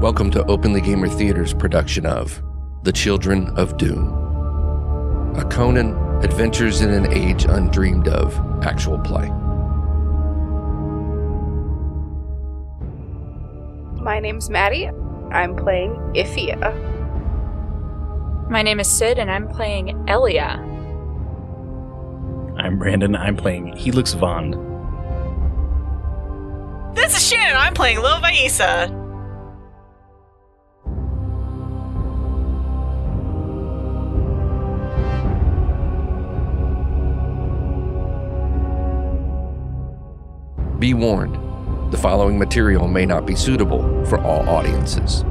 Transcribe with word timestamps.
Welcome 0.00 0.30
to 0.30 0.42
Openly 0.46 0.80
Gamer 0.80 1.08
Theater's 1.08 1.52
production 1.52 2.06
of 2.06 2.42
The 2.84 2.90
Children 2.92 3.48
of 3.58 3.76
Doom. 3.76 4.08
A 5.36 5.44
Conan 5.44 5.94
Adventures 6.24 6.80
in 6.80 6.88
an 6.88 7.12
Age 7.12 7.44
Undreamed 7.44 8.08
of 8.08 8.34
actual 8.64 8.98
play. 8.98 9.28
My 14.02 14.20
name's 14.20 14.48
Maddie. 14.48 14.86
I'm 15.32 15.54
playing 15.54 15.96
Ifia. 16.14 16.72
My 18.48 18.62
name 18.62 18.80
is 18.80 18.88
Sid, 18.88 19.18
and 19.18 19.30
I'm 19.30 19.48
playing 19.48 20.02
Elia. 20.08 20.56
I'm 22.56 22.78
Brandon. 22.78 23.14
I'm 23.14 23.36
playing 23.36 23.76
Helix 23.76 24.14
Vond. 24.14 24.54
This 26.96 27.14
is 27.14 27.28
Shannon. 27.28 27.54
I'm 27.54 27.74
playing 27.74 28.00
Lil 28.00 28.18
Vaisa. 28.20 28.99
Be 40.80 40.94
warned, 40.94 41.34
the 41.92 41.98
following 41.98 42.38
material 42.38 42.88
may 42.88 43.04
not 43.04 43.26
be 43.26 43.36
suitable 43.36 43.82
for 44.06 44.18
all 44.18 44.48
audiences. 44.48 45.24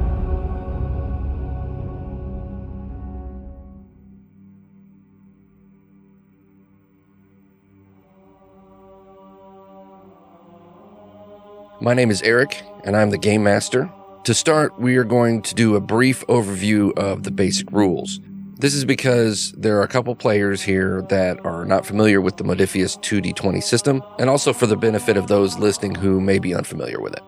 My 11.80 11.94
name 11.94 12.12
is 12.12 12.22
Eric, 12.22 12.62
and 12.84 12.96
I'm 12.96 13.10
the 13.10 13.18
Game 13.18 13.42
Master. 13.42 13.90
To 14.22 14.34
start, 14.34 14.78
we 14.78 14.96
are 14.98 15.04
going 15.04 15.42
to 15.42 15.54
do 15.56 15.74
a 15.74 15.80
brief 15.80 16.24
overview 16.28 16.96
of 16.96 17.24
the 17.24 17.32
basic 17.32 17.72
rules. 17.72 18.20
This 18.60 18.74
is 18.74 18.84
because 18.84 19.52
there 19.52 19.78
are 19.78 19.82
a 19.82 19.88
couple 19.88 20.14
players 20.14 20.60
here 20.60 21.00
that 21.08 21.42
are 21.46 21.64
not 21.64 21.86
familiar 21.86 22.20
with 22.20 22.36
the 22.36 22.44
Modiphius 22.44 22.98
2d20 23.00 23.62
system, 23.62 24.02
and 24.18 24.28
also 24.28 24.52
for 24.52 24.66
the 24.66 24.76
benefit 24.76 25.16
of 25.16 25.28
those 25.28 25.58
listening 25.58 25.94
who 25.94 26.20
may 26.20 26.38
be 26.38 26.54
unfamiliar 26.54 27.00
with 27.00 27.14
it. 27.14 27.22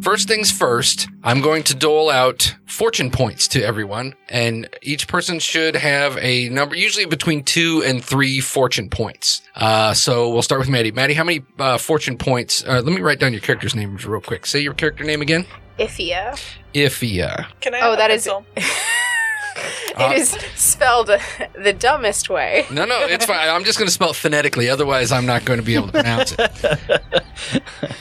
First 0.00 0.28
things 0.28 0.52
first, 0.52 1.08
I'm 1.24 1.40
going 1.40 1.64
to 1.64 1.74
dole 1.74 2.08
out 2.08 2.54
fortune 2.66 3.10
points 3.10 3.48
to 3.48 3.62
everyone, 3.64 4.14
and 4.28 4.68
each 4.80 5.08
person 5.08 5.40
should 5.40 5.74
have 5.74 6.16
a 6.18 6.48
number, 6.50 6.76
usually 6.76 7.06
between 7.06 7.42
two 7.42 7.82
and 7.84 8.04
three 8.04 8.38
fortune 8.38 8.88
points. 8.88 9.42
Uh, 9.56 9.92
so 9.92 10.28
we'll 10.28 10.42
start 10.42 10.60
with 10.60 10.68
Maddie. 10.68 10.92
Maddie, 10.92 11.14
how 11.14 11.24
many 11.24 11.44
uh, 11.58 11.78
fortune 11.78 12.16
points? 12.16 12.62
Uh, 12.64 12.74
let 12.74 12.94
me 12.94 13.00
write 13.00 13.18
down 13.18 13.32
your 13.32 13.42
character's 13.42 13.74
name 13.74 13.96
real 14.06 14.20
quick. 14.20 14.46
Say 14.46 14.60
your 14.60 14.74
character 14.74 15.02
name 15.02 15.20
again. 15.20 15.44
Ifia. 15.80 16.40
Ifia. 16.72 17.46
Can 17.60 17.74
I? 17.74 17.80
Oh, 17.80 17.90
have 17.90 17.94
a 17.94 17.96
that 17.96 18.10
is- 18.12 18.28
pencil? 19.56 19.82
Uh, 19.96 20.10
it 20.12 20.18
is 20.18 20.30
spelled 20.54 21.06
the 21.54 21.72
dumbest 21.72 22.28
way. 22.28 22.66
No, 22.70 22.84
no, 22.84 23.00
it's 23.06 23.24
fine. 23.24 23.48
I'm 23.48 23.64
just 23.64 23.78
going 23.78 23.86
to 23.86 23.92
spell 23.92 24.10
it 24.10 24.16
phonetically. 24.16 24.68
Otherwise, 24.68 25.10
I'm 25.10 25.24
not 25.24 25.46
going 25.46 25.58
to 25.58 25.64
be 25.64 25.74
able 25.74 25.86
to 25.86 25.92
pronounce 25.92 26.34
it. 26.38 27.22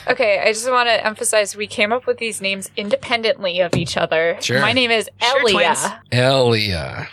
Okay, 0.08 0.39
I 0.39 0.53
just 0.53 0.70
want 0.70 0.88
to 0.88 1.06
emphasize 1.06 1.56
we 1.56 1.67
came 1.67 1.92
up 1.92 2.06
with 2.08 2.17
these 2.20 2.42
names 2.42 2.70
independently 2.78 3.59
of 3.59 3.75
each 3.75 3.97
other. 3.97 4.38
Sure. 4.39 4.62
My 4.62 4.72
name 4.72 4.92
is 4.92 5.09
Sure, 5.22 5.39
Elia. 5.42 5.53
twins. 5.53 5.86
Elia. 6.12 7.08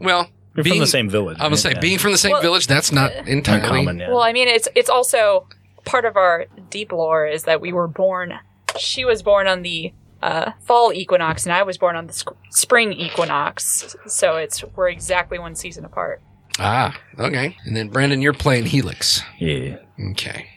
Well, 0.00 0.28
We're 0.54 0.62
being, 0.62 0.74
from 0.74 0.80
the 0.80 0.86
same 0.86 1.08
village. 1.10 1.36
I'm 1.40 1.46
gonna 1.46 1.56
say 1.56 1.70
Yeah. 1.72 1.80
being 1.80 1.98
from 1.98 2.12
the 2.12 2.18
same 2.18 2.32
Well, 2.32 2.42
village. 2.42 2.66
That's 2.66 2.92
not 2.92 3.12
entirely. 3.26 3.62
uncommon. 3.80 3.98
Yeah. 3.98 4.10
Well, 4.10 4.20
I 4.22 4.32
mean, 4.32 4.48
it's 4.48 4.68
it's 4.74 4.90
also 4.90 5.48
part 5.84 6.04
of 6.04 6.16
our 6.16 6.46
deep 6.70 6.92
lore 6.92 7.26
is 7.26 7.44
that 7.44 7.60
we 7.60 7.72
were 7.72 7.88
born. 7.88 8.34
She 8.78 9.04
was 9.04 9.22
born 9.22 9.46
on 9.46 9.62
the 9.62 9.92
uh, 10.26 10.52
fall 10.60 10.92
equinox, 10.92 11.46
and 11.46 11.52
I 11.52 11.62
was 11.62 11.78
born 11.78 11.94
on 11.96 12.06
the 12.08 12.12
sc- 12.12 12.30
spring 12.50 12.92
equinox. 12.92 13.96
So 14.06 14.36
it's 14.36 14.64
we're 14.74 14.88
exactly 14.88 15.38
one 15.38 15.54
season 15.54 15.84
apart. 15.84 16.20
Ah, 16.58 16.98
okay. 17.18 17.56
And 17.64 17.76
then 17.76 17.88
Brandon, 17.88 18.20
you're 18.22 18.32
playing 18.32 18.64
Helix. 18.66 19.22
yeah. 19.38 19.76
Okay. 20.10 20.48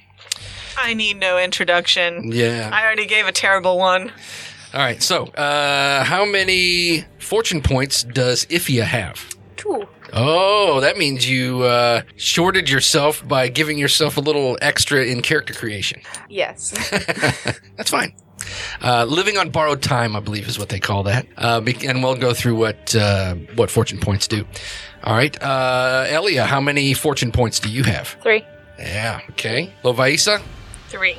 I 0.81 0.93
need 0.93 1.17
no 1.19 1.37
introduction. 1.37 2.31
Yeah. 2.31 2.69
I 2.71 2.83
already 2.85 3.05
gave 3.05 3.27
a 3.27 3.33
terrible 3.33 3.77
one. 3.77 4.11
All 4.73 4.79
right. 4.79 5.03
So, 5.03 5.25
uh, 5.25 6.03
how 6.05 6.23
many 6.25 7.03
fortune 7.19 7.61
points 7.61 8.03
does 8.03 8.45
Ifia 8.45 8.83
have? 8.83 9.27
Two. 9.57 9.87
Oh, 10.13 10.79
that 10.79 10.97
means 10.97 11.29
you 11.29 11.63
uh, 11.63 12.03
shorted 12.15 12.69
yourself 12.69 13.27
by 13.27 13.49
giving 13.49 13.77
yourself 13.77 14.15
a 14.15 14.21
little 14.21 14.57
extra 14.61 15.03
in 15.03 15.21
character 15.21 15.53
creation. 15.53 16.01
Yes. 16.29 16.71
That's 17.75 17.89
fine. 17.89 18.13
Uh, 18.81 19.05
living 19.05 19.37
on 19.37 19.49
borrowed 19.49 19.81
time, 19.81 20.15
I 20.15 20.19
believe, 20.19 20.47
is 20.47 20.57
what 20.59 20.69
they 20.69 20.79
call 20.79 21.03
that. 21.03 21.25
Uh, 21.37 21.61
and 21.85 22.03
we'll 22.03 22.15
go 22.15 22.33
through 22.33 22.55
what 22.55 22.95
uh, 22.95 23.35
what 23.55 23.69
fortune 23.69 23.99
points 23.99 24.27
do. 24.27 24.45
All 25.03 25.15
right, 25.15 25.41
uh, 25.41 26.05
Elia, 26.09 26.45
how 26.45 26.59
many 26.61 26.93
fortune 26.93 27.31
points 27.31 27.59
do 27.59 27.69
you 27.69 27.83
have? 27.83 28.17
Three. 28.21 28.43
Yeah, 28.77 29.21
okay. 29.31 29.71
Lovaisa, 29.83 30.41
Three. 30.87 31.17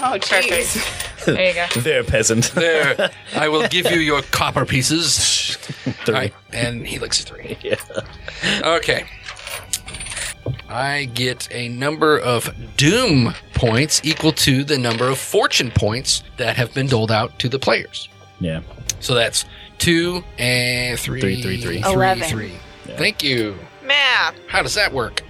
Oh, 0.00 0.16
jeez. 0.18 1.04
There 1.24 1.48
you 1.48 1.54
go. 1.54 1.66
They're 1.80 2.04
peasant. 2.04 2.52
there. 2.54 3.10
I 3.34 3.48
will 3.48 3.68
give 3.68 3.90
you 3.90 3.98
your 3.98 4.22
copper 4.22 4.64
pieces. 4.64 5.56
Three. 5.56 6.14
All 6.14 6.14
right, 6.14 6.32
and 6.52 6.86
Helix 6.86 7.18
is 7.18 7.24
three. 7.26 7.58
Yeah. 7.60 7.74
Okay. 8.62 9.04
I 10.68 11.06
get 11.06 11.48
a 11.50 11.68
number 11.68 12.18
of 12.18 12.54
doom 12.76 13.34
points 13.54 14.00
equal 14.04 14.32
to 14.32 14.64
the 14.64 14.78
number 14.78 15.08
of 15.08 15.18
fortune 15.18 15.70
points 15.70 16.22
that 16.36 16.56
have 16.56 16.72
been 16.74 16.86
doled 16.86 17.10
out 17.10 17.38
to 17.40 17.48
the 17.48 17.58
players. 17.58 18.08
Yeah. 18.40 18.60
So 19.00 19.14
that's 19.14 19.44
two 19.78 20.24
and 20.38 20.98
three. 20.98 21.20
Three, 21.20 21.42
three, 21.42 21.60
three. 21.60 21.80
three, 21.82 21.92
Eleven. 21.92 22.28
three. 22.28 22.52
Yeah. 22.86 22.96
Thank 22.96 23.22
you. 23.22 23.56
Math. 23.82 24.34
How 24.48 24.62
does 24.62 24.74
that 24.74 24.92
work? 24.92 25.22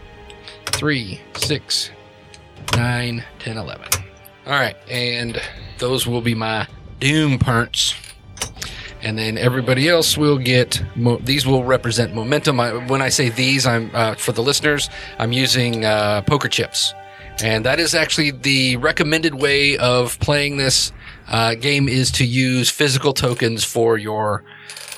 Three, 0.67 1.21
six, 1.37 1.91
nine, 2.77 3.25
ten, 3.39 3.57
eleven. 3.57 3.89
All 4.47 4.53
right, 4.55 4.77
and 4.91 5.41
those 5.79 6.07
will 6.07 6.23
be 6.23 6.35
my 6.35 6.67
doom 7.01 7.39
parts. 7.39 7.95
And 9.03 9.17
then 9.19 9.39
everybody 9.39 9.89
else 9.89 10.19
will 10.19 10.39
get. 10.39 10.83
Mo- 10.97 11.21
these 11.23 11.47
will 11.47 11.65
represent 11.65 12.15
momentum. 12.15 12.59
I, 12.59 12.73
when 12.87 13.01
I 13.01 13.11
say 13.11 13.29
these, 13.29 13.67
I'm 13.67 13.91
uh, 13.95 14.15
for 14.15 14.33
the 14.33 14.43
listeners. 14.43 14.91
I'm 15.19 15.33
using 15.33 15.85
uh, 15.85 16.23
poker 16.23 16.49
chips, 16.49 16.93
and 17.43 17.65
that 17.65 17.79
is 17.79 17.95
actually 17.95 18.33
the 18.33 18.77
recommended 18.79 19.35
way 19.37 19.77
of 19.79 20.19
playing 20.19 20.57
this 20.57 20.93
uh, 21.29 21.55
game. 21.55 21.89
Is 21.89 22.11
to 22.13 22.25
use 22.25 22.71
physical 22.71 23.13
tokens 23.13 23.65
for 23.65 23.99
your 23.99 24.43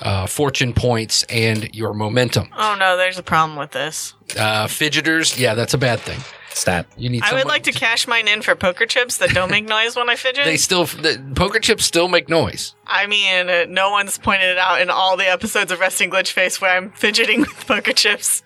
uh, 0.03 0.27
fortune 0.27 0.73
points 0.73 1.25
and 1.25 1.75
your 1.75 1.93
momentum. 1.93 2.49
Oh 2.57 2.77
no, 2.79 2.97
there's 2.97 3.19
a 3.19 3.23
problem 3.23 3.59
with 3.59 3.73
this. 3.73 4.15
Uh, 4.37 4.67
fidgeters, 4.67 5.39
yeah, 5.39 5.55
that's 5.55 5.75
a 5.75 5.79
bad 5.79 6.01
thing. 6.01 6.21
Stat. 6.53 6.87
You 6.97 7.09
need. 7.09 7.23
I 7.23 7.33
would 7.33 7.41
someone 7.41 7.47
like 7.55 7.63
to 7.65 7.73
cash 7.73 8.07
mine 8.07 8.29
in 8.29 8.43
for 8.43 8.55
poker 8.55 8.87
chips 8.87 9.19
that 9.19 9.31
don't 9.31 9.51
make 9.51 9.69
noise 9.69 9.97
when 9.97 10.11
I 10.11 10.17
fidget. 10.17 10.45
They 10.45 10.57
still 10.57 10.85
the 10.85 11.23
poker 11.35 11.61
chips 11.61 11.85
still 11.85 12.09
make 12.09 12.29
noise. 12.29 12.75
I 12.87 13.07
mean, 13.07 13.49
uh, 13.49 13.67
no 13.69 13.91
one's 13.91 14.19
pointed 14.19 14.51
it 14.51 14.59
out 14.59 14.81
in 14.81 14.91
all 14.91 15.17
the 15.17 15.29
episodes 15.29 15.71
of 15.73 15.81
Resting 15.81 16.11
Glitch 16.11 16.33
Face 16.33 16.61
where 16.61 16.77
I'm 16.77 16.91
fidgeting 16.93 17.41
with 17.41 17.67
poker 17.67 17.93
chips. 17.93 18.43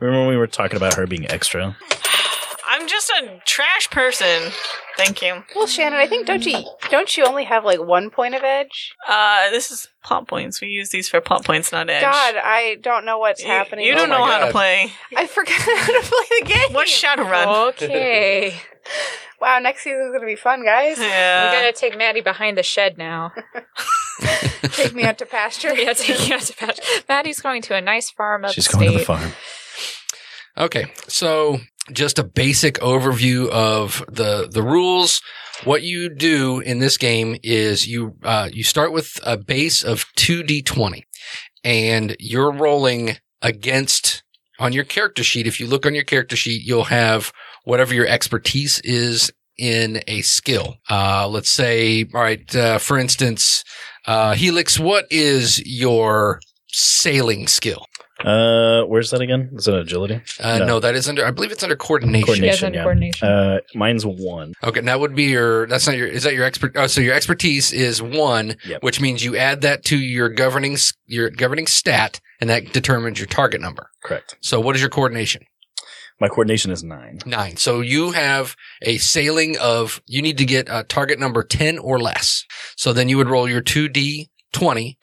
Remember 0.00 0.20
when 0.20 0.28
we 0.28 0.36
were 0.36 0.46
talking 0.46 0.76
about 0.76 0.94
her 0.94 1.06
being 1.06 1.30
extra? 1.30 1.76
I'm 2.68 2.88
just 2.88 3.10
a 3.10 3.40
trash 3.46 3.88
person. 3.90 4.50
Thank 4.96 5.22
you. 5.22 5.44
Well, 5.54 5.66
Shannon, 5.66 5.98
I 5.98 6.06
think 6.06 6.26
don't 6.26 6.44
you 6.44 6.64
don't 6.90 7.16
you 7.16 7.24
only 7.24 7.44
have 7.44 7.64
like 7.64 7.80
one 7.80 8.10
point 8.10 8.34
of 8.34 8.42
edge? 8.42 8.92
Uh, 9.08 9.50
this 9.50 9.70
is 9.70 9.88
plot 10.04 10.26
points. 10.26 10.60
We 10.60 10.68
use 10.68 10.90
these 10.90 11.08
for 11.08 11.20
plot 11.20 11.44
points, 11.44 11.70
not 11.72 11.88
edge. 11.90 12.02
God, 12.02 12.34
I 12.42 12.76
don't 12.80 13.04
know 13.04 13.18
what's 13.18 13.42
You- 13.42 13.48
happening. 13.48 13.84
You, 13.86 13.94
don't 13.94 14.10
Oh 14.10 14.12
my 14.12 14.18
know 14.18 14.24
how 14.24 14.38
God. 14.40 14.46
to 14.46 14.52
play. 14.52 14.92
I 15.16 15.26
forgot 15.26 15.52
how 15.60 16.00
to 16.00 16.08
play 16.08 16.40
the 16.40 16.46
game. 16.46 16.72
What's 16.72 17.02
Shadowrun? 17.02 17.68
Okay. 17.68 18.54
Wow, 19.38 19.58
next 19.58 19.82
season's 19.84 20.14
gonna 20.14 20.24
be 20.24 20.34
fun, 20.34 20.64
guys. 20.64 20.96
we 20.96 21.04
Yeah. 21.04 21.52
gotta 21.52 21.72
take 21.74 21.94
Maddie 21.98 22.22
behind 22.22 22.56
the 22.56 22.62
shed 22.62 22.96
now. 22.96 23.32
Take 24.70 24.94
me 24.94 25.02
out 25.04 25.18
to 25.18 25.26
pasture. 25.26 25.74
yeah, 25.74 25.92
take 25.92 26.26
you 26.26 26.34
out 26.36 26.40
to 26.40 26.54
patch. 26.56 26.80
Maddie's 27.06 27.40
going 27.40 27.60
to 27.62 27.74
a 27.74 27.82
nice 27.82 28.10
farm 28.10 28.46
She's 28.50 28.66
going 28.66 28.92
to 28.92 28.98
the 28.98 29.04
farm. 29.04 29.32
Okay, 30.56 30.90
so 31.06 31.58
just 31.92 32.18
a 32.18 32.24
basic 32.24 32.74
overview 32.76 33.48
of 33.50 34.04
the 34.08 34.48
the 34.50 34.62
rules. 34.62 35.20
What 35.64 35.82
you 35.82 36.14
do 36.14 36.60
in 36.60 36.80
this 36.80 36.98
game 36.98 37.36
is 37.42 37.86
you 37.86 38.16
uh, 38.22 38.48
you 38.52 38.62
start 38.62 38.92
with 38.92 39.18
a 39.24 39.36
base 39.36 39.82
of 39.82 40.04
two 40.14 40.42
d 40.42 40.62
twenty, 40.62 41.06
and 41.64 42.16
you're 42.18 42.52
rolling 42.52 43.16
against 43.42 44.22
on 44.58 44.72
your 44.72 44.84
character 44.84 45.22
sheet. 45.22 45.46
If 45.46 45.60
you 45.60 45.66
look 45.66 45.86
on 45.86 45.94
your 45.94 46.04
character 46.04 46.36
sheet, 46.36 46.62
you'll 46.64 46.84
have 46.84 47.32
whatever 47.64 47.94
your 47.94 48.06
expertise 48.06 48.80
is 48.80 49.32
in 49.58 50.02
a 50.06 50.20
skill. 50.22 50.76
Uh, 50.90 51.26
let's 51.28 51.48
say, 51.50 52.04
all 52.14 52.20
right, 52.20 52.54
uh, 52.54 52.78
for 52.78 52.98
instance, 52.98 53.64
uh, 54.06 54.34
Helix, 54.34 54.78
what 54.78 55.06
is 55.10 55.64
your 55.66 56.40
sailing 56.68 57.46
skill? 57.46 57.86
Uh, 58.26 58.82
where's 58.86 59.10
that 59.12 59.20
again? 59.20 59.50
Is 59.54 59.68
it 59.68 59.74
agility? 59.74 60.20
Uh, 60.40 60.58
No. 60.58 60.66
no. 60.66 60.80
that 60.80 60.96
is 60.96 61.08
under. 61.08 61.24
I 61.24 61.30
believe 61.30 61.52
it's 61.52 61.62
under 61.62 61.76
coordination. 61.76 62.26
Coordination. 62.26 62.44
Yes, 62.44 62.62
under 62.64 62.78
yeah. 62.78 62.82
coordination. 62.82 63.28
Uh, 63.28 63.58
mine's 63.74 64.04
one. 64.04 64.52
Okay, 64.64 64.80
and 64.80 64.88
that 64.88 64.98
would 64.98 65.14
be 65.14 65.24
your. 65.24 65.66
That's 65.68 65.86
not 65.86 65.96
your. 65.96 66.08
Is 66.08 66.24
that 66.24 66.34
your 66.34 66.44
expert? 66.44 66.72
Oh, 66.74 66.88
so 66.88 67.00
your 67.00 67.14
expertise 67.14 67.72
is 67.72 68.02
one, 68.02 68.56
Yep. 68.66 68.82
which 68.82 69.00
means 69.00 69.24
you 69.24 69.36
add 69.36 69.60
that 69.60 69.84
to 69.84 69.96
your 69.96 70.28
governing 70.28 70.76
your 71.06 71.30
governing 71.30 71.68
stat, 71.68 72.20
and 72.40 72.50
that 72.50 72.72
determines 72.72 73.20
your 73.20 73.28
target 73.28 73.60
number. 73.60 73.90
Correct. 74.02 74.36
So, 74.40 74.60
what 74.60 74.74
is 74.74 74.82
your 74.82 74.90
coordination? 74.90 75.44
My 76.20 76.28
coordination 76.28 76.70
is 76.72 76.82
nine. 76.82 77.18
Nine. 77.26 77.58
So 77.58 77.80
you 77.82 78.10
have 78.12 78.56
a 78.82 78.96
sailing 78.98 79.56
of. 79.58 80.02
You 80.06 80.20
need 80.22 80.38
to 80.38 80.44
get 80.46 80.66
a 80.68 80.82
target 80.82 81.18
number 81.20 81.42
ten 81.44 81.78
or 81.78 82.00
less. 82.00 82.44
So 82.74 82.92
then 82.92 83.08
you 83.08 83.18
would 83.18 83.28
roll 83.28 83.48
your 83.48 83.60
two 83.60 83.88
d 83.88 84.30
twenty. 84.52 84.98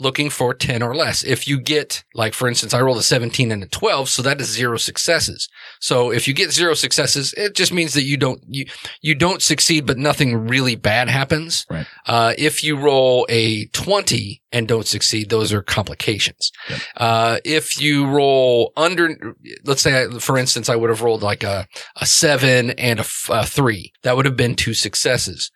Looking 0.00 0.30
for 0.30 0.54
10 0.54 0.80
or 0.80 0.94
less. 0.94 1.24
If 1.24 1.48
you 1.48 1.60
get, 1.60 2.04
like, 2.14 2.32
for 2.32 2.46
instance, 2.46 2.72
I 2.72 2.80
rolled 2.80 2.98
a 2.98 3.02
17 3.02 3.50
and 3.50 3.64
a 3.64 3.66
12, 3.66 4.08
so 4.08 4.22
that 4.22 4.40
is 4.40 4.46
zero 4.48 4.76
successes. 4.76 5.48
So 5.80 6.12
if 6.12 6.28
you 6.28 6.34
get 6.34 6.52
zero 6.52 6.74
successes, 6.74 7.34
it 7.36 7.56
just 7.56 7.72
means 7.72 7.94
that 7.94 8.04
you 8.04 8.16
don't, 8.16 8.40
you, 8.46 8.66
you 9.02 9.16
don't 9.16 9.42
succeed, 9.42 9.86
but 9.86 9.98
nothing 9.98 10.46
really 10.46 10.76
bad 10.76 11.08
happens. 11.08 11.66
Right. 11.68 11.86
Uh, 12.06 12.32
if 12.38 12.62
you 12.62 12.76
roll 12.78 13.26
a 13.28 13.66
20 13.66 14.40
and 14.52 14.68
don't 14.68 14.86
succeed, 14.86 15.30
those 15.30 15.52
are 15.52 15.62
complications. 15.62 16.52
Yep. 16.70 16.80
Uh, 16.96 17.38
if 17.44 17.80
you 17.80 18.06
roll 18.06 18.72
under, 18.76 19.34
let's 19.64 19.82
say, 19.82 20.04
I- 20.04 20.18
for 20.20 20.38
instance, 20.38 20.68
I 20.68 20.76
would 20.76 20.90
have 20.90 21.02
rolled 21.02 21.22
like 21.22 21.42
a, 21.42 21.66
a 21.96 22.06
seven 22.06 22.70
and 22.70 23.00
a, 23.00 23.02
f- 23.02 23.28
a 23.32 23.44
three. 23.44 23.92
That 24.04 24.16
would 24.16 24.26
have 24.26 24.36
been 24.36 24.54
two 24.54 24.74
successes. 24.74 25.50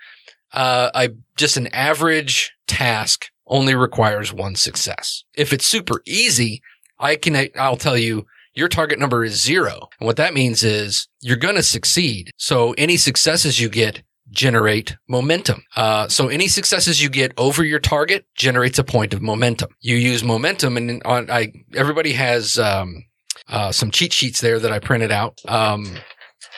Uh, 0.52 0.90
I 0.94 1.10
just 1.36 1.56
an 1.56 1.68
average 1.68 2.52
task 2.66 3.26
only 3.52 3.74
requires 3.74 4.32
one 4.32 4.56
success. 4.56 5.24
If 5.34 5.52
it's 5.52 5.66
super 5.66 6.02
easy, 6.06 6.62
I 6.98 7.16
can, 7.16 7.48
I'll 7.56 7.76
tell 7.76 7.98
you, 7.98 8.26
your 8.54 8.68
target 8.68 8.98
number 8.98 9.24
is 9.24 9.40
zero. 9.40 9.88
And 10.00 10.06
what 10.06 10.16
that 10.16 10.34
means 10.34 10.62
is 10.62 11.06
you're 11.20 11.36
going 11.36 11.54
to 11.56 11.62
succeed. 11.62 12.30
So 12.36 12.72
any 12.76 12.96
successes 12.96 13.60
you 13.60 13.68
get 13.68 14.02
generate 14.30 14.96
momentum. 15.08 15.62
Uh, 15.76 16.08
so 16.08 16.28
any 16.28 16.48
successes 16.48 17.02
you 17.02 17.10
get 17.10 17.32
over 17.36 17.62
your 17.62 17.78
target 17.78 18.24
generates 18.34 18.78
a 18.78 18.84
point 18.84 19.12
of 19.12 19.20
momentum. 19.20 19.70
You 19.80 19.96
use 19.96 20.24
momentum 20.24 20.78
and 20.78 21.02
on, 21.04 21.30
I, 21.30 21.52
everybody 21.74 22.14
has, 22.14 22.58
um, 22.58 23.04
uh, 23.48 23.72
some 23.72 23.90
cheat 23.90 24.12
sheets 24.12 24.40
there 24.40 24.58
that 24.58 24.72
I 24.72 24.78
printed 24.78 25.12
out, 25.12 25.40
um, 25.46 25.96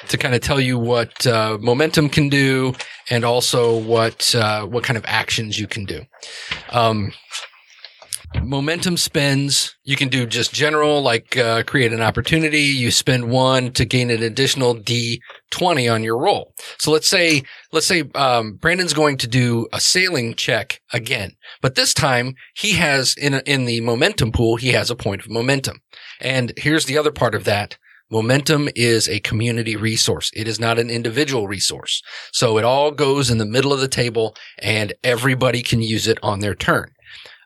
to 0.08 0.18
kind 0.18 0.34
of 0.34 0.40
tell 0.40 0.60
you 0.60 0.78
what, 0.78 1.26
uh, 1.26 1.58
momentum 1.60 2.08
can 2.08 2.28
do 2.28 2.74
and 3.10 3.24
also 3.24 3.76
what, 3.78 4.34
uh, 4.34 4.66
what 4.66 4.84
kind 4.84 4.96
of 4.96 5.04
actions 5.06 5.58
you 5.58 5.66
can 5.66 5.84
do. 5.84 6.02
Um, 6.70 7.12
momentum 8.42 8.96
spends 8.96 9.76
you 9.84 9.96
can 9.96 10.08
do 10.08 10.26
just 10.26 10.52
general 10.52 11.02
like 11.02 11.36
uh, 11.36 11.62
create 11.64 11.92
an 11.92 12.00
opportunity. 12.00 12.62
You 12.62 12.90
spend 12.90 13.30
one 13.30 13.72
to 13.72 13.84
gain 13.84 14.10
an 14.10 14.22
additional 14.22 14.74
d20 14.74 15.92
on 15.92 16.02
your 16.02 16.18
roll. 16.18 16.54
So 16.78 16.90
let's 16.90 17.08
say 17.08 17.42
let's 17.72 17.86
say 17.86 18.04
um, 18.14 18.54
brandon's 18.54 18.94
going 18.94 19.18
to 19.18 19.26
do 19.26 19.66
a 19.72 19.80
sailing 19.80 20.34
check 20.34 20.80
again 20.92 21.32
but 21.60 21.74
this 21.74 21.94
time 21.94 22.34
he 22.54 22.72
has 22.72 23.14
in 23.16 23.34
in 23.46 23.66
the 23.66 23.80
momentum 23.80 24.32
pool 24.32 24.56
he 24.56 24.68
has 24.68 24.90
a 24.90 24.96
point 24.96 25.22
of 25.22 25.30
momentum. 25.30 25.80
And 26.20 26.52
here's 26.56 26.86
the 26.86 26.98
other 26.98 27.12
part 27.12 27.34
of 27.34 27.44
that 27.44 27.76
Momentum 28.10 28.68
is 28.76 29.08
a 29.08 29.20
community 29.20 29.76
resource. 29.76 30.30
It 30.34 30.46
is 30.46 30.60
not 30.60 30.78
an 30.78 30.90
individual 30.90 31.48
resource. 31.48 32.02
So 32.32 32.58
it 32.58 32.64
all 32.64 32.90
goes 32.90 33.30
in 33.30 33.38
the 33.38 33.46
middle 33.46 33.72
of 33.72 33.80
the 33.80 33.88
table 33.88 34.36
and 34.58 34.92
everybody 35.02 35.62
can 35.62 35.82
use 35.82 36.06
it 36.06 36.18
on 36.22 36.40
their 36.40 36.54
turn. 36.54 36.92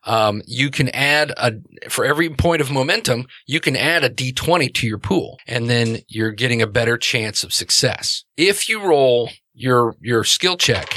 Um, 0.05 0.43
you 0.47 0.71
can 0.71 0.89
add 0.91 1.33
a, 1.37 1.53
for 1.89 2.05
every 2.05 2.31
point 2.31 2.61
of 2.61 2.71
momentum, 2.71 3.27
you 3.47 3.61
can 3.61 3.77
add 3.77 4.05
a 4.05 4.11
d20 4.11 4.73
to 4.75 4.87
your 4.87 4.99
pool 4.99 5.39
and 5.47 5.69
then 5.69 5.99
you're 6.09 6.33
getting 6.33 6.63
a 6.63 6.67
better 6.67 6.97
chance 6.97 7.45
of 7.45 7.53
success. 7.53 8.25
If 8.37 8.69
you 8.69 8.81
roll 8.81 9.31
your, 9.55 9.97
your 10.01 10.25
skill 10.25 10.57
check 10.57 10.89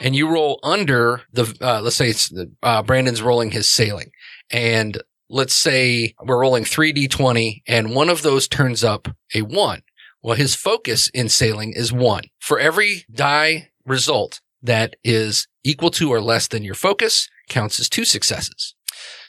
and 0.00 0.16
you 0.16 0.28
roll 0.28 0.58
under 0.62 1.22
the, 1.32 1.54
uh, 1.60 1.80
let's 1.82 1.96
say 1.96 2.08
it's, 2.08 2.32
uh, 2.62 2.82
Brandon's 2.82 3.22
rolling 3.22 3.50
his 3.50 3.68
sailing 3.68 4.10
and 4.50 5.02
let's 5.28 5.54
say 5.54 6.14
we're 6.22 6.40
rolling 6.40 6.64
3d20 6.64 7.62
and 7.66 7.94
one 7.94 8.08
of 8.08 8.22
those 8.22 8.48
turns 8.48 8.84
up 8.84 9.08
a 9.34 9.42
one. 9.42 9.82
Well, 10.22 10.36
his 10.36 10.54
focus 10.54 11.08
in 11.08 11.28
sailing 11.28 11.72
is 11.72 11.92
one. 11.92 12.24
For 12.40 12.58
every 12.58 13.04
die 13.12 13.70
result 13.84 14.40
that 14.62 14.96
is 15.04 15.46
equal 15.64 15.90
to 15.92 16.12
or 16.12 16.20
less 16.20 16.48
than 16.48 16.64
your 16.64 16.74
focus 16.74 17.28
counts 17.48 17.78
as 17.78 17.88
two 17.88 18.04
successes. 18.04 18.74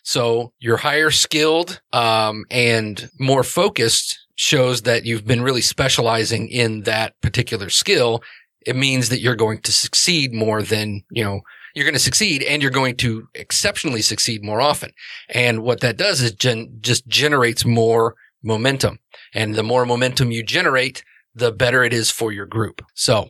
So 0.03 0.53
you're 0.59 0.77
higher 0.77 1.11
skilled, 1.11 1.81
um, 1.93 2.45
and 2.49 3.09
more 3.19 3.43
focused 3.43 4.17
shows 4.35 4.83
that 4.83 5.03
you've 5.05 5.27
been 5.27 5.41
really 5.41 5.61
specializing 5.61 6.47
in 6.47 6.83
that 6.83 7.19
particular 7.21 7.69
skill. 7.69 8.21
It 8.65 8.75
means 8.75 9.09
that 9.09 9.19
you're 9.19 9.35
going 9.35 9.61
to 9.61 9.71
succeed 9.71 10.33
more 10.33 10.61
than, 10.61 11.03
you 11.11 11.23
know, 11.23 11.41
you're 11.77 11.85
going 11.85 11.93
to 11.93 11.99
succeed 11.99 12.41
and 12.41 12.61
you're 12.61 12.71
going 12.71 12.95
to 12.97 13.27
exceptionally 13.35 14.01
succeed 14.01 14.43
more 14.43 14.59
often. 14.59 14.91
And 15.29 15.61
what 15.61 15.81
that 15.81 15.95
does 15.95 16.21
is 16.21 16.31
gen- 16.31 16.77
just 16.81 17.07
generates 17.07 17.65
more 17.65 18.15
momentum. 18.41 18.97
And 19.31 19.53
the 19.53 19.61
more 19.61 19.85
momentum 19.85 20.31
you 20.31 20.41
generate, 20.41 21.03
the 21.35 21.51
better 21.51 21.83
it 21.83 21.93
is 21.93 22.09
for 22.09 22.31
your 22.31 22.47
group. 22.47 22.83
So, 22.95 23.29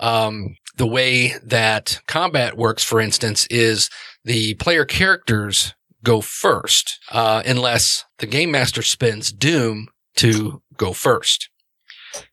um, 0.00 0.56
the 0.76 0.86
way 0.86 1.34
that 1.44 2.00
combat 2.08 2.56
works, 2.56 2.82
for 2.82 3.00
instance, 3.00 3.46
is 3.50 3.88
the 4.24 4.54
player 4.54 4.84
characters 4.84 5.72
go 6.02 6.20
first, 6.20 6.98
uh, 7.12 7.42
unless 7.46 8.04
the 8.18 8.26
game 8.26 8.50
master 8.50 8.82
spends 8.82 9.30
doom 9.32 9.88
to 10.16 10.60
go 10.76 10.92
first. 10.92 11.50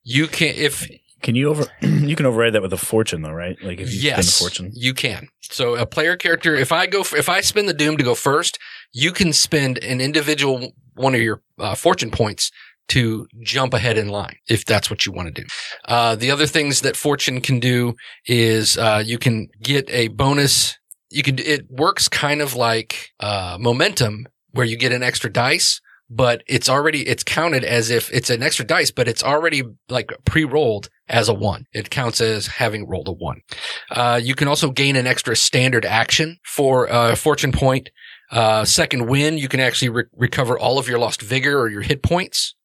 You 0.04 0.28
can, 0.28 0.56
if 0.56 0.90
Can 1.24 1.36
you 1.36 1.50
over? 1.50 1.66
you 1.82 2.16
can 2.16 2.26
override 2.26 2.54
that 2.54 2.62
with 2.62 2.74
a 2.74 2.78
fortune, 2.78 3.22
though, 3.22 3.32
right? 3.32 3.58
Like 3.64 3.80
if 3.80 3.92
you 3.92 4.12
spend 4.12 4.28
a 4.28 4.32
fortune. 4.32 4.72
you 4.74 4.94
can. 4.94 5.30
So 5.42 5.76
a 5.76 5.86
player 5.86 6.16
character, 6.16 6.54
if 6.54 6.72
I 6.72 6.86
go, 6.86 7.02
f 7.02 7.14
if 7.14 7.30
I 7.30 7.42
spend 7.42 7.68
the 7.68 7.74
doom 7.74 7.98
to 7.98 8.04
go 8.04 8.14
first, 8.14 8.60
you 8.92 9.12
can 9.12 9.34
spend 9.34 9.78
an 9.84 10.02
individual 10.02 10.74
one 10.96 11.16
of 11.16 11.22
your 11.22 11.42
uh, 11.58 11.76
fortune 11.76 12.12
points 12.12 12.52
to 12.90 13.28
jump 13.42 13.74
ahead 13.74 13.98
in 13.98 14.10
line 14.10 14.36
if 14.50 14.66
that's 14.66 14.90
what 14.90 15.06
you 15.06 15.12
want 15.12 15.34
to 15.34 15.42
do. 15.42 15.48
Uh, 15.86 16.16
the 16.16 16.30
other 16.30 16.46
things 16.46 16.82
that 16.82 16.96
fortune 16.98 17.40
can 17.40 17.60
do 17.60 17.94
is 18.26 18.78
uh, 18.78 19.02
you 19.04 19.18
can 19.18 19.48
get 19.62 19.90
a 19.90 20.10
bonus. 20.10 20.78
You 21.10 21.24
can. 21.24 21.40
It 21.40 21.70
works 21.70 22.10
kind 22.10 22.42
of 22.42 22.56
like 22.56 23.12
uh, 23.20 23.58
momentum, 23.60 24.26
where 24.52 24.66
you 24.66 24.76
get 24.78 24.92
an 24.92 25.04
extra 25.04 25.32
dice, 25.32 25.80
but 26.16 26.44
it's 26.48 26.70
already 26.70 27.08
it's 27.08 27.24
counted 27.24 27.64
as 27.64 27.90
if 27.90 28.12
it's 28.14 28.30
an 28.30 28.44
extra 28.44 28.66
dice, 28.66 28.92
but 28.92 29.08
it's 29.08 29.24
already 29.24 29.64
like 29.90 30.12
pre-rolled 30.26 30.90
as 31.10 31.28
a 31.28 31.34
one. 31.34 31.66
It 31.74 31.90
counts 31.90 32.22
as 32.22 32.48
having 32.48 32.88
rolled 32.88 33.08
a 33.08 33.12
one. 33.12 33.42
Uh, 33.90 34.20
you 34.22 34.36
can 34.36 34.48
also 34.48 34.70
gain 34.70 34.96
an 34.96 35.08
extra 35.08 35.36
standard 35.36 35.86
action 35.86 36.38
for 36.46 36.86
a 36.86 37.16
fortune 37.16 37.52
point. 37.52 37.90
Uh, 38.32 38.64
second 38.64 39.08
win, 39.08 39.38
you 39.38 39.48
can 39.48 39.60
actually 39.60 39.90
re- 39.90 40.04
recover 40.16 40.58
all 40.58 40.78
of 40.78 40.88
your 40.88 41.00
lost 41.00 41.22
vigor 41.22 41.60
or 41.60 41.68
your 41.70 41.82
hit 41.82 42.04
points. 42.04 42.56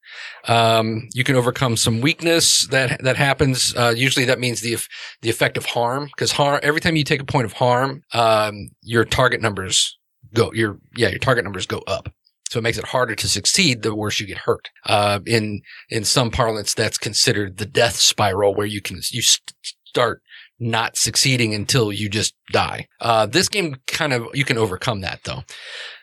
Um, 0.47 1.09
you 1.15 1.25
can 1.25 1.37
overcome 1.37 1.77
some 1.77 2.01
weakness 2.01 2.67
that 2.69 3.03
that 3.03 3.17
happens. 3.17 3.75
Uh, 3.75 3.95
usually, 3.97 4.25
that 4.27 4.41
means 4.41 4.61
the 4.61 4.77
the 5.23 5.31
effect 5.31 5.57
of 5.57 5.67
harm 5.67 6.07
because 6.07 6.33
harm 6.33 6.61
every 6.63 6.81
time 6.81 6.97
you 6.97 7.05
take 7.05 7.21
a 7.21 7.27
point 7.27 7.45
of 7.45 7.53
harm, 7.55 8.03
um, 8.13 8.71
your 8.83 9.05
target 9.05 9.41
numbers 9.41 9.99
go 10.35 10.53
your 10.53 10.79
yeah 10.97 11.09
your 11.09 11.19
target 11.19 11.45
numbers 11.45 11.67
go 11.67 11.83
up. 11.87 12.09
So 12.49 12.59
it 12.59 12.63
makes 12.63 12.79
it 12.79 12.87
harder 12.87 13.15
to 13.15 13.29
succeed 13.29 13.83
the 13.83 13.95
worse 13.95 14.21
you 14.21 14.27
get 14.27 14.39
hurt. 14.39 14.69
Uh, 14.87 15.21
in 15.27 15.61
in 15.89 16.05
some 16.05 16.31
parlance, 16.31 16.75
that's 16.75 16.99
considered 16.99 17.59
the 17.59 17.67
death 17.67 17.97
spiral, 17.97 18.55
where 18.55 18.67
you 18.67 18.81
can 18.81 18.97
you 19.11 19.23
st- 19.23 19.55
start 19.85 20.23
not 20.61 20.97
succeeding 20.97 21.55
until 21.55 21.93
you 21.93 22.09
just 22.09 22.35
die. 22.53 22.89
Uh, 23.01 23.27
this 23.27 23.49
game 23.49 23.77
kind 23.87 24.13
of 24.13 24.27
you 24.35 24.45
can 24.45 24.59
overcome 24.59 25.01
that 25.03 25.21
though. 25.25 25.43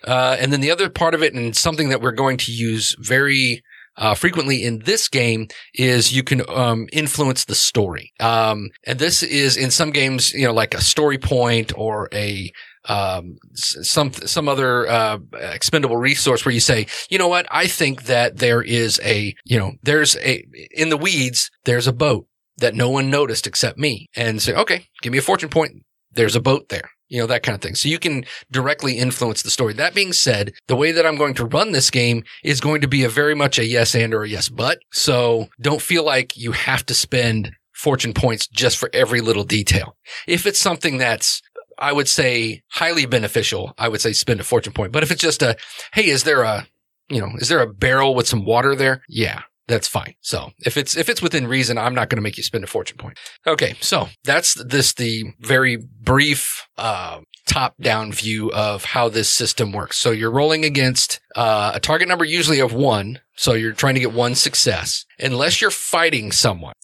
Uh, 0.06 0.38
and 0.40 0.54
then 0.54 0.62
the 0.62 0.72
other 0.72 0.90
part 0.90 1.14
of 1.14 1.24
it, 1.24 1.34
and 1.34 1.56
something 1.56 1.90
that 1.90 2.02
we're 2.02 2.12
going 2.12 2.38
to 2.38 2.52
use 2.52 2.96
very 3.00 3.64
uh, 3.98 4.14
frequently 4.14 4.64
in 4.64 4.80
this 4.80 5.08
game 5.08 5.48
is 5.74 6.16
you 6.16 6.24
can 6.24 6.42
um, 6.50 6.88
influence 6.92 7.46
the 7.46 7.56
story. 7.56 8.12
Um, 8.20 8.70
and 8.86 9.00
this 9.00 9.24
is 9.24 9.56
in 9.56 9.72
some 9.72 9.92
games, 9.92 10.34
you 10.34 10.46
know, 10.46 10.54
like 10.54 10.74
a 10.74 10.82
story 10.82 11.18
point 11.18 11.72
or 11.78 12.10
a 12.14 12.52
um, 12.88 13.38
some 13.54 14.14
some 14.14 14.48
other 14.48 14.88
uh, 14.88 15.18
expendable 15.34 15.98
resource 15.98 16.46
where 16.46 16.54
you 16.54 16.60
say, 16.60 16.88
you 17.10 17.18
know 17.18 17.28
what, 17.28 17.48
I 17.52 17.68
think 17.68 18.04
that 18.04 18.38
there 18.38 18.62
is 18.62 19.00
a, 19.04 19.36
you 19.46 19.58
know, 19.58 19.74
there's 19.84 20.16
a 20.18 20.46
in 20.72 20.90
the 20.90 20.98
weeds, 20.98 21.50
there's 21.66 21.88
a 21.88 21.94
boat 21.94 22.28
that 22.58 22.76
no 22.76 22.90
one 22.90 23.10
noticed 23.10 23.48
except 23.48 23.78
me, 23.78 24.08
and 24.16 24.42
say, 24.42 24.54
okay, 24.54 24.86
give 25.02 25.12
me 25.12 25.20
a 25.20 25.24
fortune 25.24 25.50
point. 25.50 25.84
There's 26.12 26.36
a 26.36 26.42
boat 26.42 26.70
there. 26.70 26.90
You 27.08 27.20
know, 27.20 27.28
that 27.28 27.44
kind 27.44 27.56
of 27.56 27.62
thing. 27.62 27.76
So 27.76 27.88
you 27.88 28.00
can 28.00 28.26
directly 28.50 28.98
influence 28.98 29.44
the 29.44 29.52
story. 29.52 29.74
That 29.74 29.94
being 29.94 30.12
said, 30.12 30.54
the 30.68 30.76
way 30.76 30.92
that 30.92 31.06
I'm 31.06 31.18
going 31.18 31.36
to 31.36 31.46
run 31.46 31.72
this 31.72 31.92
game 31.92 32.24
is 32.44 32.60
going 32.60 32.82
to 32.82 32.88
be 32.88 33.04
a 33.04 33.10
very 33.10 33.36
much 33.36 33.60
a 33.60 33.66
yes 33.66 33.94
and 33.94 34.12
or 34.12 34.24
a 34.24 34.30
yes 34.30 34.50
but. 34.50 34.80
So 34.92 35.48
don't 35.62 35.82
feel 35.82 36.04
like 36.04 36.36
you 36.36 36.52
have 36.54 36.84
to 36.88 36.96
spend 36.96 37.52
fortune 37.74 38.14
points 38.14 38.48
just 38.48 38.78
for 38.78 38.90
every 38.92 39.22
little 39.22 39.44
detail. 39.44 39.96
If 40.28 40.48
it's 40.48 40.60
something 40.60 40.98
that's 40.98 41.42
I 41.78 41.94
would 41.94 42.08
say 42.08 42.64
highly 42.70 43.06
beneficial. 43.06 43.74
I 43.78 43.88
would 43.88 44.02
say 44.02 44.14
spend 44.14 44.40
a 44.40 44.44
fortune 44.44 44.74
point. 44.74 44.92
But 44.92 45.04
if 45.04 45.12
it's 45.12 45.22
just 45.22 45.42
a, 45.42 45.58
hey, 45.94 46.08
is 46.08 46.24
there 46.24 46.44
a, 46.44 46.68
you 47.10 47.22
know, 47.22 47.32
is 47.38 47.50
there 47.50 47.62
a 47.62 47.72
barrel 47.72 48.16
with 48.16 48.28
some 48.28 48.46
water 48.46 48.76
there? 48.76 49.02
Yeah. 49.08 49.44
That's 49.68 49.88
fine. 49.88 50.14
So 50.22 50.52
if 50.64 50.78
it's 50.78 50.96
if 50.96 51.10
it's 51.10 51.24
within 51.24 51.48
reason, 51.48 51.78
I'm 51.80 51.96
not 51.96 52.10
going 52.10 52.18
to 52.18 52.22
make 52.22 52.38
you 52.38 52.44
spend 52.44 52.64
a 52.64 52.68
fortune 52.68 52.98
point. 52.98 53.18
Okay, 53.48 53.74
so 53.82 54.10
that's 54.24 54.54
this 54.64 54.94
the 54.94 55.24
very 55.40 55.78
brief 55.78 56.68
uh, 56.78 57.22
top 57.48 57.76
down 57.82 58.12
view 58.12 58.52
of 58.52 58.86
how 58.86 59.10
this 59.10 59.28
system 59.28 59.72
works. 59.72 59.98
So 59.98 60.12
you're 60.12 60.32
rolling 60.32 60.66
against 60.66 61.20
uh, 61.36 61.72
a 61.74 61.80
target 61.80 62.08
number 62.08 62.26
usually 62.26 62.60
of 62.60 62.74
one. 62.74 63.22
So 63.36 63.54
you're 63.54 63.74
trying 63.74 63.96
to 63.96 64.00
get 64.00 64.14
one 64.14 64.36
success, 64.36 65.04
unless 65.20 65.62
you're 65.62 65.72
fighting 65.72 66.32
someone. 66.32 66.76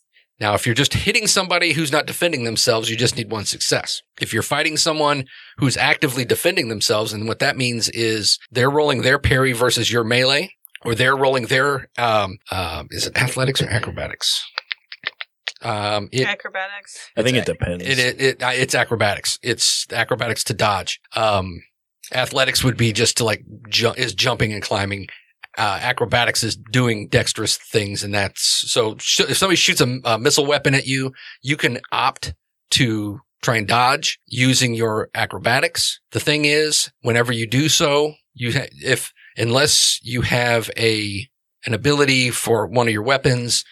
Now, 0.42 0.56
if 0.56 0.66
you're 0.66 0.74
just 0.74 0.96
hitting 0.96 1.28
somebody 1.28 1.74
who's 1.74 1.92
not 1.92 2.08
defending 2.08 2.46
themselves, 2.46 2.90
you 2.90 2.98
just 2.98 3.16
need 3.16 3.32
one 3.32 3.46
success. 3.46 4.02
If 4.20 4.34
you're 4.34 4.42
fighting 4.42 4.76
someone 4.76 5.26
who's 5.58 5.78
actively 5.78 6.26
defending 6.26 6.68
themselves, 6.68 7.14
and 7.14 7.28
what 7.28 7.38
that 7.40 7.58
means 7.58 7.90
is 7.90 8.40
they're 8.52 8.72
rolling 8.72 9.04
their 9.04 9.20
parry 9.20 9.54
versus 9.54 9.92
your 9.92 10.04
melee, 10.04 10.50
or 10.84 10.96
they're 10.96 11.16
rolling 11.16 11.46
their 11.46 11.90
um, 12.00 12.40
um 12.50 12.88
is 12.90 13.06
it 13.06 13.16
athletics 13.16 13.62
or 13.62 13.70
acrobatics? 13.70 14.44
Um, 15.62 16.10
it, 16.12 16.28
Acrobatics. 16.28 17.12
I 17.16 17.22
think 17.22 17.38
it 17.38 17.46
depends. 17.46 17.84
it, 17.86 18.00
it, 18.00 18.22
it, 18.22 18.44
uh, 18.44 18.50
it's 18.52 18.74
acrobatics. 18.74 19.38
It's 19.44 19.86
acrobatics 19.92 20.44
to 20.46 20.56
dodge. 20.56 21.00
Um, 21.16 21.62
athletics 22.12 22.64
would 22.64 22.78
be 22.78 22.94
just 22.94 23.18
to 23.18 23.26
like 23.26 23.44
ju- 23.70 23.94
is 23.96 24.16
jumping 24.16 24.54
and 24.54 24.64
climbing. 24.64 25.08
Uh, 25.58 25.79
acrobatics 25.81 26.43
is 26.43 26.55
doing 26.55 27.10
dexterous 27.10 27.58
things, 27.58 28.03
and 28.03 28.13
that's 28.13 28.41
so. 28.72 28.96
Sh- 29.00 29.22
if 29.22 29.38
somebody 29.38 29.58
shoots 29.58 29.81
a, 29.81 30.00
a 30.05 30.17
missile 30.17 30.46
weapon 30.46 30.74
at 30.74 30.88
you, 30.88 31.12
you 31.41 31.58
can 31.58 31.79
opt 31.91 32.34
to 32.72 33.20
try 33.41 33.58
and 33.58 33.67
dodge 33.67 34.20
using 34.27 34.74
your 34.74 35.10
acrobatics. 35.13 36.00
The 36.12 36.20
thing 36.20 36.46
is, 36.46 36.91
whenever 37.01 37.34
you 37.34 37.48
do 37.48 37.70
so, 37.70 38.13
you 38.34 38.53
ha- 38.53 38.70
if 38.84 39.12
unless 39.38 40.00
you 40.03 40.22
have 40.22 40.70
a 40.77 41.27
an 41.65 41.74
ability 41.74 42.31
for 42.31 42.67
one 42.67 42.88
of 42.88 42.93
your 42.93 43.03
weapons 43.03 43.63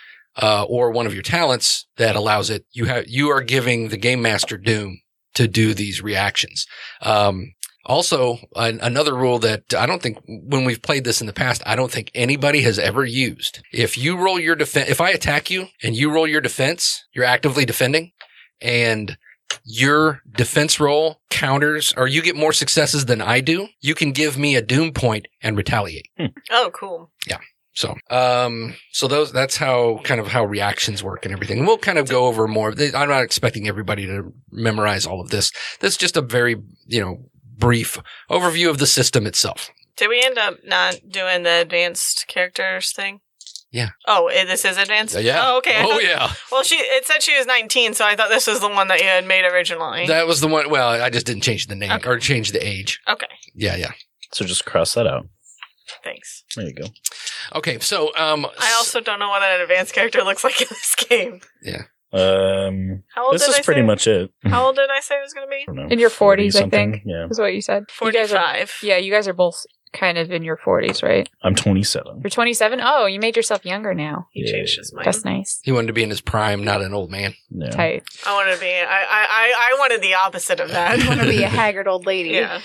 uh, 0.42 0.64
or 0.64 0.92
one 0.92 1.08
of 1.08 1.14
your 1.14 1.24
talents 1.24 1.88
that 1.98 2.16
allows 2.16 2.50
it, 2.50 2.66
you 2.72 2.86
have 2.86 3.06
you 3.08 3.30
are 3.30 3.42
giving 3.42 3.90
the 3.90 3.98
game 3.98 4.22
master 4.22 4.58
Doom 4.58 5.00
to 5.36 5.48
do 5.48 5.74
these 5.74 6.02
reactions. 6.02 6.66
Um, 7.02 7.54
also, 7.90 8.38
an, 8.56 8.80
another 8.82 9.16
rule 9.16 9.40
that 9.40 9.74
I 9.74 9.86
don't 9.86 10.02
think 10.02 10.20
when 10.26 10.64
we've 10.64 10.82
played 10.82 11.04
this 11.04 11.20
in 11.20 11.28
the 11.28 11.34
past, 11.34 11.62
I 11.66 11.76
don't 11.76 11.92
think 11.92 12.12
anybody 12.14 12.62
has 12.62 12.80
ever 12.80 13.04
used. 13.04 13.62
If 13.74 13.98
you 13.98 14.16
roll 14.18 14.40
your 14.40 14.56
defense, 14.56 14.90
if 14.90 15.02
I 15.02 15.10
attack 15.10 15.50
you 15.50 15.68
and 15.84 15.96
you 15.96 16.12
roll 16.12 16.28
your 16.28 16.40
defense, 16.40 17.06
you're 17.14 17.26
actively 17.26 17.66
defending, 17.66 18.12
and 18.62 19.18
your 19.64 20.22
defense 20.32 20.80
roll 20.80 21.22
counters 21.30 21.94
or 21.98 22.08
you 22.08 22.22
get 22.22 22.36
more 22.36 22.54
successes 22.54 23.06
than 23.06 23.22
I 23.22 23.42
do, 23.42 23.68
you 23.82 23.96
can 23.96 24.12
give 24.12 24.38
me 24.38 24.56
a 24.56 24.62
doom 24.62 24.94
point 24.94 25.28
and 25.42 25.58
retaliate. 25.58 26.08
Oh, 26.52 26.70
cool. 26.74 27.12
Yeah. 27.28 27.40
So, 27.74 27.96
um, 28.10 28.76
so 28.92 29.08
those, 29.08 29.32
that's 29.32 29.58
how 29.58 30.02
kind 30.04 30.20
of 30.20 30.28
how 30.28 30.44
reactions 30.44 31.04
work 31.04 31.26
and 31.26 31.34
everything. 31.34 31.60
And 31.60 31.68
we'll 31.68 31.78
kind 31.78 31.98
of 31.98 32.10
go 32.10 32.26
over 32.26 32.48
more. 32.48 32.74
I'm 32.78 33.10
not 33.10 33.24
expecting 33.24 33.68
everybody 33.68 34.06
to 34.06 34.34
memorize 34.52 35.06
all 35.06 35.22
of 35.22 35.30
this. 35.30 35.52
That's 35.80 35.98
just 35.98 36.18
a 36.18 36.22
very, 36.22 36.58
you 36.86 37.02
know, 37.02 37.30
brief 37.60 37.98
overview 38.30 38.70
of 38.70 38.78
the 38.78 38.88
system 38.88 39.28
itself. 39.28 39.70
Did 39.98 40.08
we 40.10 40.24
end 40.24 40.38
up 40.38 40.56
not 40.66 41.00
doing 41.10 41.44
the 41.44 41.62
advanced 41.62 42.26
characters 42.28 42.94
thing? 42.94 43.20
Yeah. 43.72 43.90
Oh, 44.08 44.28
eh, 44.28 44.46
this 44.46 44.66
is 44.66 44.78
advanced. 44.78 45.20
Yeah. 45.20 45.42
Oh, 45.44 45.58
okay. 45.60 45.76
I 45.76 45.84
Oh 45.84 45.90
thought- 45.90 46.04
yeah. 46.04 46.32
Well, 46.52 46.64
she 46.64 46.76
it 46.78 47.06
said 47.06 47.22
she 47.22 47.38
was 47.38 47.46
19, 47.46 47.94
so 47.94 48.04
I 48.06 48.16
thought 48.16 48.30
this 48.30 48.48
was 48.48 48.62
the 48.62 48.70
one 48.70 48.88
that 48.88 49.00
you 49.00 49.06
had 49.06 49.28
made 49.28 49.46
originally. 49.46 50.08
That 50.08 50.26
was 50.26 50.42
the 50.42 50.48
one. 50.48 50.70
Well, 50.72 50.90
I 50.90 51.10
just 51.12 51.26
didn't 51.28 51.44
change 51.44 51.68
the 51.68 51.76
name 51.76 51.92
Okay. 51.92 52.10
or 52.10 52.18
change 52.18 52.52
the 52.52 52.66
age. 52.66 53.00
okay. 53.08 53.28
Yeah. 53.54 53.76
Yeah. 53.76 53.92
so 54.32 54.46
just 54.46 54.66
cross 54.66 54.94
that 54.96 55.06
out. 55.06 55.28
Thanks. 56.04 56.44
There 56.56 56.66
you 56.66 56.74
go. 56.74 56.86
Okay. 57.56 57.78
So, 57.80 58.12
um, 58.16 58.46
I 58.60 58.74
also 58.78 59.02
don't 59.02 59.20
know 59.20 59.30
what 59.30 59.42
an 59.44 59.62
advanced 59.62 59.94
character 59.94 60.24
looks 60.24 60.44
like 60.44 60.62
in 60.62 60.68
this 60.70 60.96
game. 60.96 61.42
Um, 62.12 63.04
How 63.14 63.26
old 63.26 63.36
this 63.36 63.42
did 63.46 63.50
is 63.52 63.60
I 63.60 63.62
pretty 63.62 63.82
say? 63.82 63.86
much 63.86 64.08
it. 64.08 64.32
How 64.44 64.66
old 64.66 64.76
did 64.76 64.90
I 64.90 65.00
say 65.00 65.16
it 65.16 65.22
was 65.22 65.34
going 65.34 65.48
to 65.48 65.52
be? 65.52 65.66
Know, 65.72 65.88
In 65.90 66.00
your 66.00 66.10
40s, 66.10 66.56
I 66.56 66.64
40-something? 66.64 66.92
think. 66.94 67.04
Yeah, 67.06 67.28
Is 67.30 67.40
what 67.40 67.54
you 67.54 67.62
said. 67.62 67.84
You 68.02 68.12
guys 68.12 68.32
are, 68.34 68.38
45. 68.40 68.80
yeah, 68.84 68.98
you 68.98 69.12
guys 69.12 69.28
are 69.28 69.34
both 69.34 69.64
kind 69.92 70.18
of 70.18 70.32
in 70.32 70.44
your 70.44 70.56
40s, 70.58 71.02
right? 71.02 71.28
I'm 71.44 71.56
27. 71.56 72.22
You're 72.24 72.30
27. 72.30 72.80
Oh, 72.84 73.06
you 73.08 73.20
made 73.20 73.36
yourself 73.36 73.66
younger 73.66 73.94
now. 73.94 74.28
He 74.32 74.44
Yeah. 74.46 74.52
changed 74.54 74.78
his 74.78 74.94
mind. 74.94 75.06
That's 75.08 75.26
nice. 75.26 75.60
he 75.64 75.72
wanted 75.72 75.88
to 75.88 75.94
be 75.94 76.04
in 76.04 76.10
his 76.10 76.22
prime, 76.22 76.64
not 76.64 76.82
an 76.82 76.94
old 76.94 77.10
man. 77.10 77.34
Yeah. 77.50 77.70
Tight. 77.72 78.04
I 78.26 78.34
wanted 78.36 78.54
to 78.56 78.60
be. 78.62 78.68
I, 78.72 78.84
I, 78.84 79.28
I, 79.30 79.54
I 79.72 79.76
wanted 79.80 80.02
the 80.02 80.14
opposite 80.14 80.60
of 80.60 80.70
that. 80.70 81.00
I 81.00 81.08
want 81.08 81.22
to 81.22 81.28
be 81.28 81.44
a 81.44 81.48
haggard 81.60 81.88
old 81.88 82.06
lady. 82.06 82.30
yeah. 82.30 82.62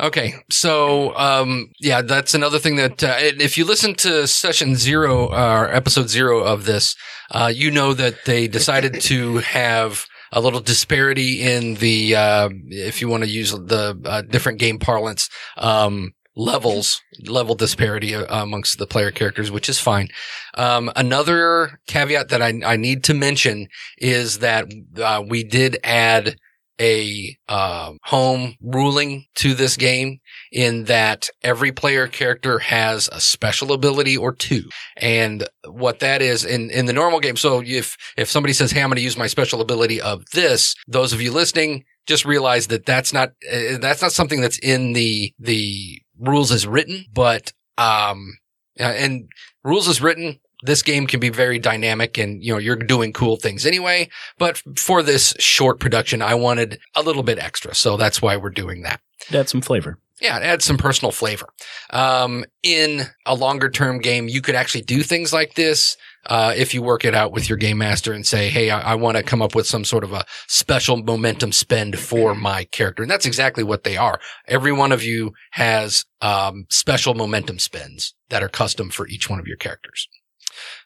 Okay, 0.00 0.34
so 0.50 1.14
um, 1.18 1.70
yeah, 1.78 2.00
that's 2.00 2.32
another 2.34 2.58
thing 2.58 2.76
that 2.76 3.04
uh, 3.04 3.14
if 3.18 3.58
you 3.58 3.64
listen 3.66 3.94
to 3.96 4.26
session 4.26 4.74
zero 4.74 5.26
or 5.28 5.70
episode 5.72 6.08
zero 6.08 6.40
of 6.42 6.64
this, 6.64 6.96
uh, 7.30 7.52
you 7.54 7.70
know 7.70 7.92
that 7.92 8.24
they 8.24 8.48
decided 8.48 9.00
to 9.02 9.36
have 9.38 10.06
a 10.34 10.40
little 10.40 10.60
disparity 10.60 11.42
in 11.42 11.74
the, 11.74 12.16
uh, 12.16 12.48
if 12.68 13.02
you 13.02 13.08
want 13.08 13.22
to 13.22 13.28
use 13.28 13.50
the 13.52 14.00
uh, 14.06 14.22
different 14.22 14.58
game 14.58 14.78
parlance, 14.78 15.28
um, 15.58 16.12
levels, 16.36 17.00
level 17.26 17.54
disparity 17.54 18.14
uh, 18.14 18.24
amongst 18.42 18.78
the 18.78 18.86
player 18.86 19.10
characters, 19.10 19.50
which 19.50 19.68
is 19.68 19.78
fine. 19.78 20.08
Um, 20.54 20.90
another 20.96 21.80
caveat 21.86 22.28
that 22.30 22.42
I, 22.42 22.60
I 22.64 22.76
need 22.76 23.04
to 23.04 23.14
mention 23.14 23.68
is 23.98 24.38
that 24.38 24.66
uh, 25.00 25.22
we 25.26 25.44
did 25.44 25.78
add 25.84 26.36
a 26.80 27.36
uh, 27.48 27.92
home 28.04 28.54
ruling 28.60 29.26
to 29.36 29.54
this 29.54 29.76
game 29.76 30.18
in 30.50 30.84
that 30.84 31.28
every 31.42 31.70
player 31.70 32.08
character 32.08 32.58
has 32.58 33.08
a 33.12 33.20
special 33.20 33.72
ability 33.72 34.16
or 34.16 34.32
two. 34.32 34.64
And 34.96 35.46
what 35.66 36.00
that 36.00 36.22
is 36.22 36.44
in, 36.44 36.70
in 36.70 36.86
the 36.86 36.92
normal 36.92 37.20
game. 37.20 37.36
So 37.36 37.62
if, 37.64 37.96
if 38.16 38.28
somebody 38.28 38.52
says, 38.52 38.72
Hey, 38.72 38.82
I'm 38.82 38.88
going 38.88 38.96
to 38.96 39.02
use 39.02 39.16
my 39.16 39.28
special 39.28 39.60
ability 39.60 40.00
of 40.00 40.24
this, 40.32 40.74
those 40.88 41.12
of 41.12 41.20
you 41.20 41.30
listening, 41.30 41.84
just 42.06 42.24
realize 42.24 42.66
that 42.66 42.84
that's 42.84 43.12
not, 43.12 43.28
uh, 43.50 43.78
that's 43.78 44.02
not 44.02 44.12
something 44.12 44.40
that's 44.40 44.58
in 44.58 44.92
the, 44.92 45.32
the 45.38 46.02
rules 46.22 46.50
is 46.50 46.66
written, 46.66 47.04
but, 47.12 47.52
um, 47.76 48.38
and 48.76 49.28
rules 49.64 49.88
is 49.88 50.00
written, 50.00 50.40
this 50.64 50.82
game 50.82 51.06
can 51.06 51.20
be 51.20 51.28
very 51.28 51.58
dynamic 51.58 52.18
and, 52.18 52.42
you 52.42 52.52
know, 52.52 52.58
you're 52.58 52.76
doing 52.76 53.12
cool 53.12 53.36
things 53.36 53.66
anyway. 53.66 54.08
But 54.38 54.62
for 54.76 55.02
this 55.02 55.34
short 55.38 55.80
production, 55.80 56.22
I 56.22 56.34
wanted 56.34 56.78
a 56.94 57.02
little 57.02 57.24
bit 57.24 57.38
extra. 57.38 57.74
So 57.74 57.96
that's 57.96 58.22
why 58.22 58.36
we're 58.36 58.50
doing 58.50 58.82
that. 58.82 59.00
Add 59.32 59.48
some 59.48 59.60
flavor. 59.60 59.98
Yeah, 60.20 60.38
add 60.38 60.62
some 60.62 60.78
personal 60.78 61.10
flavor. 61.10 61.48
Um, 61.90 62.44
in 62.62 63.02
a 63.26 63.34
longer 63.34 63.68
term 63.68 63.98
game, 63.98 64.28
you 64.28 64.40
could 64.40 64.54
actually 64.54 64.82
do 64.82 65.02
things 65.02 65.32
like 65.32 65.54
this. 65.54 65.96
Uh, 66.26 66.54
if 66.56 66.72
you 66.72 66.82
work 66.82 67.04
it 67.04 67.14
out 67.14 67.32
with 67.32 67.48
your 67.48 67.58
game 67.58 67.78
master 67.78 68.12
and 68.12 68.26
say, 68.26 68.48
Hey, 68.48 68.70
I, 68.70 68.92
I 68.92 68.94
want 68.94 69.16
to 69.16 69.22
come 69.22 69.42
up 69.42 69.54
with 69.54 69.66
some 69.66 69.84
sort 69.84 70.04
of 70.04 70.12
a 70.12 70.24
special 70.46 70.96
momentum 70.96 71.52
spend 71.52 71.98
for 71.98 72.34
my 72.34 72.64
character. 72.64 73.02
And 73.02 73.10
that's 73.10 73.26
exactly 73.26 73.64
what 73.64 73.84
they 73.84 73.96
are. 73.96 74.20
Every 74.46 74.72
one 74.72 74.92
of 74.92 75.02
you 75.02 75.32
has, 75.52 76.04
um, 76.20 76.66
special 76.70 77.14
momentum 77.14 77.58
spends 77.58 78.14
that 78.28 78.42
are 78.42 78.48
custom 78.48 78.90
for 78.90 79.08
each 79.08 79.28
one 79.28 79.40
of 79.40 79.46
your 79.46 79.56
characters. 79.56 80.08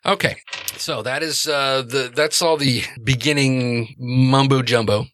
Okay. 0.05 0.37
So 0.76 1.02
that 1.02 1.23
is, 1.23 1.47
uh, 1.47 1.83
the, 1.83 2.11
that's 2.14 2.40
all 2.40 2.57
the 2.57 2.85
beginning 3.02 3.95
mumbo 3.99 4.62
jumbo. 4.62 5.07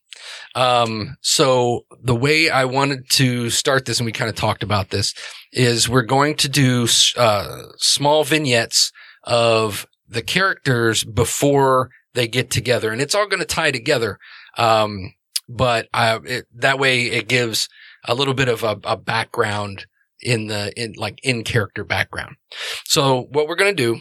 Um, 0.54 1.16
so 1.20 1.86
the 2.02 2.14
way 2.14 2.50
I 2.50 2.64
wanted 2.64 3.08
to 3.10 3.50
start 3.50 3.86
this, 3.86 3.98
and 3.98 4.06
we 4.06 4.12
kind 4.12 4.28
of 4.28 4.36
talked 4.36 4.62
about 4.62 4.90
this, 4.90 5.14
is 5.52 5.88
we're 5.88 6.02
going 6.02 6.36
to 6.36 6.48
do 6.48 6.86
uh, 7.16 7.62
small 7.78 8.24
vignettes 8.24 8.92
of 9.24 9.86
the 10.12 10.22
characters 10.22 11.04
before 11.04 11.90
they 12.14 12.28
get 12.28 12.50
together, 12.50 12.90
and 12.90 13.00
it's 13.00 13.14
all 13.14 13.28
going 13.28 13.40
to 13.40 13.46
tie 13.46 13.70
together. 13.70 14.18
Um, 14.58 15.14
but 15.48 15.88
I, 15.92 16.18
it, 16.24 16.46
that 16.54 16.78
way 16.78 17.06
it 17.06 17.28
gives 17.28 17.68
a 18.04 18.14
little 18.14 18.34
bit 18.34 18.48
of 18.48 18.62
a, 18.62 18.78
a 18.84 18.96
background 18.96 19.86
in 20.20 20.46
the 20.46 20.72
in 20.76 20.94
like 20.96 21.18
in 21.22 21.42
character 21.44 21.84
background. 21.84 22.36
So 22.84 23.22
what 23.30 23.48
we're 23.48 23.56
going 23.56 23.74
to 23.74 23.82
do 23.82 24.00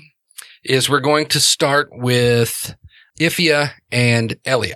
is 0.63 0.89
we're 0.89 0.99
going 0.99 1.27
to 1.27 1.39
start 1.39 1.89
with 1.91 2.75
Ifia 3.19 3.71
and 3.91 4.35
Elia 4.45 4.75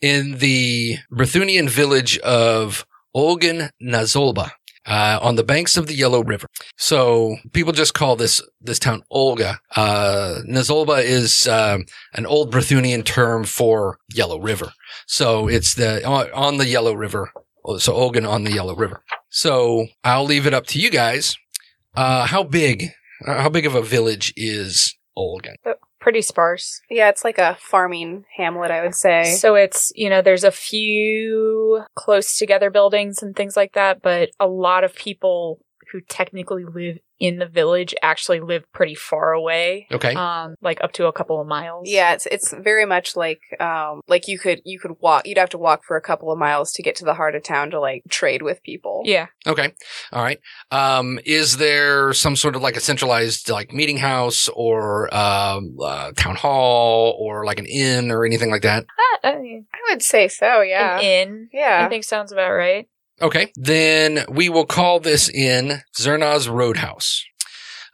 in 0.00 0.38
the 0.38 0.98
Brythunian 1.10 1.68
village 1.68 2.18
of 2.18 2.86
Olgan 3.14 3.70
Nazolba, 3.82 4.50
uh, 4.86 5.18
on 5.20 5.36
the 5.36 5.44
banks 5.44 5.76
of 5.76 5.86
the 5.86 5.94
Yellow 5.94 6.22
River. 6.22 6.46
So 6.76 7.36
people 7.52 7.72
just 7.72 7.94
call 7.94 8.16
this, 8.16 8.40
this 8.60 8.78
town 8.78 9.02
Olga. 9.10 9.60
Uh, 9.74 10.40
Nazolba 10.48 11.02
is, 11.02 11.46
um, 11.48 11.84
an 12.14 12.26
old 12.26 12.52
Brythunian 12.52 13.04
term 13.04 13.44
for 13.44 13.98
Yellow 14.12 14.40
River. 14.40 14.72
So 15.06 15.48
it's 15.48 15.74
the, 15.74 16.04
on, 16.06 16.58
the 16.58 16.66
Yellow 16.66 16.94
River. 16.94 17.32
So 17.78 17.92
Olgan 17.94 18.28
on 18.28 18.44
the 18.44 18.52
Yellow 18.52 18.76
River. 18.76 19.02
So 19.28 19.86
I'll 20.04 20.24
leave 20.24 20.46
it 20.46 20.54
up 20.54 20.66
to 20.68 20.78
you 20.78 20.90
guys. 20.90 21.36
Uh, 21.94 22.26
how 22.26 22.44
big, 22.44 22.90
uh, 23.26 23.42
how 23.42 23.48
big 23.48 23.66
of 23.66 23.74
a 23.74 23.82
village 23.82 24.32
is 24.36 24.94
Olgan? 25.18 25.56
Pretty 26.06 26.22
sparse. 26.22 26.82
Yeah, 26.88 27.08
it's 27.08 27.24
like 27.24 27.38
a 27.38 27.58
farming 27.58 28.26
hamlet, 28.36 28.70
I 28.70 28.80
would 28.82 28.94
say. 28.94 29.24
So 29.24 29.56
it's, 29.56 29.90
you 29.96 30.08
know, 30.08 30.22
there's 30.22 30.44
a 30.44 30.52
few 30.52 31.82
close 31.96 32.38
together 32.38 32.70
buildings 32.70 33.24
and 33.24 33.34
things 33.34 33.56
like 33.56 33.72
that, 33.72 34.02
but 34.02 34.30
a 34.38 34.46
lot 34.46 34.84
of 34.84 34.94
people 34.94 35.58
who 35.90 36.00
technically 36.00 36.64
live 36.64 36.98
in 37.18 37.38
the 37.38 37.46
village 37.46 37.94
actually 38.02 38.40
live 38.40 38.70
pretty 38.72 38.94
far 38.94 39.32
away. 39.32 39.86
Okay. 39.90 40.14
Um, 40.14 40.54
like 40.60 40.82
up 40.82 40.92
to 40.92 41.06
a 41.06 41.12
couple 41.12 41.40
of 41.40 41.46
miles. 41.46 41.88
Yeah, 41.88 42.12
it's 42.12 42.26
it's 42.26 42.52
very 42.52 42.84
much 42.84 43.16
like 43.16 43.40
um 43.60 44.00
like 44.08 44.28
you 44.28 44.38
could 44.38 44.60
you 44.64 44.78
could 44.78 44.92
walk 45.00 45.26
you'd 45.26 45.38
have 45.38 45.50
to 45.50 45.58
walk 45.58 45.82
for 45.84 45.96
a 45.96 46.00
couple 46.00 46.30
of 46.30 46.38
miles 46.38 46.72
to 46.72 46.82
get 46.82 46.96
to 46.96 47.04
the 47.04 47.14
heart 47.14 47.34
of 47.34 47.42
town 47.42 47.70
to 47.70 47.80
like 47.80 48.02
trade 48.10 48.42
with 48.42 48.62
people. 48.62 49.02
Yeah. 49.04 49.26
Okay. 49.46 49.72
All 50.12 50.22
right. 50.22 50.40
Um, 50.70 51.18
is 51.24 51.56
there 51.56 52.12
some 52.12 52.36
sort 52.36 52.56
of 52.56 52.62
like 52.62 52.76
a 52.76 52.80
centralized 52.80 53.48
like 53.48 53.72
meeting 53.72 53.98
house 53.98 54.48
or 54.48 55.14
um, 55.14 55.76
uh, 55.82 56.12
town 56.16 56.36
hall 56.36 57.16
or 57.18 57.44
like 57.44 57.58
an 57.58 57.66
inn 57.66 58.10
or 58.10 58.24
anything 58.24 58.50
like 58.50 58.62
that? 58.62 58.84
Uh, 58.84 59.28
I 59.28 59.38
mean, 59.38 59.66
I 59.72 59.92
would 59.92 60.02
say 60.02 60.28
so, 60.28 60.60
yeah. 60.60 60.98
An 60.98 61.04
inn. 61.04 61.48
Yeah. 61.52 61.60
I 61.60 61.80
yeah. 61.82 61.88
think 61.88 62.04
sounds 62.04 62.32
about 62.32 62.52
right. 62.52 62.88
Okay. 63.20 63.52
Then 63.56 64.24
we 64.28 64.48
will 64.48 64.66
call 64.66 65.00
this 65.00 65.28
in 65.28 65.80
Zernas 65.96 66.52
Roadhouse. 66.52 67.24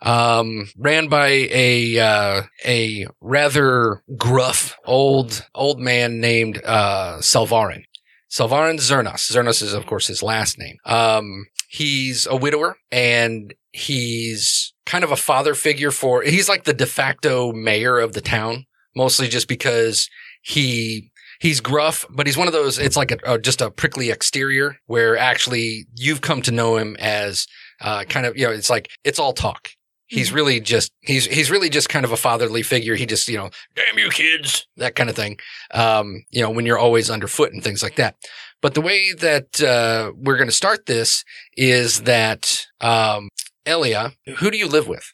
Um, 0.01 0.69
ran 0.77 1.07
by 1.07 1.29
a, 1.29 1.99
uh, 1.99 2.43
a 2.65 3.07
rather 3.21 4.03
gruff 4.17 4.77
old, 4.85 5.47
old 5.55 5.79
man 5.79 6.21
named, 6.21 6.61
uh, 6.65 7.19
Salvarin. 7.21 7.85
Salvarin 8.29 8.79
Zernas. 8.79 9.31
Zernas 9.31 9.63
is, 9.63 9.75
of 9.75 9.87
course, 9.87 10.09
his 10.09 10.23
last 10.23 10.59
name. 10.59 10.79
Um, 10.85 11.47
he's 11.69 12.27
a 12.27 12.35
widower 12.35 12.79
and 12.91 13.55
he's 13.71 14.75
kind 14.87 15.05
of 15.05 15.13
a 15.13 15.17
father 15.17 15.55
figure 15.55 15.93
for, 15.93 16.23
he's 16.23 16.49
like 16.49 16.65
the 16.65 16.75
de 16.75 16.87
facto 16.87 17.53
mayor 17.53 18.01
of 18.01 18.13
the 18.13 18.21
town, 18.21 18.67
mostly 18.97 19.29
just 19.29 19.47
because 19.47 20.09
he 20.43 21.12
he's 21.43 21.61
gruff, 21.61 22.07
but 22.09 22.27
he's 22.27 22.37
one 22.37 22.47
of 22.47 22.53
those. 22.53 22.79
It's 22.79 22.97
like 22.97 23.11
a, 23.11 23.19
a 23.27 23.39
just 23.39 23.61
a 23.61 23.71
prickly 23.71 24.11
exterior 24.11 24.79
where 24.87 25.19
actually 25.19 25.87
you've 25.97 26.21
come 26.21 26.41
to 26.43 26.53
know 26.53 26.77
him 26.77 26.97
as 27.01 27.47
uh, 27.81 28.05
kind 28.09 28.25
of 28.25 28.39
you 28.39 28.47
know. 28.47 28.53
It's 28.53 28.71
like 28.71 28.89
it's 29.05 29.19
all 29.19 29.33
talk. 29.33 29.71
He's 30.07 30.33
really 30.33 30.61
just 30.61 30.93
he's 31.01 31.27
he's 31.27 31.51
really 31.51 31.69
just 31.69 31.89
kind 31.89 32.05
of 32.05 32.13
a 32.13 32.17
fatherly 32.17 32.63
figure. 32.63 32.95
He 32.95 33.07
just 33.07 33.29
you 33.29 33.39
know, 33.39 33.51
damn 33.75 33.99
you 33.99 34.09
kids, 34.11 34.67
that 34.77 34.95
kind 34.95 35.11
of 35.11 35.17
thing. 35.17 35.39
Um, 35.75 36.25
you 36.31 36.43
know, 36.43 36.51
when 36.51 36.65
you're 36.65 36.79
always 36.79 37.11
underfoot 37.11 37.53
and 37.53 37.63
things 37.63 37.83
like 37.83 37.97
that. 37.97 38.15
But 38.61 38.75
the 38.75 38.81
way 38.81 39.13
that 39.19 39.61
uh, 39.61 40.13
we're 40.17 40.37
going 40.37 40.49
to 40.49 40.55
start 40.55 40.87
this 40.87 41.25
is 41.57 42.03
that 42.03 42.67
um, 42.81 43.29
Elia, 43.67 44.13
who 44.37 44.53
do 44.53 44.57
you 44.57 44.69
live 44.69 44.87
with? 44.87 45.13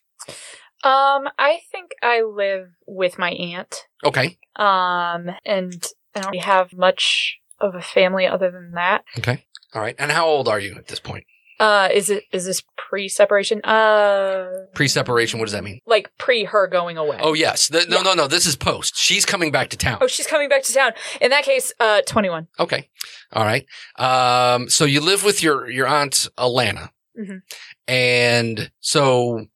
Um, 0.85 1.27
I 1.39 1.61
think 1.73 1.93
I 2.03 2.21
live 2.23 2.69
with 2.87 3.19
my 3.19 3.31
aunt. 3.31 3.87
Okay, 4.05 4.39
Um, 4.55 5.31
and 5.47 5.87
I 6.15 6.21
don't 6.21 6.31
really 6.33 6.45
have 6.45 6.73
much 6.73 7.39
of 7.61 7.75
a 7.75 7.83
family 7.83 8.27
other 8.27 8.51
than 8.51 8.73
that. 8.73 9.05
okay, 9.19 9.45
all 9.75 9.83
right. 9.83 9.97
And 9.99 10.11
how 10.13 10.27
old 10.27 10.49
are 10.49 10.61
you 10.61 10.75
at 10.77 10.89
this 10.89 11.01
point? 11.01 11.25
Uh, 11.61 11.89
is 11.93 12.09
it 12.09 12.23
is 12.31 12.45
this 12.45 12.63
pre-separation? 12.77 13.61
Uh, 13.65 14.47
Pre-separation. 14.75 15.41
What 15.41 15.47
does 15.47 15.53
that 15.55 15.65
mean? 15.65 15.81
like 15.87 16.09
pre 16.17 16.45
her 16.45 16.69
going 16.69 16.97
away. 16.97 17.19
Oh 17.21 17.35
yes. 17.35 17.67
The, 17.67 17.85
no, 17.89 17.97
Yeah. 17.97 18.03
no, 18.03 18.15
no. 18.15 18.27
This 18.29 18.47
is 18.47 18.55
post. 18.55 18.97
She's 18.97 19.25
coming 19.27 19.51
back 19.51 19.69
to 19.71 19.77
town. 19.77 19.99
Oh, 20.01 20.07
she's 20.07 20.29
coming 20.29 20.49
back 20.49 20.63
to 20.63 20.73
town. 20.73 20.93
In 21.21 21.31
that 21.31 21.43
case, 21.43 21.73
uh, 21.81 22.03
twenty-one. 22.07 22.47
Okay. 22.61 22.89
All 23.33 23.45
right. 23.45 23.67
Um, 23.99 24.69
so 24.69 24.85
you 24.85 25.01
live 25.01 25.25
with 25.25 25.43
your, 25.43 25.69
your 25.69 25.89
aunt 25.89 26.29
Alana. 26.39 26.91
Mhm. 27.19 27.41
And 27.89 28.71
so 28.81 29.47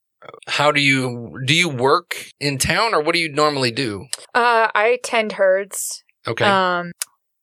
how 0.48 0.72
do 0.72 0.80
you, 0.80 1.38
do 1.46 1.54
you 1.54 1.68
work 1.68 2.26
in 2.40 2.58
town 2.58 2.94
or 2.94 3.02
what 3.02 3.12
do 3.14 3.18
you 3.20 3.30
normally 3.32 3.70
do? 3.70 4.06
Uh, 4.34 4.68
I 4.74 4.98
tend 5.04 5.32
herds. 5.32 6.01
Okay. 6.26 6.44
Um, 6.44 6.92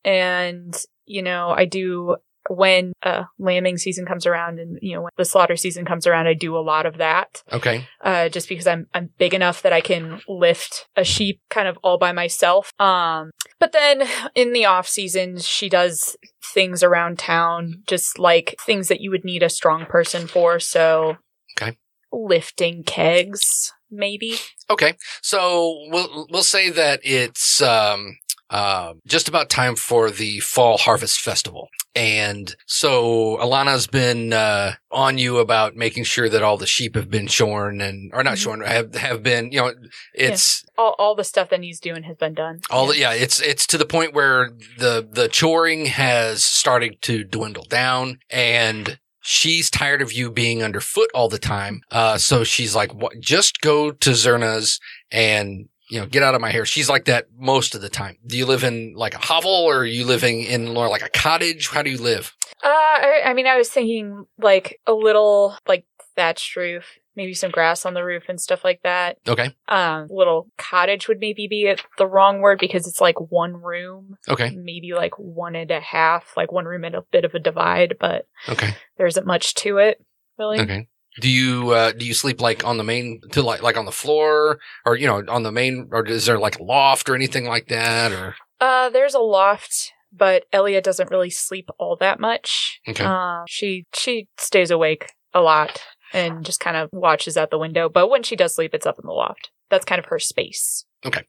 and 0.04 0.76
you 1.06 1.22
know, 1.22 1.50
I 1.50 1.66
do 1.66 2.18
when 2.50 2.94
uh 3.04 3.24
lambing 3.38 3.78
season 3.78 4.06
comes 4.06 4.26
around, 4.26 4.60
and 4.60 4.80
you 4.82 4.96
know 4.96 5.02
when 5.04 5.12
the 5.18 5.26
slaughter 5.26 5.56
season 5.56 5.86
comes 5.86 6.08
around, 6.08 6.28
I 6.28 6.34
do 6.34 6.58
a 6.58 6.60
lot 6.60 6.86
of 6.86 6.98
that. 6.98 7.44
okay. 7.52 7.88
Uh, 8.04 8.30
just 8.30 8.50
because 8.50 8.66
I'm 8.68 8.88
I'm 8.94 9.10
big 9.18 9.34
enough 9.34 9.62
that 9.62 9.74
I 9.74 9.82
can 9.82 10.22
lift 10.28 10.88
a 10.96 11.04
sheep 11.04 11.42
kind 11.50 11.68
of 11.68 11.78
all 11.84 11.98
by 11.98 12.12
myself. 12.12 12.72
Um, 12.80 13.32
but 13.60 13.72
then 13.72 14.04
in 14.36 14.54
the 14.54 14.66
off 14.66 14.88
season, 14.88 15.38
she 15.38 15.70
does 15.70 16.16
things 16.54 16.82
around 16.82 17.20
town, 17.20 17.84
just 17.86 18.18
like 18.18 18.56
things 18.66 18.88
that 18.88 19.02
you 19.02 19.12
would 19.12 19.26
need 19.26 19.44
a 19.44 19.50
strong 19.50 19.86
person 19.86 20.26
for. 20.28 20.60
So, 20.60 21.18
Okay. 21.60 21.78
lifting 22.12 22.84
kegs, 22.84 23.74
maybe. 23.92 24.36
Okay. 24.70 24.94
So 25.22 25.86
we'll, 25.90 26.26
we'll 26.32 26.42
say 26.44 26.70
that 26.72 27.02
it's, 27.04 27.62
um, 27.62 28.18
uh, 28.50 28.94
just 29.08 29.28
about 29.28 29.50
time 29.50 29.76
for 29.76 30.10
the 30.12 30.40
fall 30.40 30.78
harvest 30.78 31.20
festival. 31.20 31.70
And 31.96 32.56
so 32.68 33.38
Alana's 33.38 33.88
been, 33.88 34.32
uh, 34.34 34.74
on 34.92 35.18
you 35.18 35.38
about 35.40 35.76
making 35.76 36.04
sure 36.06 36.30
that 36.30 36.44
all 36.44 36.58
the 36.58 36.68
sheep 36.68 36.96
have 36.96 37.10
been 37.10 37.28
shorn 37.28 37.82
and, 37.82 38.12
or 38.14 38.24
not 38.24 38.36
Mhm. 38.36 38.42
shorn, 38.44 38.62
have, 38.62 38.94
have 38.96 39.24
been, 39.24 39.52
you 39.52 39.60
know, 39.60 39.74
it's, 40.14 40.64
All 40.78 40.96
all 40.98 41.16
the 41.16 41.24
stuff 41.24 41.50
that 41.50 41.62
he's 41.62 41.80
doing 41.80 42.04
has 42.04 42.16
been 42.18 42.34
done. 42.34 42.60
All 42.70 42.88
the, 42.88 42.98
yeah, 42.98 43.14
it's 43.14 43.40
it's 43.42 43.68
to 43.68 43.78
the 43.78 43.86
point 43.86 44.14
where 44.14 44.52
the 44.78 45.06
the 45.12 45.28
choring 45.30 45.88
has 45.88 46.44
started 46.44 47.02
to 47.04 47.24
dwindle 47.26 47.66
down, 47.66 48.20
and 48.30 48.98
she's 49.22 49.70
tired 49.70 50.02
of 50.02 50.14
you 50.14 50.32
being 50.32 50.64
underfoot 50.64 51.10
all 51.14 51.28
the 51.28 51.38
time. 51.40 51.82
Uh, 51.92 52.18
so 52.18 52.44
she's 52.46 52.76
like, 52.76 52.94
what, 52.94 53.20
just 53.20 53.60
go 53.62 53.92
to 53.92 54.12
Zerna's 54.12 54.80
and 55.12 55.68
you 55.90 56.00
know 56.00 56.06
get 56.06 56.24
out 56.24 56.36
of 56.36 56.42
my 56.42 56.52
hair. 56.52 56.66
She's 56.66 56.90
like 56.90 57.06
that 57.06 57.28
most 57.38 57.76
of 57.76 57.82
the 57.82 57.90
time. 57.90 58.18
Do 58.26 58.38
you 58.38 58.46
live 58.46 58.64
in 58.64 58.94
like 58.96 59.14
a 59.14 59.20
hovel, 59.20 59.52
or 59.52 59.80
are 59.80 59.86
you 59.86 60.06
living 60.06 60.42
in 60.44 60.74
more 60.74 60.88
like 60.90 61.04
a 61.04 61.10
cottage? 61.10 61.70
How 61.70 61.82
do 61.82 61.90
you 61.90 61.98
live? 61.98 62.34
Uh, 62.64 62.68
I, 62.68 63.22
I 63.28 63.34
mean, 63.34 63.48
I 63.48 63.58
was 63.58 63.70
thinking 63.70 64.26
like 64.38 64.80
a 64.86 64.94
little 64.94 65.56
like 65.66 65.86
thatched 66.18 66.58
roof, 66.58 66.98
maybe 67.16 67.34
some 67.34 67.52
grass 67.52 67.86
on 67.86 67.94
the 67.94 68.04
roof 68.04 68.24
and 68.28 68.42
stuff 68.42 68.66
like 68.66 68.82
that. 68.84 69.18
Okay, 69.26 69.56
Um, 69.70 70.08
little 70.10 70.50
cottage 70.58 71.08
would 71.08 71.20
maybe 71.20 71.48
be 71.48 71.74
the 71.98 72.06
wrong 72.08 72.42
word 72.42 72.60
because 72.60 72.86
it's 72.86 73.00
like 73.00 73.16
one 73.32 73.54
room, 73.54 74.18
okay, 74.28 74.50
maybe 74.54 74.92
like 74.94 75.14
one 75.18 75.56
and 75.56 75.72
a 75.72 75.80
half, 75.80 76.34
like 76.36 76.52
one 76.52 76.66
room 76.66 76.84
and 76.84 76.96
a 76.96 77.04
bit 77.14 77.24
of 77.24 77.34
a 77.34 77.40
divide, 77.40 77.96
but 78.02 78.26
okay, 78.50 78.76
there 78.98 79.08
isn't 79.08 79.26
much 79.26 79.54
to 79.56 79.78
it, 79.78 80.04
really. 80.38 80.60
okay. 80.60 80.89
Do 81.20 81.30
you 81.30 81.72
uh, 81.72 81.92
do 81.92 82.06
you 82.06 82.14
sleep 82.14 82.40
like 82.42 82.64
on 82.66 82.78
the 82.78 82.84
main 82.84 83.22
to 83.32 83.42
like 83.42 83.62
like 83.62 83.78
on 83.78 83.86
the 83.86 83.92
floor 83.92 84.60
or 84.86 84.96
you 84.96 85.08
know 85.08 85.24
on 85.28 85.44
the 85.44 85.52
main 85.52 85.90
or 85.92 86.06
is 86.06 86.26
there 86.26 86.40
like 86.40 86.60
a 86.60 86.64
loft 86.64 87.10
or 87.10 87.16
anything 87.16 87.46
like 87.46 87.68
that 87.68 88.12
or 88.12 88.36
Uh, 88.60 88.90
there's 88.90 89.14
a 89.16 89.20
loft, 89.20 89.92
but 90.14 90.46
Elia 90.54 90.82
doesn't 90.82 91.10
really 91.12 91.30
sleep 91.30 91.70
all 91.78 91.96
that 91.98 92.20
much. 92.20 92.80
Okay. 92.88 93.04
Um, 93.04 93.44
she 93.48 93.86
she 93.94 94.28
stays 94.38 94.72
awake 94.72 95.08
a 95.34 95.42
lot 95.42 95.82
and 96.14 96.46
just 96.46 96.60
kind 96.60 96.78
of 96.78 96.90
watches 96.92 97.38
out 97.38 97.52
the 97.52 97.58
window. 97.60 97.90
But 97.90 98.10
when 98.10 98.24
she 98.24 98.36
does 98.36 98.56
sleep, 98.56 98.74
it's 98.74 98.86
up 98.86 98.98
in 99.02 99.06
the 99.08 99.14
loft. 99.14 99.52
That's 99.70 99.86
kind 99.86 100.00
of 100.00 100.06
her 100.06 100.20
space. 100.20 100.86
Okay. 101.06 101.24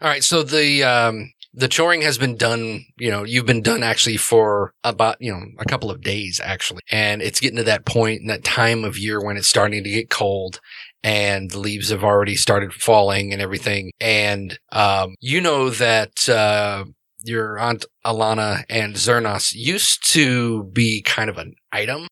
All 0.00 0.08
right, 0.08 0.22
so 0.24 0.42
the 0.42 0.82
um 0.82 1.32
the 1.54 1.68
choring 1.68 2.02
has 2.02 2.16
been 2.16 2.36
done, 2.36 2.84
you 2.98 3.10
know, 3.10 3.24
you've 3.24 3.46
been 3.46 3.62
done 3.62 3.82
actually 3.82 4.16
for 4.16 4.72
about, 4.84 5.16
you 5.20 5.32
know, 5.32 5.44
a 5.58 5.64
couple 5.64 5.90
of 5.90 6.00
days 6.00 6.40
actually. 6.42 6.80
And 6.90 7.20
it's 7.20 7.40
getting 7.40 7.58
to 7.58 7.64
that 7.64 7.84
point 7.84 8.22
in 8.22 8.26
that 8.28 8.44
time 8.44 8.84
of 8.84 8.98
year 8.98 9.22
when 9.22 9.36
it's 9.36 9.48
starting 9.48 9.84
to 9.84 9.90
get 9.90 10.08
cold 10.10 10.60
and 11.02 11.50
the 11.50 11.58
leaves 11.58 11.90
have 11.90 12.04
already 12.04 12.36
started 12.36 12.72
falling 12.72 13.32
and 13.32 13.42
everything. 13.42 13.90
And 14.00 14.58
um 14.70 15.14
you 15.20 15.40
know 15.40 15.70
that 15.70 16.28
uh 16.28 16.84
your 17.24 17.58
aunt 17.58 17.84
Alana 18.04 18.64
and 18.68 18.94
Zernas 18.94 19.52
used 19.54 20.10
to 20.12 20.64
be 20.64 21.02
kind 21.02 21.28
of 21.28 21.38
an 21.38 21.54
item 21.70 22.06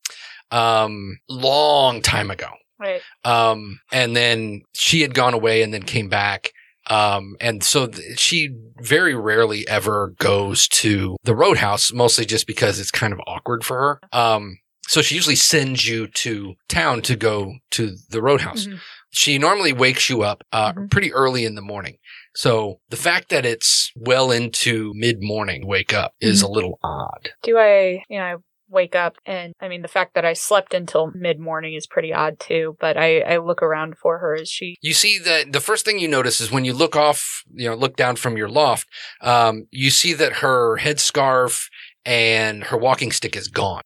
um 0.51 1.19
long 1.29 2.03
time 2.03 2.31
ago. 2.31 2.51
Right. 2.81 3.03
Um, 3.25 3.79
and 3.93 4.17
then 4.17 4.63
she 4.73 5.03
had 5.03 5.15
gone 5.15 5.35
away 5.35 5.63
and 5.63 5.73
then 5.73 5.83
came 5.83 6.09
back. 6.09 6.53
Um, 6.91 7.37
and 7.41 7.63
so 7.63 7.87
th- 7.87 8.19
she 8.19 8.51
very 8.81 9.15
rarely 9.15 9.67
ever 9.69 10.15
goes 10.19 10.69
to 10.69 11.17
the 11.25 11.35
roadhouse, 11.35 11.93
mostly 11.93 12.25
just 12.27 12.47
because 12.47 12.79
it's 12.81 12.91
kind 12.91 13.13
of 13.13 13.21
awkward 13.27 13.65
for 13.65 13.77
her. 13.79 14.01
Um, 14.19 14.59
so 14.89 15.01
she 15.03 15.15
usually 15.15 15.37
sends 15.37 15.87
you 15.89 16.09
to 16.09 16.55
town 16.69 17.01
to 17.03 17.15
go 17.17 17.55
to 17.73 17.97
the 18.11 18.21
roadhouse. 18.21 18.67
Mhm. 18.67 18.81
She 19.13 19.39
normally 19.39 19.73
wakes 19.73 20.11
you 20.11 20.23
up, 20.23 20.43
uh, 20.53 20.73
Mhm. 20.73 20.91
pretty 20.91 21.13
early 21.13 21.45
in 21.45 21.55
the 21.55 21.63
morning. 21.63 21.97
So 22.35 22.81
the 22.91 22.97
fact 22.97 23.29
that 23.31 23.45
it's 23.47 23.91
well 23.97 24.31
into 24.33 24.93
mid 24.95 25.19
morning 25.21 25.67
wake 25.67 25.93
up 25.93 26.15
is 26.21 26.43
a 26.43 26.49
little 26.49 26.79
odd. 26.83 27.31
Do 27.43 27.57
I, 27.59 28.03
you 28.09 28.19
know, 28.19 28.25
I 28.25 28.35
wake 28.71 28.95
up 28.95 29.17
and 29.27 29.53
I 29.61 29.69
mean, 29.69 29.83
the 29.83 29.89
fact 29.89 30.15
that 30.15 30.25
I 30.25 30.33
slept 30.33 30.73
until 30.75 31.11
mid 31.15 31.39
morning 31.39 31.75
is 31.75 31.87
pretty 31.87 32.13
odd 32.13 32.39
too, 32.39 32.77
but 32.81 32.97
I, 32.97 33.21
I 33.21 33.37
look 33.39 33.63
around 33.63 33.99
for 33.99 34.19
her 34.19 34.35
as 34.37 34.49
she, 34.49 34.77
you 34.81 34.95
see 34.95 35.19
that 35.19 35.53
the 35.53 35.61
first 35.61 35.85
thing 35.85 35.99
you 35.99 36.09
notice 36.09 36.41
is 36.41 36.51
when 36.51 36.65
you 36.65 36.73
look 36.73 36.97
off, 36.97 37.43
you 37.53 37.69
know, 37.69 37.75
look 37.75 37.97
down 37.97 38.17
from 38.17 38.37
your 38.37 38.49
loft, 38.49 38.89
um, 39.21 39.67
you 39.71 39.91
see 39.91 40.13
that 40.15 40.35
her 40.35 40.79
headscarf 40.79 41.69
and 42.05 42.65
her 42.65 42.77
walking 42.79 43.13
stick 43.13 43.37
is 43.37 43.49
gone. 43.49 43.83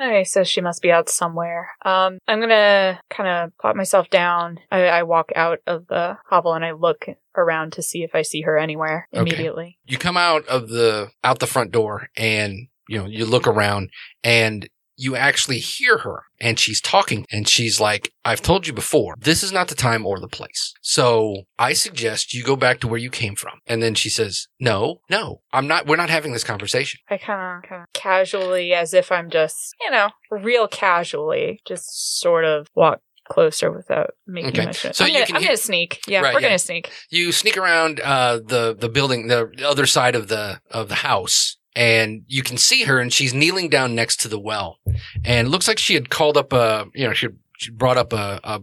okay, 0.00 0.24
so 0.24 0.44
she 0.44 0.60
must 0.60 0.82
be 0.82 0.90
out 0.92 1.08
somewhere. 1.08 1.70
Um, 1.84 2.18
I'm 2.28 2.40
gonna 2.40 3.00
kind 3.10 3.28
of 3.28 3.56
plop 3.58 3.76
myself 3.76 4.10
down. 4.10 4.58
I, 4.70 4.86
I 4.86 5.02
walk 5.04 5.30
out 5.34 5.60
of 5.66 5.86
the 5.86 6.18
hovel 6.28 6.54
and 6.54 6.64
I 6.64 6.72
look 6.72 7.06
around 7.36 7.72
to 7.74 7.82
see 7.82 8.02
if 8.02 8.14
I 8.14 8.22
see 8.22 8.42
her 8.42 8.58
anywhere 8.58 9.08
Okay. 9.12 9.20
immediately. 9.22 9.78
You 9.86 9.98
come 9.98 10.16
out 10.16 10.46
of 10.46 10.68
the, 10.68 11.10
out 11.22 11.38
the 11.38 11.46
front 11.46 11.70
door 11.70 12.08
and, 12.16 12.68
you 12.88 12.98
know, 12.98 13.06
you 13.06 13.24
look 13.26 13.46
around 13.46 13.90
and 14.22 14.68
you 14.96 15.16
actually 15.16 15.58
hear 15.58 15.98
her 15.98 16.22
and 16.40 16.56
she's 16.56 16.80
talking 16.80 17.26
and 17.32 17.48
she's 17.48 17.80
like, 17.80 18.12
I've 18.24 18.40
told 18.42 18.64
you 18.68 18.72
before, 18.72 19.16
this 19.18 19.42
is 19.42 19.50
not 19.50 19.66
the 19.66 19.74
time 19.74 20.06
or 20.06 20.20
the 20.20 20.28
place. 20.28 20.72
So 20.82 21.42
I 21.58 21.72
suggest 21.72 22.32
you 22.32 22.44
go 22.44 22.54
back 22.54 22.78
to 22.80 22.86
where 22.86 23.00
you 23.00 23.10
came 23.10 23.34
from. 23.34 23.54
And 23.66 23.82
then 23.82 23.94
she 23.96 24.08
says, 24.08 24.46
no, 24.60 25.00
no, 25.10 25.40
I'm 25.52 25.66
not, 25.66 25.88
we're 25.88 25.96
not 25.96 26.10
having 26.10 26.32
this 26.32 26.44
conversation. 26.44 27.00
I 27.10 27.16
kind 27.18 27.64
of, 27.72 27.86
casually, 27.92 28.72
as 28.72 28.94
if 28.94 29.10
I'm 29.10 29.30
just, 29.30 29.74
you 29.80 29.90
know, 29.90 30.10
real 30.30 30.68
casually, 30.68 31.60
just 31.66 32.20
sort 32.20 32.44
of 32.44 32.68
walk 32.76 33.00
closer 33.28 33.72
without 33.72 34.10
making 34.28 34.50
Okay. 34.50 34.66
much. 34.66 34.76
So 34.94 35.04
I'm, 35.04 35.08
you 35.08 35.14
gonna, 35.14 35.26
can 35.26 35.36
I'm 35.36 35.42
hear- 35.42 35.48
gonna 35.48 35.56
sneak. 35.56 36.00
Yeah, 36.06 36.20
Right, 36.20 36.34
we're 36.34 36.40
yeah. 36.40 36.48
gonna 36.50 36.58
sneak. 36.58 36.92
You 37.10 37.32
sneak 37.32 37.56
around, 37.56 37.98
uh, 38.00 38.36
the, 38.44 38.76
the 38.78 38.88
building, 38.88 39.26
the 39.26 39.50
other 39.66 39.86
side 39.86 40.14
of 40.14 40.28
the, 40.28 40.60
of 40.70 40.88
the 40.88 40.96
house. 40.96 41.56
And 41.76 42.22
you 42.28 42.42
can 42.42 42.56
see 42.56 42.84
her 42.84 43.00
and 43.00 43.12
she's 43.12 43.34
kneeling 43.34 43.68
down 43.68 43.94
next 43.94 44.20
to 44.22 44.28
the 44.28 44.38
well. 44.38 44.78
And 45.24 45.48
it 45.48 45.50
looks 45.50 45.66
like 45.66 45.78
she 45.78 45.94
had 45.94 46.10
called 46.10 46.36
up 46.36 46.52
a, 46.52 46.86
you 46.94 47.06
know, 47.06 47.14
she, 47.14 47.28
she 47.58 47.70
brought 47.70 47.96
up 47.96 48.12
a, 48.12 48.40
a, 48.44 48.60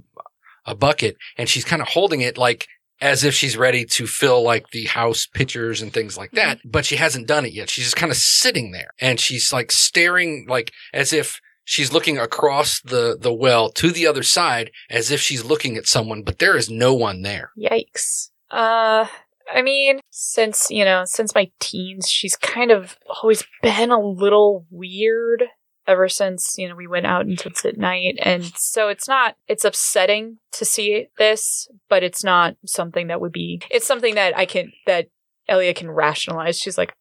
a 0.65 0.76
bucket 0.76 1.17
and 1.38 1.50
she's 1.50 1.65
kind 1.65 1.82
of 1.82 1.89
holding 1.89 2.21
it 2.21 2.38
like 2.38 2.67
as 3.02 3.24
if 3.24 3.34
she's 3.34 3.58
ready 3.58 3.84
to 3.84 4.06
fill 4.06 4.43
like 4.43 4.69
the 4.69 4.86
house 4.86 5.26
pitchers 5.26 5.82
and 5.82 5.91
things 5.91 6.17
like 6.17 6.32
that, 6.32 6.60
but 6.63 6.86
she 6.86 6.95
hasn't 6.95 7.28
done 7.28 7.45
it 7.45 7.54
yet. 7.54 7.69
She's 7.69 7.86
just 7.86 7.95
kind 7.95 8.12
of 8.12 8.17
sitting 8.17 8.71
there 8.71 8.91
and 9.00 9.19
she's 9.19 9.52
like 9.52 9.71
staring 9.71 10.45
like 10.47 10.71
as 10.93 11.12
if 11.12 11.41
she's 11.63 11.91
looking 11.91 12.17
across 12.19 12.80
the, 12.82 13.17
the 13.19 13.34
well 13.34 13.71
to 13.71 13.91
the 13.91 14.06
other 14.06 14.24
side 14.24 14.71
as 14.89 15.10
if 15.10 15.19
she's 15.19 15.43
looking 15.43 15.78
at 15.78 15.88
someone, 15.88 16.21
but 16.21 16.39
there 16.39 16.56
is 16.56 16.69
no 16.69 16.93
one 16.93 17.24
there. 17.24 17.52
Yikes. 17.58 18.30
Uh, 18.52 19.08
I 19.54 19.62
mean, 19.62 19.99
since, 20.10 20.69
you 20.69 20.86
know, 20.86 21.04
since 21.06 21.36
my 21.36 21.51
teens, 21.60 22.10
she's 22.10 22.36
kind 22.36 22.71
of 22.71 22.97
always 23.21 23.43
been 23.62 23.91
a 23.91 23.99
little 23.99 24.65
weird 24.69 25.43
ever 25.88 26.08
since, 26.08 26.58
you 26.58 26.69
know, 26.69 26.75
we 26.75 26.88
went 26.88 27.06
out 27.06 27.25
into 27.25 27.51
at 27.65 27.77
night. 27.77 28.17
And 28.21 28.45
so 28.56 28.88
it's 28.89 29.08
not, 29.08 29.36
it's 29.47 29.65
upsetting 29.65 30.38
to 30.54 30.65
see 30.65 31.08
this, 31.17 31.67
but 31.89 32.04
it's 32.04 32.23
not 32.23 32.56
something 32.65 33.08
that 33.08 33.19
would 33.19 33.32
be, 33.32 33.62
it's 33.69 33.88
something 33.88 34.15
that 34.15 34.38
I 34.38 34.45
can, 34.45 34.71
that 34.86 35.08
Elia 35.47 35.73
can 35.73 35.89
rationalize. 35.89 36.60
She's 36.60 36.77
like, 36.77 36.93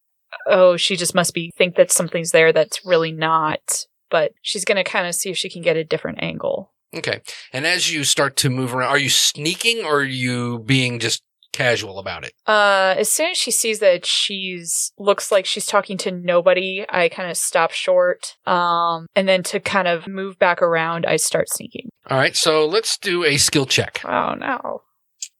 oh, 0.46 0.76
she 0.76 0.96
just 0.96 1.14
must 1.14 1.35
be, 1.35 1.53
think 1.57 1.76
that 1.76 1.92
something's 1.92 2.31
there 2.31 2.53
that's 2.53 2.85
really 2.85 3.12
not. 3.12 3.87
But 4.11 4.33
she's 4.42 4.64
going 4.64 4.76
to 4.76 4.85
kind 4.90 5.07
of 5.07 5.14
see 5.14 5.31
if 5.31 5.37
she 5.37 5.48
can 5.48 5.62
get 5.62 5.76
a 5.76 5.85
different 5.85 6.22
angle. 6.22 6.72
Okay. 6.96 7.20
And 7.53 7.64
as 7.64 7.92
you 7.92 8.03
start 8.03 8.35
to 8.38 8.50
move 8.50 8.74
around, 8.74 8.88
are 8.88 8.98
you 8.98 9.11
sneaking 9.11 9.85
or 9.85 10.00
are 10.00 10.05
you 10.05 10.59
being 10.61 10.98
just 10.98 11.22
casual 11.53 11.99
about 11.99 12.25
it? 12.25 12.33
Uh, 12.47 12.95
as 12.99 13.11
soon 13.11 13.31
as 13.31 13.37
she 13.39 13.51
sees 13.51 13.81
that 13.81 14.07
she's 14.07 14.93
looks 14.99 15.31
like 15.33 15.47
she's 15.47 15.67
talking 15.67 15.97
to 15.99 16.11
nobody, 16.11 16.85
I 16.89 17.09
kind 17.09 17.31
of 17.31 17.37
stop 17.37 17.71
short. 17.73 18.37
Um, 18.47 19.07
and 19.15 19.29
then 19.29 19.43
to 19.45 19.61
kind 19.61 19.89
of 19.89 20.07
move 20.07 20.39
back 20.39 20.63
around, 20.63 21.07
I 21.07 21.17
start 21.17 21.49
sneaking. 21.49 21.91
All 22.09 22.19
right. 22.19 22.37
So 22.37 22.67
let's 22.67 22.97
do 22.99 23.25
a 23.25 23.37
skill 23.37 23.67
check. 23.67 24.01
Oh 24.05 24.35
no. 24.35 24.83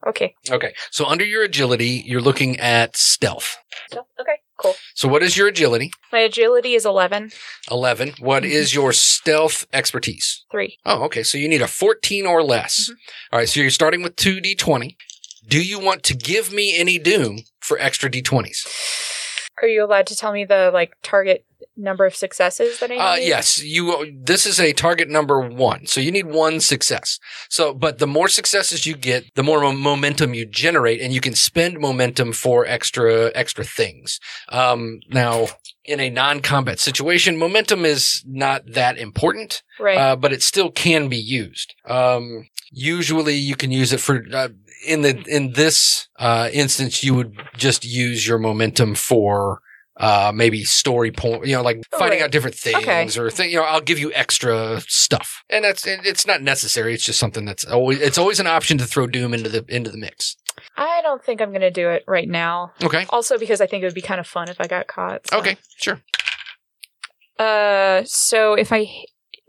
Okay. 0.07 0.35
Okay. 0.51 0.73
So 0.91 1.05
under 1.05 1.25
your 1.27 1.43
agility, 1.43 2.03
you're 2.07 2.23
looking 2.23 2.59
at 2.59 2.97
stealth. 2.97 3.57
So, 3.93 4.07
okay. 4.19 4.37
Cool. 4.57 4.75
So 4.95 5.09
what 5.09 5.23
is 5.23 5.37
your 5.37 5.49
agility? 5.49 5.91
My 6.13 6.21
agility 6.21 6.73
is 6.75 6.87
11. 6.87 7.31
11. 7.71 8.15
What 8.19 8.45
is 8.45 8.75
your 8.75 8.93
stealth 8.95 9.67
expertise? 9.75 10.45
3. 10.51 10.79
Oh, 10.87 11.03
okay. 11.05 11.23
So 11.23 11.37
you 11.39 11.49
need 11.49 11.61
a 11.63 11.67
14 11.67 12.25
or 12.27 12.43
less. 12.43 12.89
Mhm. 12.91 12.95
All 13.33 13.39
right. 13.41 13.49
So 13.49 13.61
you're 13.61 13.71
starting 13.71 14.03
with 14.03 14.17
2d20. 14.17 14.97
Do 15.47 15.63
you 15.63 15.79
want 15.81 16.03
to 16.05 16.15
give 16.15 16.53
me 16.53 16.77
any 16.77 16.99
doom 16.99 17.41
for 17.61 17.79
extra 17.79 18.11
d20s? 18.11 18.67
Are 19.63 19.69
you 19.69 19.85
allowed 19.85 20.07
to 20.07 20.17
tell 20.17 20.33
me 20.33 20.45
the 20.45 20.71
like 20.73 20.95
target 21.03 21.45
number 21.77 22.07
of 22.07 22.15
successes 22.15 22.79
that 22.81 22.91
I 22.91 22.95
need? 22.95 23.01
Uh, 23.01 23.17
yes, 23.19 23.63
you. 23.63 24.11
This 24.23 24.47
is 24.47 24.59
a 24.59 24.73
target 24.73 25.09
number 25.09 25.41
one, 25.41 25.87
so 25.87 26.01
you 26.01 26.11
need 26.11 26.27
one 26.27 26.61
success. 26.61 27.19
So, 27.49 27.75
but 27.75 27.99
the 27.99 28.07
more 28.07 28.29
successes 28.29 28.87
you 28.87 28.97
get, 28.97 29.25
the 29.35 29.43
more 29.43 29.61
momentum 29.73 30.33
you 30.35 30.47
generate, 30.47 31.01
and 31.03 31.13
you 31.13 31.21
can 31.21 31.35
spend 31.35 31.79
momentum 31.79 32.33
for 32.33 32.65
extra 32.67 33.31
extra 33.35 33.65
things. 33.65 34.19
Um, 34.49 35.01
now, 35.11 35.49
in 35.85 36.01
a 36.01 36.09
non-combat 36.11 36.79
situation, 36.81 37.37
momentum 37.37 37.85
is 37.85 38.23
not 38.27 38.63
that 38.73 38.97
important, 38.97 39.63
Right. 39.79 39.99
uh, 39.99 40.17
but 40.17 40.33
it 40.33 40.43
still 40.43 40.71
can 40.71 41.09
be 41.09 41.19
used. 41.19 41.75
Um, 41.85 42.49
usually, 42.71 43.35
you 43.35 43.57
can 43.57 43.71
use 43.71 43.93
it 43.93 44.01
for. 44.01 44.23
Uh, 44.33 44.49
in 44.87 45.03
the 45.03 45.23
in 45.29 45.53
this 45.53 46.09
uh, 46.19 46.49
instance, 46.53 47.03
you 47.05 47.15
would 47.15 47.37
just 47.57 47.85
use 47.85 48.27
your 48.27 48.39
momentum 48.39 48.95
for 48.95 49.61
uh, 49.97 50.33
maybe 50.35 50.65
story 50.65 51.11
point, 51.13 51.45
you 51.47 51.55
know, 51.55 51.61
like 51.63 51.83
finding 51.93 52.21
Right. 52.21 52.25
out 52.25 52.31
different 52.31 52.57
things 52.57 52.79
Okay. 52.83 53.21
or 53.21 53.31
thing, 53.31 53.51
you 53.51 53.57
know, 53.57 53.65
I'll 53.65 53.83
give 53.83 53.99
you 53.99 54.11
extra 54.15 54.81
stuff. 54.89 55.45
And 55.51 55.63
that's, 55.63 55.87
it- 55.87 56.07
it's 56.07 56.27
not 56.27 56.41
necessary. 56.41 56.95
It's 56.95 57.05
just 57.05 57.19
something 57.19 57.45
that's 57.45 57.67
always, 57.67 58.01
it's 58.01 58.17
always 58.17 58.41
an 58.41 58.47
option 58.47 58.79
to 58.79 58.87
throw 58.87 59.07
Doom 59.07 59.35
into 59.35 59.51
the, 59.51 59.63
into 59.69 59.91
the 59.91 59.99
mix. 59.99 60.37
I 60.77 61.01
don't 61.03 61.23
think 61.23 61.43
I'm 61.43 61.51
going 61.51 61.61
to 61.61 61.71
do 61.71 61.91
it 61.91 62.05
right 62.09 62.27
now. 62.29 62.73
Okay. 62.83 63.05
Also 63.11 63.37
because 63.37 63.61
I 63.61 63.67
think 63.67 63.83
it 63.83 63.87
would 63.87 63.95
be 63.95 64.01
kind 64.01 64.21
of 64.21 64.27
fun 64.27 64.49
if 64.49 64.59
I 64.59 64.67
got 64.67 64.87
caught. 64.87 65.29
so. 65.29 65.39
Okay. 65.39 65.59
Sure. 65.77 66.01
Uh, 67.39 68.03
so 68.05 68.55
if 68.55 68.73
I 68.73 68.87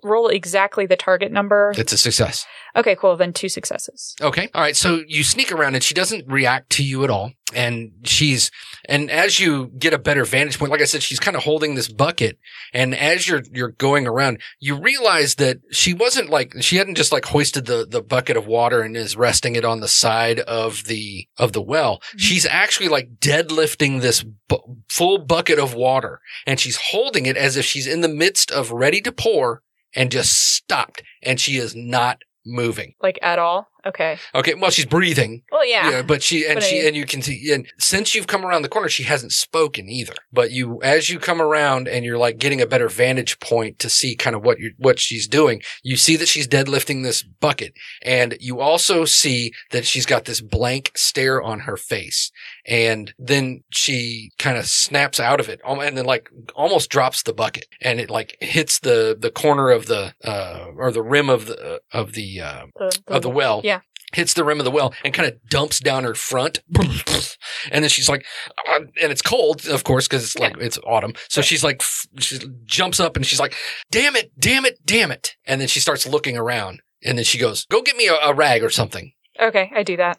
roll 0.04 0.28
exactly 0.28 0.86
the 0.86 0.96
target 0.98 1.32
number, 1.32 1.74
It's 1.78 1.94
a 1.94 1.98
success. 1.98 2.46
okay, 2.76 2.96
cool. 2.96 3.16
Then 3.16 3.34
two 3.34 3.50
successes. 3.50 4.16
Okay. 4.22 4.50
All 4.54 4.62
right. 4.62 4.76
So 4.76 5.02
you 5.08 5.24
sneak 5.24 5.52
around 5.52 5.76
and 5.76 5.84
she 5.84 5.94
doesn't 5.94 6.28
react 6.28 6.70
to 6.72 6.84
you 6.84 7.04
at 7.04 7.10
all. 7.10 7.32
And 7.54 7.92
she's, 8.06 8.50
and 8.88 9.12
as 9.12 9.38
you 9.42 9.68
get 9.78 9.94
a 9.94 9.98
better 10.00 10.24
vantage 10.24 10.58
point, 10.58 10.72
like 10.72 10.80
I 10.80 10.86
said, 10.86 11.04
she's 11.04 11.20
kind 11.20 11.36
of 11.36 11.44
holding 11.44 11.76
this 11.76 11.90
bucket. 11.90 12.40
And 12.74 12.96
as 12.96 13.28
you're, 13.28 13.42
you're 13.52 13.72
going 13.72 14.08
around, 14.08 14.40
you 14.62 14.80
realize 14.80 15.36
that 15.36 15.58
she 15.70 15.94
wasn't 15.94 16.30
like, 16.30 16.54
she 16.62 16.78
hadn't 16.78 16.96
just 16.96 17.12
like 17.12 17.26
hoisted 17.26 17.66
the, 17.66 17.86
the 17.86 18.02
bucket 18.02 18.38
of 18.38 18.48
water 18.48 18.80
and 18.82 18.96
is 18.96 19.18
resting 19.18 19.58
it 19.58 19.66
on 19.66 19.82
the 19.82 19.90
side 19.90 20.40
of 20.40 20.86
the, 20.86 21.28
of 21.38 21.52
the 21.52 21.62
well. 21.62 21.98
Mm-hmm. 21.98 22.18
She's 22.20 22.46
actually 22.46 22.88
like 22.88 23.16
deadlifting 23.20 24.00
this 24.00 24.24
bu- 24.24 24.78
full 24.90 25.18
bucket 25.18 25.60
of 25.60 25.74
water 25.74 26.22
and 26.48 26.58
she's 26.58 26.80
holding 26.92 27.26
it 27.26 27.36
as 27.36 27.58
if 27.58 27.66
she's 27.66 27.86
in 27.88 28.00
the 28.00 28.08
midst 28.08 28.50
of 28.50 28.72
ready 28.72 29.02
to 29.02 29.12
pour 29.12 29.62
and 29.96 30.12
just 30.12 30.34
stopped. 30.56 31.04
And 31.24 31.40
she 31.40 31.58
is 31.58 31.76
not 31.76 32.22
moving. 32.46 32.94
Like 33.02 33.20
at 33.22 33.40
all? 33.40 33.68
Okay. 33.86 34.18
Okay. 34.36 34.54
Well, 34.54 34.72
she's 34.72 34.86
breathing. 34.86 35.44
Well, 35.52 35.66
yeah. 35.66 36.02
but 36.02 36.22
she 36.24 36.46
and 36.46 36.56
But 36.56 36.64
she 36.64 36.82
I- 36.82 36.86
and 36.88 36.96
you 36.96 37.06
can 37.06 37.22
see 37.22 37.52
and 37.52 37.68
since 37.80 38.14
you've 38.14 38.28
come 38.28 38.46
around 38.46 38.62
the 38.62 38.70
corner, 38.70 38.90
she 38.90 39.04
hasn't 39.04 39.32
spoken 39.32 39.90
either. 39.90 40.14
But 40.32 40.52
you, 40.52 40.80
as 40.84 41.10
you 41.10 41.20
come 41.20 41.42
around 41.42 41.88
and 41.88 42.06
you're 42.06 42.18
like 42.18 42.38
getting 42.38 42.62
a 42.62 42.66
better 42.68 42.90
vantage 42.90 43.40
point 43.40 43.80
to 43.80 43.90
see 43.90 44.16
kind 44.16 44.36
of 44.36 44.44
what 44.44 44.60
you 44.60 44.74
what 44.78 45.00
she's 45.00 45.28
doing, 45.28 45.62
you 45.84 45.98
see 45.98 46.16
that 46.18 46.28
she's 46.28 46.48
deadlifting 46.48 47.04
this 47.04 47.24
bucket, 47.24 47.74
and 48.04 48.38
you 48.40 48.60
also 48.60 49.06
see 49.06 49.52
that 49.72 49.86
she's 49.86 50.06
got 50.06 50.26
this 50.26 50.42
blank 50.42 50.92
stare 50.96 51.42
on 51.42 51.62
her 51.62 51.78
face, 51.78 52.32
and 52.66 53.14
then 53.18 53.64
she 53.72 54.32
kind 54.38 54.58
of 54.58 54.66
snaps 54.66 55.20
out 55.20 55.40
of 55.40 55.50
it, 55.50 55.60
and 55.66 55.98
then 55.98 56.06
like 56.06 56.30
almost 56.56 56.90
drops 56.90 57.24
the 57.24 57.34
bucket, 57.34 57.66
and 57.82 58.00
it 58.00 58.10
like 58.10 58.38
hits 58.42 58.80
the 58.80 59.16
the 59.20 59.32
corner 59.32 59.70
of 59.70 59.88
the 59.88 60.14
uh 60.24 60.68
or 60.78 60.92
the 60.92 61.02
rim 61.02 61.30
of 61.30 61.48
the 61.48 61.82
of 61.92 62.14
the 62.14 62.40
uh, 62.42 62.66
The, 62.78 63.00
of 63.08 63.22
the 63.22 63.30
well. 63.30 63.62
Yeah. 63.64 63.71
Hits 64.14 64.34
the 64.34 64.44
rim 64.44 64.60
of 64.60 64.66
the 64.66 64.72
well 64.72 64.94
and 65.04 65.14
kind 65.14 65.28
of 65.28 65.38
dumps 65.48 65.80
down 65.80 66.04
her 66.04 66.16
front. 66.16 66.62
And 67.72 67.84
then 67.84 67.90
she's 67.90 68.10
like, 68.10 68.26
uh, 68.70 68.80
and 69.02 69.12
it's 69.12 69.22
cold, 69.22 69.68
of 69.68 69.84
course, 69.84 70.08
because 70.08 70.24
it's 70.24 70.40
like, 70.40 70.58
it's 70.58 70.80
autumn. 70.86 71.14
So 71.30 71.42
she's 71.42 71.64
like, 71.64 71.84
she 72.18 72.40
jumps 72.66 73.00
up 73.00 73.16
and 73.16 73.26
she's 73.26 73.40
like, 73.40 73.56
damn 73.92 74.16
it, 74.16 74.32
damn 74.40 74.66
it, 74.66 74.80
damn 74.86 75.12
it. 75.12 75.36
And 75.46 75.62
then 75.62 75.68
she 75.68 75.80
starts 75.80 76.08
looking 76.08 76.38
around 76.38 76.82
and 77.04 77.18
then 77.18 77.26
she 77.26 77.38
goes, 77.38 77.66
go 77.66 77.82
get 77.82 77.96
me 77.96 78.08
a, 78.08 78.16
a 78.16 78.34
rag 78.34 78.64
or 78.64 78.70
something. 78.70 79.14
Okay, 79.40 79.72
I 79.76 79.84
do 79.84 79.98
that. 79.98 80.18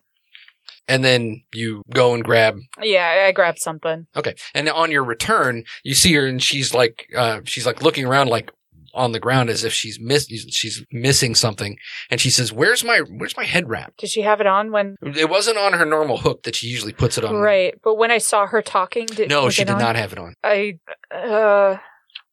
And 0.88 1.04
then 1.04 1.42
you 1.52 1.82
go 1.90 2.14
and 2.14 2.24
grab 2.24 2.58
Yeah, 2.80 3.06
I 3.06 3.28
I 3.28 3.32
grabbed 3.32 3.58
something. 3.58 4.06
Okay. 4.16 4.34
And 4.54 4.68
on 4.68 4.90
your 4.90 5.04
return, 5.04 5.64
you 5.84 5.94
see 5.94 6.12
her 6.14 6.26
and 6.26 6.42
she's 6.42 6.74
like, 6.74 7.08
uh, 7.16 7.40
she's 7.44 7.66
like 7.66 7.82
looking 7.82 8.04
around 8.04 8.28
like 8.28 8.50
on 8.94 9.12
the 9.12 9.20
ground 9.20 9.50
as 9.50 9.64
if 9.64 9.72
she's 9.72 9.98
miss, 10.00 10.26
she's 10.50 10.84
missing 10.92 11.34
something. 11.34 11.76
And 12.10 12.20
she 12.20 12.30
says, 12.30 12.52
where's 12.52 12.84
my, 12.84 12.98
where's 13.16 13.36
my 13.36 13.44
head 13.44 13.68
wrap? 13.68 13.94
Did 13.98 14.10
she 14.10 14.22
have 14.22 14.40
it 14.40 14.46
on 14.46 14.70
when? 14.72 14.96
It 15.02 15.30
wasn't 15.30 15.58
on 15.58 15.72
her 15.74 15.84
normal 15.84 16.18
hook 16.18 16.42
that 16.44 16.56
she 16.56 16.66
usually 16.68 16.92
puts 16.92 17.16
it 17.18 17.24
on. 17.24 17.34
Right, 17.36 17.74
but 17.82 17.96
when 17.96 18.10
I 18.10 18.18
saw 18.18 18.46
her 18.46 18.62
talking, 18.62 19.06
did 19.06 19.28
No, 19.28 19.48
she 19.50 19.64
did 19.64 19.72
on? 19.74 19.78
not 19.80 19.96
have 19.96 20.12
it 20.12 20.18
on. 20.18 20.34
I, 20.44 20.78
uh, 21.14 21.76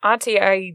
Auntie, 0.03 0.39
I. 0.39 0.73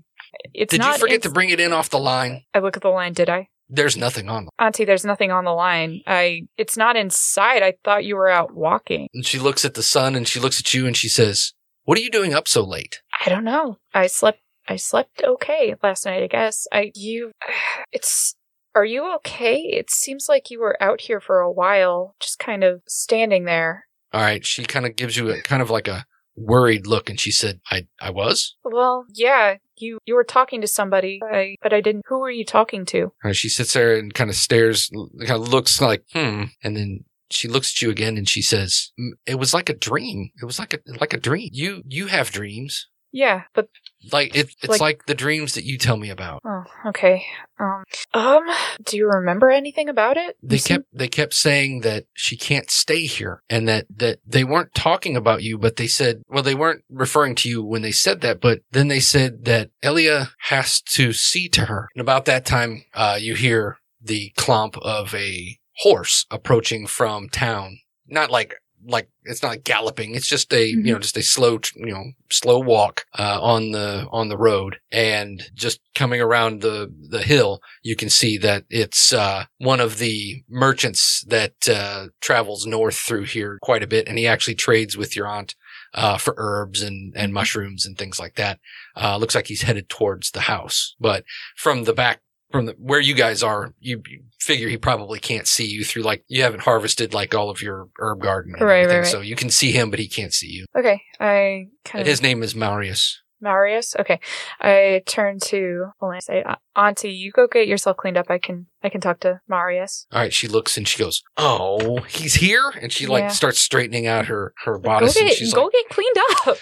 It's 0.53 0.71
Did 0.73 0.81
not. 0.81 0.95
you 0.95 0.99
forget 0.99 1.23
to 1.23 1.31
bring 1.31 1.51
it 1.51 1.61
in 1.61 1.73
off 1.73 1.91
the 1.91 1.99
line? 1.99 2.43
I 2.53 2.59
look 2.59 2.77
at 2.77 2.83
the 2.83 2.89
line. 2.89 3.13
Did 3.13 3.29
I? 3.31 3.49
There's 3.69 3.97
nothing 3.97 4.29
on 4.29 4.45
them. 4.45 4.51
Auntie, 4.59 4.85
there's 4.85 5.05
nothing 5.05 5.31
on 5.31 5.45
the 5.45 5.53
line. 5.53 6.01
I. 6.07 6.43
It's 6.59 6.77
not 6.77 6.97
inside. 6.97 7.63
I 7.63 7.75
thought 7.85 8.05
you 8.05 8.17
were 8.17 8.29
out 8.29 8.53
walking. 8.55 9.09
And 9.15 9.25
she 9.25 9.39
looks 9.39 9.65
at 9.65 9.75
the 9.75 9.83
sun 9.83 10.15
and 10.17 10.27
she 10.29 10.41
looks 10.41 10.59
at 10.61 10.75
you 10.75 10.87
and 10.87 10.97
she 10.97 11.09
says, 11.09 11.53
what 11.85 11.97
are 11.97 12.01
you 12.03 12.11
doing 12.11 12.35
up 12.35 12.49
so 12.49 12.63
late? 12.65 13.01
I 13.25 13.29
don't 13.31 13.45
know. 13.45 13.79
I 13.95 14.09
slept. 14.09 14.41
I 14.69 14.77
slept 14.77 15.23
okay 15.23 15.75
last 15.83 16.07
night. 16.07 16.23
I 16.23 16.27
guess. 16.27 16.67
I. 16.73 16.93
You. 16.95 17.33
It's. 17.93 18.35
Are 18.77 18.85
you 18.85 19.15
okay? 19.17 19.57
It 19.59 19.89
seems 19.89 20.27
like 20.29 20.51
you 20.51 20.59
were 20.59 20.77
out 20.83 21.03
here 21.03 21.21
for 21.21 21.39
a 21.39 21.53
while, 21.53 22.17
just 22.19 22.41
kind 22.41 22.65
of 22.65 22.83
standing 22.89 23.45
there. 23.45 23.87
All 24.13 24.21
right. 24.21 24.45
She 24.45 24.65
kind 24.65 24.85
of 24.85 24.97
gives 24.97 25.17
you 25.17 25.31
a 25.31 25.41
kind 25.43 25.63
of 25.63 25.71
like 25.71 25.87
a, 25.87 26.07
worried 26.37 26.87
look, 26.87 27.09
and 27.09 27.21
she 27.21 27.31
said, 27.31 27.61
"I 27.71 27.87
I 28.01 28.11
was." 28.11 28.57
Well, 28.65 29.07
yeah, 29.13 29.57
you 29.77 29.99
you 30.07 30.15
were 30.15 30.25
talking 30.25 30.61
to 30.61 30.67
somebody, 30.67 31.21
I, 31.23 31.57
but 31.63 31.73
I 31.73 31.81
didn't. 31.81 32.03
Who 32.07 32.21
were 32.21 32.31
you 32.31 32.45
talking 32.45 32.85
to? 32.87 33.13
She 33.33 33.49
sits 33.49 33.73
there 33.73 33.97
and 33.97 34.13
kind 34.13 34.31
of 34.31 34.37
stares, 34.37 34.91
kind 35.21 35.43
of 35.43 35.49
looks 35.49 35.81
like, 35.81 36.05
hmm, 36.13 36.45
and 36.63 36.77
then 36.77 37.05
she 37.31 37.49
looks 37.49 37.75
at 37.75 37.83
you 37.83 37.91
again 37.91 38.17
and 38.17 38.29
she 38.29 38.43
says, 38.43 38.93
"Mm, 38.99 39.13
"It 39.27 39.39
was 39.39 39.55
like 39.55 39.69
a 39.69 39.75
dream. 39.75 40.31
It 40.41 40.45
was 40.45 40.59
like 40.59 40.75
a 40.75 40.81
like 41.01 41.13
a 41.13 41.21
dream. 41.21 41.51
You 41.53 41.83
you 41.87 42.07
have 42.07 42.31
dreams." 42.31 42.89
Yeah, 43.17 43.43
but 43.55 43.69
Like 44.13 44.35
it, 44.35 44.49
it's 44.61 44.69
Like- 44.69 44.81
like, 44.81 45.07
the 45.07 45.15
dreams 45.15 45.55
that 45.55 45.65
you 45.65 45.79
tell 45.79 45.97
me 45.97 46.11
about. 46.11 46.43
oh, 46.45 46.65
okay. 46.89 47.25
Um, 47.61 47.85
um, 48.13 48.43
do 48.85 48.97
you 48.97 49.09
remember 49.09 49.51
anything 49.51 49.89
about 49.89 50.17
it? 50.17 50.37
They 50.43 50.57
You 50.57 50.63
kept 50.63 50.85
they 50.93 51.07
kept 51.09 51.33
saying 51.33 51.81
that 51.83 52.05
she 52.13 52.37
can't 52.37 52.71
stay 52.71 53.07
here, 53.07 53.43
and 53.49 53.69
that 53.69 53.87
that 53.97 54.19
they 54.27 54.43
weren't 54.43 54.75
talking 54.75 55.17
about 55.17 55.43
you, 55.45 55.57
but 55.59 55.77
they 55.77 55.87
said, 55.87 56.23
well, 56.29 56.43
they 56.43 56.57
weren't 56.57 56.83
referring 56.91 57.35
to 57.37 57.49
you 57.49 57.63
when 57.65 57.83
they 57.83 57.93
said 57.93 58.21
that, 58.23 58.41
but 58.41 58.61
then 58.73 58.89
they 58.89 59.01
said 59.01 59.45
that 59.45 59.71
Elia 59.83 60.31
has 60.49 60.81
to 60.97 61.13
see 61.13 61.49
to 61.51 61.67
her. 61.67 61.89
And 61.95 62.01
about 62.03 62.25
that 62.27 62.45
time, 62.45 62.85
uh, 62.95 63.17
you 63.21 63.37
hear 63.37 63.79
the 64.03 64.33
clomp 64.37 64.77
of 64.83 65.15
a 65.15 65.59
horse 65.79 66.27
approaching 66.33 66.87
from 66.89 67.29
town, 67.29 67.79
not 68.09 68.31
like. 68.31 68.57
Like 68.87 69.09
it's 69.25 69.43
not 69.43 69.65
galloping. 69.65 70.15
It's 70.15 70.29
just 70.29 70.53
a 70.53 70.67
you 70.69 70.93
know 70.93 70.99
just 70.99 71.17
a 71.17 71.23
slow 71.23 71.59
you 71.77 71.93
know 71.93 72.05
slow 72.31 72.59
walk 72.59 73.05
uh, 73.19 73.39
on 73.41 73.73
the 73.73 74.07
on 74.11 74.29
the 74.29 74.37
road, 74.37 74.79
and 74.93 75.43
just 75.55 75.81
coming 75.95 76.21
around 76.21 76.61
the 76.61 76.93
the 77.11 77.23
hill, 77.23 77.61
you 77.83 77.97
can 77.97 78.11
see 78.11 78.37
that 78.39 78.65
it's 78.69 79.13
uh, 79.13 79.45
one 79.59 79.81
of 79.81 79.99
the 79.99 80.45
merchants 80.49 81.25
that 81.29 81.55
uh, 81.69 82.09
travels 82.21 82.67
north 82.67 82.97
through 82.97 83.25
here 83.25 83.59
quite 83.63 83.83
a 83.83 83.89
bit, 83.89 84.09
and 84.09 84.19
he 84.19 84.27
actually 84.27 84.55
trades 84.55 84.97
with 84.97 85.17
your 85.17 85.27
aunt 85.27 85.55
uh, 85.95 86.19
for 86.19 86.35
herbs 86.37 86.83
and 86.83 87.15
and 87.17 87.33
mushrooms 87.33 87.87
and 87.87 87.97
things 87.97 88.19
like 88.19 88.35
that. 88.35 88.59
Uh, 88.97 89.17
looks 89.17 89.35
like 89.35 89.47
he's 89.47 89.63
headed 89.63 89.89
towards 89.89 90.31
the 90.33 90.43
house, 90.43 90.95
but 91.01 91.25
from 91.57 91.85
the 91.85 91.95
back. 91.95 92.21
From 92.55 92.67
the, 92.67 92.73
where 92.79 93.01
you 93.01 93.15
guys 93.15 93.43
are, 93.43 93.75
you, 93.81 94.01
you 94.09 94.23
figure 94.39 94.69
he 94.69 94.77
probably 94.77 95.19
can't 95.19 95.49
see 95.49 95.67
you 95.67 95.83
through 95.85 96.03
like 96.03 96.25
you 96.29 96.43
haven't 96.45 96.61
harvested 96.61 97.13
like 97.13 97.35
all 97.35 97.51
of 97.51 97.61
your 97.61 97.89
herb 97.99 98.21
garden, 98.23 98.55
and 98.55 98.63
Right, 98.63 98.75
right, 98.77 98.81
everything, 98.85 99.03
right. 99.03 99.11
so 99.11 99.21
you 99.21 99.35
can 99.35 99.51
see 99.51 99.73
him, 99.73 99.91
but 99.91 99.99
he 99.99 100.07
can't 100.07 100.33
see 100.33 100.47
you. 100.49 100.67
Okay, 100.79 101.03
I 101.19 101.67
kind 101.85 102.03
of 102.03 102.07
his 102.07 102.23
name 102.23 102.45
is 102.45 102.55
Marius. 102.55 103.21
Marius. 103.41 103.97
Okay, 103.99 104.21
I 104.61 105.03
turn 105.05 105.39
to 105.47 105.87
Elena 106.01 106.15
and 106.15 106.23
say, 106.23 106.43
"Uh, 106.45 106.55
"Auntie, 106.77 107.11
you 107.13 107.33
go 107.33 107.47
get 107.49 107.67
yourself 107.67 107.97
cleaned 107.97 108.17
up. 108.17 108.31
I 108.31 108.39
can 108.39 108.67
I 108.85 108.89
can 108.89 109.01
talk 109.01 109.19
to 109.21 109.41
Marius." 109.49 110.07
All 110.13 110.21
right, 110.21 110.33
she 110.33 110.47
looks 110.47 110.77
and 110.77 110.87
she 110.87 110.97
goes, 111.03 111.23
"Oh, 111.37 111.99
he's 112.09 112.35
here," 112.37 112.73
and 112.81 112.93
she 112.93 113.07
like 113.09 113.23
Yeah. 113.23 113.29
starts 113.31 113.59
straightening 113.59 114.07
out 114.07 114.27
her 114.27 114.55
her 114.65 114.75
Go 114.79 114.83
bodice, 114.83 115.17
and 115.21 115.29
she's 115.31 115.53
go 115.53 115.65
like, 115.65 115.73
get 115.73 115.89
cleaned 115.91 116.17
up. 116.47 116.57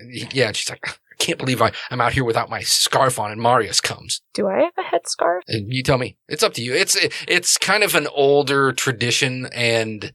"Yeah," 0.32 0.46
and 0.48 0.56
she's 0.56 0.70
like, 0.70 0.86
"I 0.86 1.07
can't 1.18 1.38
believe 1.38 1.60
I, 1.60 1.72
I'm 1.90 2.00
out 2.00 2.12
here 2.12 2.24
without 2.24 2.50
my 2.50 2.60
scarf 2.60 3.18
on," 3.18 3.30
and 3.30 3.40
Marius 3.40 3.80
comes. 3.80 4.20
Do 4.34 4.48
I 4.48 4.60
have 4.60 4.72
a 4.78 4.82
headscarf? 4.82 5.40
And 5.48 5.72
you 5.72 5.82
tell 5.82 5.98
me, 5.98 6.16
it's 6.28 6.42
up 6.42 6.54
to 6.54 6.62
you. 6.62 6.74
It's 6.74 6.96
it's 7.26 7.58
kind 7.58 7.82
of 7.82 7.94
an 7.94 8.06
older 8.14 8.72
tradition, 8.72 9.46
and 9.52 10.12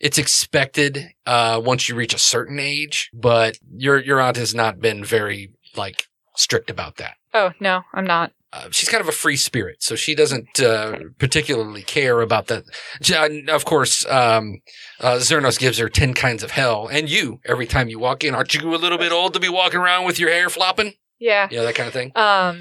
it's 0.00 0.18
expected 0.18 1.08
uh, 1.26 1.60
once 1.62 1.88
you 1.88 1.94
reach 1.94 2.14
a 2.14 2.18
certain 2.18 2.58
age. 2.58 3.10
But 3.12 3.58
your 3.70 3.98
your 3.98 4.20
aunt 4.20 4.36
has 4.36 4.54
not 4.54 4.80
been 4.80 5.04
very 5.04 5.52
like 5.76 6.04
strict 6.36 6.70
about 6.70 6.96
that. 6.96 7.16
Oh 7.34 7.52
no, 7.60 7.82
I'm 7.92 8.06
not. 8.06 8.32
Uh, 8.52 8.68
she's 8.70 8.88
kind 8.88 9.00
of 9.00 9.08
a 9.08 9.12
free 9.12 9.36
spirit, 9.36 9.82
so 9.82 9.94
she 9.94 10.14
doesn't 10.14 10.60
uh, 10.60 10.98
particularly 11.18 11.82
care 11.82 12.20
about 12.22 12.46
that. 12.46 12.64
Uh, 13.12 13.52
of 13.52 13.64
course, 13.64 14.06
um, 14.06 14.60
uh, 15.00 15.16
Zernos 15.16 15.58
gives 15.58 15.78
her 15.78 15.88
ten 15.88 16.14
kinds 16.14 16.42
of 16.42 16.52
hell, 16.52 16.88
and 16.90 17.10
you 17.10 17.40
every 17.44 17.66
time 17.66 17.88
you 17.88 17.98
walk 17.98 18.24
in. 18.24 18.34
Aren't 18.34 18.54
you 18.54 18.74
a 18.74 18.76
little 18.76 18.98
bit 18.98 19.12
old 19.12 19.34
to 19.34 19.40
be 19.40 19.48
walking 19.48 19.80
around 19.80 20.06
with 20.06 20.18
your 20.18 20.30
hair 20.30 20.48
flopping? 20.48 20.94
Yeah. 21.18 21.48
Yeah, 21.50 21.62
that 21.62 21.74
kind 21.74 21.86
of 21.88 21.92
thing. 21.92 22.12
Um, 22.16 22.60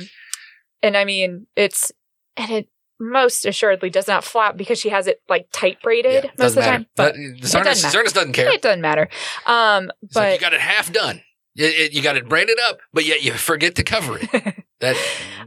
and 0.83 0.97
I 0.97 1.05
mean 1.05 1.47
it's 1.55 1.91
and 2.35 2.51
it 2.51 2.69
most 2.99 3.45
assuredly 3.45 3.89
does 3.91 4.07
not 4.07 4.23
flap 4.23 4.57
because 4.57 4.79
she 4.79 4.89
has 4.89 5.05
it 5.07 5.21
like 5.29 5.47
tight 5.51 5.81
braided 5.83 6.23
Yeah, 6.25 6.31
most 6.39 6.49
of 6.49 6.55
the 6.55 6.61
doesn't 6.61 6.63
time. 6.73 6.85
But 6.95 7.13
That- 7.13 7.41
Zernos, 7.41 7.63
doesn't. 7.63 7.89
Zernos 7.91 8.13
doesn't 8.13 8.33
care. 8.33 8.51
it 8.51 8.61
doesn't 8.61 8.81
matter. 8.81 9.07
Um, 9.45 9.91
It's 10.01 10.15
like 10.15 10.25
but 10.25 10.33
you 10.33 10.39
got 10.39 10.53
it 10.53 10.61
half 10.61 10.91
done. 10.91 11.21
It- 11.55 11.63
it- 11.79 11.93
you 11.93 12.01
got 12.01 12.17
it 12.17 12.27
braided 12.27 12.57
up, 12.67 12.79
but 12.93 13.05
yet 13.05 13.23
you 13.23 13.33
forget 13.33 13.75
to 13.75 13.83
cover 13.83 14.19
it. 14.21 14.29
that 14.79 14.95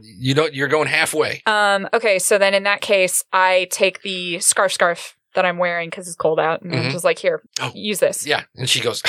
you 0.03 0.33
don't. 0.33 0.53
You're 0.53 0.67
going 0.67 0.87
halfway. 0.87 1.41
Um, 1.45 1.87
okay, 1.93 2.19
so 2.19 2.37
then 2.37 2.53
in 2.53 2.63
that 2.63 2.81
case, 2.81 3.23
I 3.31 3.67
take 3.71 4.01
the 4.01 4.39
scarf 4.39 4.73
scarf 4.73 5.15
that 5.35 5.45
I'm 5.45 5.57
wearing 5.57 5.89
because 5.89 6.07
it's 6.07 6.15
cold 6.17 6.39
out, 6.39 6.61
and 6.61 6.75
I'm 6.75 6.83
Mhm. 6.85 6.91
just 6.91 7.05
like, 7.05 7.17
here, 7.19 7.41
Oh. 7.61 7.71
use 7.73 7.99
this. 7.99 8.25
Yeah, 8.27 8.43
and 8.55 8.69
she 8.69 8.81
goes. 8.81 9.01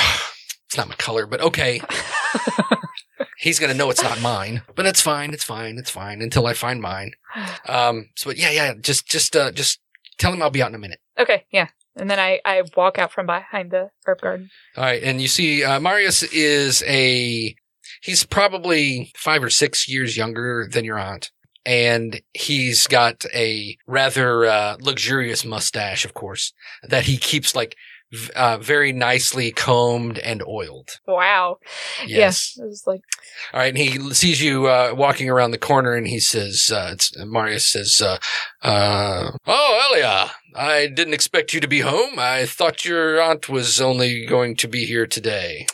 It's 0.67 0.77
not 0.79 0.89
my 0.89 0.95
color, 0.95 1.27
but 1.27 1.41
okay. 1.43 1.83
He's 3.39 3.59
gonna 3.59 3.75
know 3.75 3.91
it's 3.91 4.03
not 4.03 4.21
mine, 4.21 4.63
but 4.77 4.87
it's 4.87 5.01
fine. 5.03 5.33
It's 5.35 5.45
fine. 5.45 5.77
It's 5.79 5.91
fine 5.91 6.23
until 6.23 6.47
I 6.47 6.55
find 6.55 6.81
mine. 6.81 7.13
Um. 7.69 8.09
So, 8.17 8.31
but 8.31 8.37
yeah, 8.39 8.51
yeah. 8.51 8.75
Just, 8.81 9.07
just, 9.09 9.35
uh, 9.37 9.51
just 9.53 9.81
tell 10.19 10.33
him 10.33 10.43
I'll 10.43 10.51
be 10.51 10.63
out 10.63 10.69
in 10.69 10.75
a 10.75 10.79
minute. 10.79 10.99
okay, 11.19 11.45
yeah. 11.51 11.69
And 11.97 12.09
then 12.11 12.19
I, 12.19 12.41
I 12.45 12.63
walk 12.77 12.99
out 12.99 13.13
from 13.13 13.27
behind 13.27 13.71
the 13.71 13.91
herb 14.07 14.21
garden. 14.23 14.49
All 14.79 14.85
right. 14.85 15.03
And 15.03 15.21
you 15.21 15.29
see, 15.29 15.63
uh, 15.63 15.79
Marius 15.79 16.23
is 16.23 16.83
a. 16.87 17.55
He's 18.03 18.25
probably 18.25 19.13
five 19.17 19.43
or 19.43 19.51
six 19.51 19.89
years 19.89 20.17
younger 20.17 20.69
than 20.71 20.85
your 20.85 20.99
aunt. 20.99 21.31
And 21.65 22.21
he's 22.35 22.89
got 22.89 23.25
a 23.33 23.77
rather 23.87 24.45
uh, 24.45 24.77
luxurious 24.81 25.45
mustache, 25.45 26.05
of 26.05 26.13
course, 26.13 26.53
that 26.83 27.05
he 27.05 27.17
keeps 27.17 27.55
like 27.55 27.77
uh, 28.37 28.59
very 28.59 28.93
nicely 28.93 29.51
combed 29.53 30.19
and 30.19 30.43
oiled. 30.47 30.99
Wow. 31.07 31.59
Yes. 32.07 32.55
Yeah, 32.57 32.65
it 32.65 32.69
was 32.69 32.83
like, 32.87 33.01
All 33.53 33.61
right, 33.61 33.69
and 33.69 33.79
he 33.79 34.13
sees 34.13 34.43
you 34.43 34.67
uh, 34.67 34.93
walking 34.95 35.31
around 35.31 35.53
the 35.53 35.59
corner, 35.59 35.95
and 35.95 36.07
he 36.07 36.21
says, 36.21 36.71
uh, 36.73 36.91
it's, 36.93 37.17
Marius 37.25 37.71
says, 37.71 38.03
uh, 38.03 38.19
uh, 38.63 39.31
"Oh, 39.47 39.91
Elia, 39.91 40.33
I 40.55 40.89
didn't 40.89 41.15
expect 41.15 41.55
you 41.55 41.61
to 41.61 41.69
be 41.69 41.81
home. 41.81 42.19
I 42.19 42.45
thought 42.45 42.85
your 42.85 43.21
aunt 43.21 43.49
was 43.49 43.81
only 43.81 44.27
going 44.27 44.57
to 44.57 44.69
be 44.69 44.85
here 44.85 45.07
today. 45.07 45.67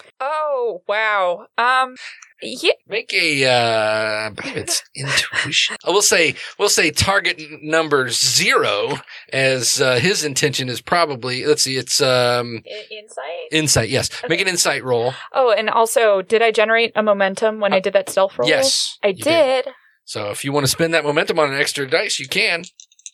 Oh, 0.58 0.82
wow. 0.88 1.46
Um, 1.56 1.96
yeah, 2.40 2.72
Make 2.86 3.12
a, 3.12 3.44
uh, 3.46 4.30
I 4.30 4.32
it's 4.50 4.82
intuition. 4.94 5.76
I 5.84 5.90
will 5.90 6.02
say, 6.02 6.36
we'll 6.58 6.68
say 6.68 6.90
target 6.92 7.42
number 7.62 8.08
zero, 8.10 8.98
as 9.32 9.80
uh, 9.80 9.96
his 9.98 10.22
intention 10.24 10.68
is 10.68 10.80
probably. 10.80 11.44
Let's 11.44 11.62
see, 11.64 11.76
it's 11.76 12.00
um, 12.00 12.62
insight. 12.90 13.24
insight. 13.50 13.88
Yes, 13.88 14.10
make 14.28 14.40
an 14.40 14.46
insight 14.46 14.84
roll. 14.84 15.14
Oh, 15.32 15.50
and 15.50 15.68
also, 15.68 16.22
did 16.22 16.40
I 16.42 16.52
generate 16.52 16.92
a 16.94 17.02
momentum 17.02 17.58
when 17.58 17.72
I 17.72 17.80
did 17.80 17.92
that 17.94 18.08
stealth 18.08 18.38
roll? 18.38 18.46
Uh, 18.46 18.50
Yes, 18.50 18.98
I 19.02 19.08
you 19.08 19.14
did. 19.24 19.66
So 20.04 20.30
if 20.30 20.44
you 20.44 20.52
want 20.52 20.64
to 20.64 20.70
spend 20.70 20.94
that 20.94 21.04
momentum 21.04 21.38
on 21.40 21.52
an 21.52 21.58
extra 21.60 21.88
dice, 21.90 22.20
you 22.20 22.28
can. 22.28 22.62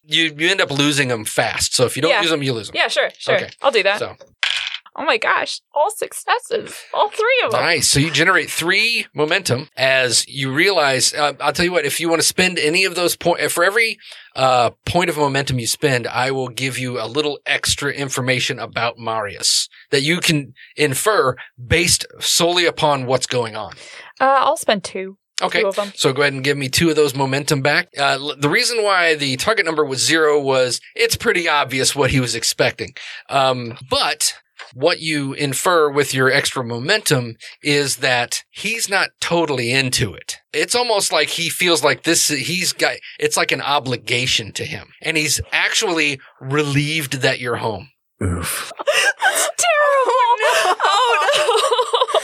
You 0.07 0.35
you 0.37 0.50
end 0.50 0.61
up 0.61 0.70
losing 0.70 1.09
them 1.09 1.24
fast. 1.24 1.74
So 1.74 1.87
if 1.87 1.96
you 1.96 2.02
don't 2.02 2.11
Yeah. 2.11 2.20
use 2.20 2.30
them, 2.30 2.42
you 2.42 2.52
lose 2.52 2.66
them. 2.68 2.76
Yeah, 2.76 2.88
sure, 2.88 3.09
sure. 3.16 3.37
Okay. 3.37 3.48
I'll 3.62 3.70
do 3.70 3.83
that. 3.85 3.98
So 4.00 4.16
Oh 4.96 5.04
my 5.04 5.16
gosh, 5.18 5.61
all 5.74 5.90
successes. 5.90 6.74
All 6.92 7.09
three 7.09 7.42
of 7.44 7.50
them. 7.50 7.61
nice. 7.61 7.88
So 7.90 7.98
you 7.98 8.11
generate 8.12 8.48
three 8.48 9.07
momentum 9.14 9.68
as 9.76 10.26
you 10.28 10.52
realize. 10.52 11.12
Uh, 11.12 11.33
I'll 11.40 11.52
tell 11.52 11.64
you 11.64 11.72
what. 11.72 11.85
If 11.85 11.98
you 11.98 12.09
want 12.09 12.22
to 12.22 12.26
spend 12.28 12.59
any 12.59 12.85
of 12.85 12.94
those 12.94 13.16
point 13.16 13.40
for 13.50 13.64
every 13.64 13.98
uh, 14.37 14.70
point 14.87 15.11
of 15.11 15.16
momentum 15.16 15.59
you 15.59 15.66
spend, 15.66 16.07
I 16.07 16.30
will 16.30 16.48
give 16.48 16.78
you 16.78 17.00
a 17.00 17.07
little 17.09 17.40
extra 17.44 17.90
information 17.92 18.59
about 18.61 18.96
Marius 18.98 19.68
that 19.90 20.02
you 20.02 20.20
can 20.20 20.54
infer 20.76 21.35
based 21.64 22.07
solely 22.20 22.64
upon 22.66 23.07
what's 23.07 23.26
going 23.26 23.57
on. 23.57 23.72
Uh, 24.20 24.24
I'll 24.42 24.57
spend 24.57 24.85
two. 24.85 25.18
Okay. 25.42 25.62
Two 25.62 25.66
of 25.66 25.74
them. 25.74 25.90
So 25.96 26.12
go 26.12 26.22
ahead 26.22 26.33
and 26.35 26.44
give 26.44 26.57
me 26.57 26.68
two 26.68 26.90
of 26.90 26.94
those 26.94 27.16
momentum 27.16 27.61
back. 27.62 27.88
Uh, 27.98 28.16
l- 28.20 28.37
the 28.38 28.48
reason 28.48 28.85
why 28.85 29.16
the 29.16 29.37
target 29.37 29.66
number 29.66 29.85
was 29.85 30.07
zero 30.07 30.40
was 30.40 30.80
it's 30.94 31.16
pretty 31.16 31.48
obvious 31.48 31.96
what 31.96 32.12
he 32.12 32.20
was 32.20 32.37
expecting. 32.37 32.94
Um, 33.28 33.76
but 33.90 34.35
what 34.72 35.00
you 35.00 35.33
infer 35.35 35.90
with 35.90 36.14
your 36.14 36.31
extra 36.31 36.64
momentum 36.64 37.37
is 37.62 37.96
that 37.96 38.42
he's 38.50 38.88
not 38.88 39.11
totally 39.20 39.72
into 39.72 40.14
it. 40.14 40.38
It's 40.53 40.74
almost 40.74 41.12
like 41.12 41.29
he 41.29 41.50
feels 41.50 41.85
like 41.85 42.05
this, 42.05 42.29
he's 42.29 42.72
got, 42.72 42.96
it's 43.18 43.37
like 43.37 43.53
an 43.53 43.61
obligation 43.61 44.53
to 44.53 44.64
him. 44.64 44.88
And 45.03 45.16
he's 45.16 45.40
actually 45.53 46.20
relieved 46.40 47.20
that 47.22 47.40
you're 47.40 47.57
home. 47.57 47.90
Oof. 48.22 48.72
That's 48.79 49.50
terrible. 49.59 50.12
Oh 50.87 51.29
no. 51.37 52.20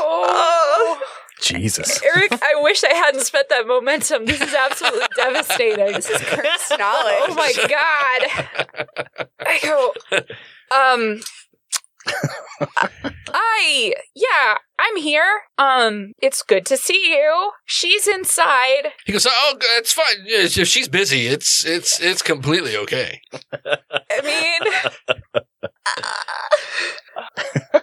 oh. 0.04 1.00
Jesus. 1.40 2.02
Eric, 2.02 2.32
I 2.42 2.60
wish 2.62 2.84
I 2.84 2.92
hadn't 2.92 3.22
spent 3.22 3.48
that 3.48 3.66
momentum. 3.66 4.26
This 4.26 4.40
is 4.40 4.54
absolutely 4.54 5.06
devastating. 5.16 5.92
This 5.92 6.10
is 6.10 6.20
cursed 6.22 6.78
knowledge. 6.78 7.16
Oh 7.28 7.34
my 7.34 7.52
god. 7.56 9.28
I 9.40 9.58
go, 9.62 9.92
um, 10.70 11.20
I, 13.32 13.94
yeah, 14.14 14.58
I'm 14.78 14.96
here. 14.96 15.42
Um, 15.58 16.12
it's 16.20 16.42
good 16.42 16.66
to 16.66 16.76
see 16.76 17.10
you. 17.12 17.50
She's 17.64 18.06
inside. 18.06 18.92
He 19.04 19.12
goes, 19.12 19.26
"Oh, 19.28 19.56
it's 19.76 19.92
fine. 19.92 20.24
If 20.26 20.68
she's 20.68 20.88
busy, 20.88 21.26
it's 21.26 21.64
it's 21.64 22.00
it's 22.00 22.22
completely 22.22 22.76
okay." 22.76 23.20
I 23.52 24.22
mean, 24.24 24.60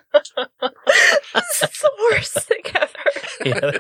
this 0.62 1.64
is 1.64 1.80
the 1.80 1.92
worst 2.12 2.34
thing 2.42 2.64
ever. 2.76 2.90
Yeah, 3.46 3.80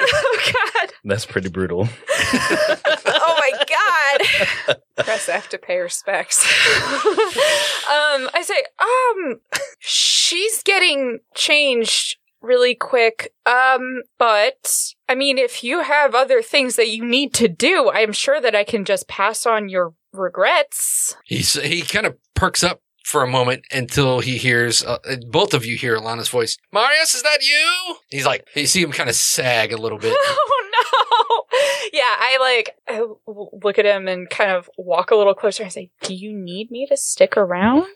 oh 0.00 0.52
God. 0.52 0.92
That's 1.04 1.26
pretty 1.26 1.48
brutal. 1.48 1.88
oh 2.08 3.36
my 3.38 3.52
God. 3.68 4.78
Press 5.04 5.28
F 5.28 5.48
to 5.50 5.58
pay 5.58 5.78
respects. 5.78 6.44
um, 6.86 8.30
I 8.34 8.42
say, 8.44 8.62
um, 8.80 9.40
she's 9.80 10.62
getting 10.62 11.20
changed 11.34 12.18
really 12.40 12.74
quick. 12.74 13.32
Um, 13.46 14.02
but 14.18 14.94
I 15.08 15.14
mean, 15.14 15.38
if 15.38 15.64
you 15.64 15.82
have 15.82 16.14
other 16.14 16.42
things 16.42 16.76
that 16.76 16.88
you 16.88 17.04
need 17.04 17.34
to 17.34 17.48
do, 17.48 17.90
I'm 17.92 18.12
sure 18.12 18.40
that 18.40 18.54
I 18.54 18.64
can 18.64 18.84
just 18.84 19.08
pass 19.08 19.46
on 19.46 19.68
your 19.68 19.94
regrets. 20.12 21.16
He's, 21.24 21.54
he 21.54 21.82
kind 21.82 22.06
of 22.06 22.16
perks 22.34 22.62
up 22.62 22.80
for 23.04 23.22
a 23.22 23.28
moment 23.28 23.64
until 23.72 24.20
he 24.20 24.38
hears 24.38 24.84
uh, 24.84 24.98
both 25.28 25.54
of 25.54 25.64
you 25.64 25.76
hear 25.76 25.96
Alana's 25.96 26.28
voice. 26.28 26.56
Marius, 26.72 27.14
is 27.14 27.22
that 27.22 27.42
you? 27.42 27.96
He's 28.10 28.26
like, 28.26 28.46
you 28.54 28.66
see 28.66 28.82
him 28.82 28.92
kind 28.92 29.10
of 29.10 29.16
sag 29.16 29.72
a 29.72 29.76
little 29.76 29.98
bit. 29.98 30.16
oh 30.18 30.70
no! 30.72 31.58
Yeah, 31.92 32.02
I 32.04 32.38
like 32.40 32.76
I 32.88 33.04
look 33.26 33.78
at 33.78 33.84
him 33.84 34.08
and 34.08 34.28
kind 34.30 34.50
of 34.50 34.70
walk 34.78 35.10
a 35.10 35.16
little 35.16 35.34
closer 35.34 35.62
and 35.62 35.72
say, 35.72 35.90
"Do 36.02 36.14
you 36.14 36.32
need 36.32 36.70
me 36.70 36.86
to 36.86 36.96
stick 36.96 37.36
around, 37.36 37.86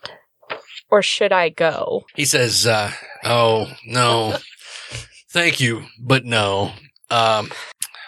or 0.91 1.03
should 1.03 1.33
I 1.33 1.49
go?" 1.49 2.05
He 2.15 2.25
says, 2.25 2.67
uh, 2.67 2.93
"Oh 3.25 3.73
no, 3.87 4.37
thank 5.31 5.61
you, 5.61 5.85
but 6.01 6.25
no. 6.25 6.73
Um, 7.11 7.51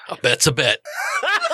a 0.09 0.17
bet's 0.17 0.47
a 0.47 0.53
bet." 0.53 0.79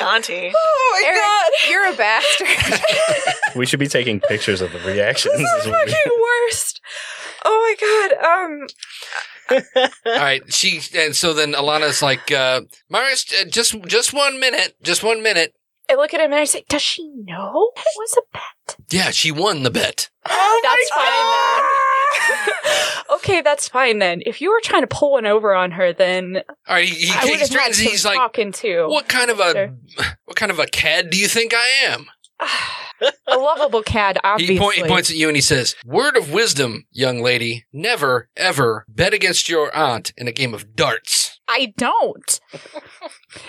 R.I.P. 0.00 0.14
Auntie. 0.16 0.52
Oh 0.56 1.00
my 1.02 1.08
Eric, 1.08 1.52
you're 1.70 1.92
a 1.92 1.96
bastard. 1.96 2.48
We 3.56 3.66
should 3.66 3.78
be 3.78 3.86
taking 3.86 4.18
pictures 4.18 4.60
of 4.60 4.72
the 4.72 4.80
reactions. 4.80 5.36
This 5.36 5.48
is 5.64 5.70
fucking 5.70 6.18
worst. 6.22 6.80
Oh 7.44 7.76
my 7.78 8.10
god. 8.18 8.24
Um. 8.26 8.66
All 10.06 10.18
right, 10.18 10.42
she 10.52 10.80
and 10.98 11.14
so 11.14 11.32
then 11.32 11.52
Alana's 11.52 12.02
like, 12.02 12.32
uh, 12.32 12.62
"Marius, 12.90 13.26
uh, 13.32 13.44
just 13.48 13.80
just 13.86 14.12
one 14.12 14.40
minute, 14.40 14.74
just 14.82 15.04
one 15.04 15.22
minute." 15.22 15.54
I 15.88 15.94
look 15.94 16.14
at 16.14 16.20
him 16.20 16.32
and 16.32 16.40
I 16.40 16.44
say, 16.44 16.64
"Does 16.68 16.82
she 16.82 17.06
know 17.14 17.70
it 17.76 17.84
was 17.96 18.16
a 18.18 18.22
bet?" 18.32 18.76
Yeah, 18.90 19.10
she 19.10 19.30
won 19.30 19.62
the 19.62 19.70
bet. 19.70 20.10
that's 20.24 20.90
fine 20.90 21.04
then. 21.04 21.64
okay, 23.14 23.40
that's 23.40 23.68
fine 23.68 23.98
then. 23.98 24.22
If 24.26 24.40
you 24.40 24.50
were 24.50 24.60
trying 24.62 24.82
to 24.82 24.86
pull 24.86 25.12
one 25.12 25.26
over 25.26 25.54
on 25.54 25.72
her, 25.72 25.92
then 25.92 26.42
All 26.68 26.74
right, 26.76 26.88
he, 26.88 27.06
he, 27.06 27.12
I 27.12 27.24
would 27.24 27.74
He's 27.74 28.04
like, 28.04 28.16
talking 28.16 28.52
to. 28.52 28.86
"What 28.88 29.08
kind 29.08 29.30
of 29.30 29.40
a 29.40 29.52
Sure. 29.52 29.70
what 30.24 30.36
kind 30.36 30.50
of 30.50 30.58
a 30.58 30.66
cad 30.66 31.10
do 31.10 31.18
you 31.18 31.28
think 31.28 31.52
I 31.54 31.66
am?" 31.86 32.06
a 33.26 33.36
lovable 33.36 33.82
cad, 33.82 34.18
obviously. 34.24 34.54
He, 34.54 34.60
point, 34.60 34.76
he 34.76 34.84
points 34.84 35.10
at 35.10 35.16
you 35.16 35.28
and 35.28 35.36
he 35.36 35.42
says, 35.42 35.74
"Word 35.84 36.16
of 36.16 36.32
wisdom, 36.32 36.86
young 36.90 37.20
lady: 37.22 37.64
never, 37.72 38.28
ever 38.36 38.84
bet 38.88 39.14
against 39.14 39.48
your 39.48 39.74
aunt 39.74 40.12
in 40.16 40.28
a 40.28 40.32
game 40.32 40.54
of 40.54 40.74
darts." 40.74 41.40
I 41.46 41.74
don't. 41.76 42.40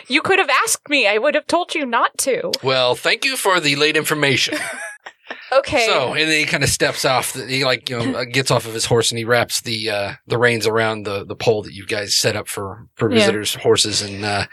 you 0.07 0.21
could 0.21 0.39
have 0.39 0.49
asked 0.49 0.89
me. 0.89 1.07
I 1.07 1.17
would 1.17 1.33
have 1.33 1.47
told 1.47 1.73
you 1.73 1.85
not 1.85 2.17
to. 2.19 2.51
Well, 2.61 2.95
thank 2.95 3.23
you 3.23 3.37
for 3.37 3.59
the 3.59 3.75
late 3.77 3.95
information. 3.95 4.57
Okay. 5.51 5.85
So, 5.85 6.13
and 6.13 6.29
then 6.29 6.39
he 6.39 6.45
kind 6.45 6.63
of 6.63 6.69
steps 6.69 7.05
off. 7.05 7.33
The, 7.33 7.45
he 7.45 7.65
like 7.65 7.89
you 7.89 7.97
know 7.97 8.19
uh, 8.19 8.25
gets 8.25 8.51
off 8.51 8.65
of 8.65 8.73
his 8.73 8.85
horse 8.85 9.11
and 9.11 9.17
he 9.19 9.25
wraps 9.25 9.61
the 9.61 9.89
uh, 9.89 10.13
the 10.27 10.37
reins 10.37 10.65
around 10.67 11.03
the 11.03 11.25
the 11.25 11.35
pole 11.35 11.61
that 11.63 11.73
you 11.73 11.85
guys 11.85 12.15
set 12.17 12.35
up 12.35 12.47
for 12.47 12.87
for 12.95 13.09
Yeah. 13.11 13.19
visitors' 13.19 13.55
horses, 13.55 14.01
and 14.01 14.23
uh, 14.25 14.45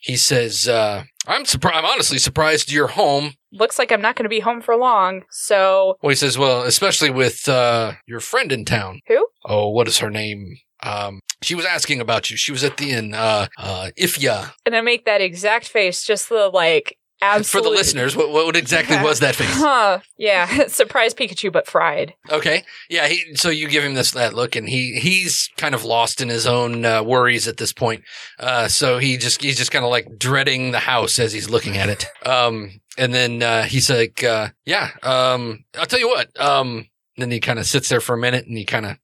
he 0.00 0.16
says, 0.16 0.68
uh, 0.68 1.04
"I'm 1.26 1.44
surprised. 1.44 1.76
I'm 1.76 1.84
honestly 1.84 2.18
surprised 2.18 2.70
you're 2.70 2.86
home." 2.88 3.32
Looks 3.52 3.78
like 3.78 3.90
I'm 3.90 4.02
not 4.02 4.14
going 4.14 4.24
to 4.24 4.28
be 4.28 4.40
home 4.40 4.60
for 4.60 4.76
long. 4.76 5.22
So, 5.30 5.96
Well, 6.02 6.10
he 6.10 6.16
says, 6.16 6.36
"Well, 6.38 6.62
especially 6.62 7.10
with 7.10 7.48
uh, 7.48 7.92
your 8.06 8.20
friend 8.20 8.52
in 8.52 8.64
town." 8.64 9.00
Who? 9.08 9.26
Oh, 9.44 9.70
what 9.70 9.88
is 9.88 9.98
her 9.98 10.10
name? 10.10 10.56
Um, 10.82 11.20
she 11.42 11.54
was 11.56 11.64
asking 11.64 12.00
about 12.00 12.30
you. 12.30 12.36
She 12.36 12.52
was 12.52 12.62
at 12.62 12.76
the 12.76 12.90
inn. 12.92 13.14
Uh, 13.14 13.48
uh, 13.58 13.90
Ifya. 13.98 14.52
and 14.66 14.76
I 14.76 14.80
make 14.82 15.04
that 15.06 15.20
exact 15.20 15.66
face, 15.68 16.04
just 16.04 16.28
the 16.28 16.48
like 16.48 16.96
For 17.20 17.60
the 17.60 17.68
listeners, 17.70 18.14
what, 18.14 18.30
what 18.30 18.56
exactly 18.56 18.96
was 19.02 19.20
that 19.20 19.34
face? 19.34 19.48
Huh. 19.58 20.00
Yeah. 20.16 20.66
Surprise 20.68 21.14
Pikachu, 21.14 21.52
but 21.52 21.66
fried. 21.66 22.14
Okay. 22.30 22.62
Yeah. 22.88 23.08
He, 23.08 23.34
so 23.34 23.48
you 23.48 23.68
give 23.68 23.82
him 23.84 23.94
this 23.94 24.12
that 24.12 24.34
look, 24.34 24.54
and 24.56 24.68
he 24.68 24.98
he's 25.00 25.48
kind 25.56 25.74
of 25.74 25.84
lost 25.84 26.20
in 26.20 26.28
his 26.28 26.46
own 26.46 26.84
uh, 26.84 27.02
worries 27.02 27.48
at 27.48 27.56
this 27.56 27.72
point. 27.72 28.04
Uh, 28.38 28.68
so 28.68 28.98
he 28.98 29.16
just 29.16 29.42
he's 29.42 29.56
just 29.58 29.70
kind 29.72 29.84
of 29.84 29.90
like 29.90 30.18
dreading 30.18 30.70
the 30.70 30.78
house 30.78 31.18
as 31.18 31.32
he's 31.32 31.50
looking 31.50 31.76
at 31.76 31.88
it. 31.88 32.06
Um, 32.28 32.80
and 32.98 33.14
then 33.14 33.42
uh, 33.42 33.62
he's 33.62 33.88
like, 33.88 34.22
uh, 34.22 34.48
"Yeah. 34.66 34.90
Um, 35.02 35.64
I'll 35.78 35.86
tell 35.86 35.98
you 36.00 36.08
what." 36.08 36.38
Um, 36.38 36.88
then 37.16 37.30
he 37.30 37.40
kind 37.40 37.58
of 37.58 37.66
sits 37.66 37.88
there 37.88 38.00
for 38.00 38.14
a 38.14 38.18
minute, 38.18 38.46
and 38.46 38.56
he 38.58 38.64
kind 38.64 38.84
of 38.86 38.98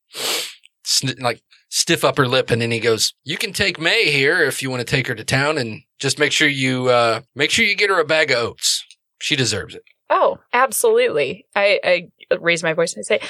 sn- 0.85 1.19
like 1.21 1.41
stiff 1.75 2.05
upper 2.05 2.29
lip, 2.29 2.53
and 2.53 2.63
then 2.63 2.71
he 2.71 2.79
goes, 2.79 3.15
"You 3.25 3.37
can 3.37 3.53
take 3.53 3.81
May 3.81 4.11
here 4.11 4.43
if 4.43 4.63
you 4.63 4.71
want 4.71 4.81
to 4.81 4.85
take 4.85 5.09
her 5.09 5.15
to 5.15 5.25
town, 5.25 5.59
and 5.59 5.83
just 5.99 6.21
make 6.21 6.31
sure 6.31 6.49
you 6.49 6.89
uh, 6.89 7.23
make 7.35 7.51
sure 7.51 7.65
you 7.65 7.77
get 7.77 7.91
her 7.91 7.99
a 7.99 8.05
bag 8.05 8.31
of 8.31 8.39
oats. 8.39 8.85
She 9.21 9.35
deserves 9.37 9.75
it." 9.75 9.83
Oh, 10.09 10.39
absolutely. 10.53 11.47
I, 11.57 11.81
I 11.83 12.37
raise 12.39 12.63
my 12.63 12.75
voice 12.75 12.95
and 12.95 13.03
I 13.03 13.05
say, 13.05 13.21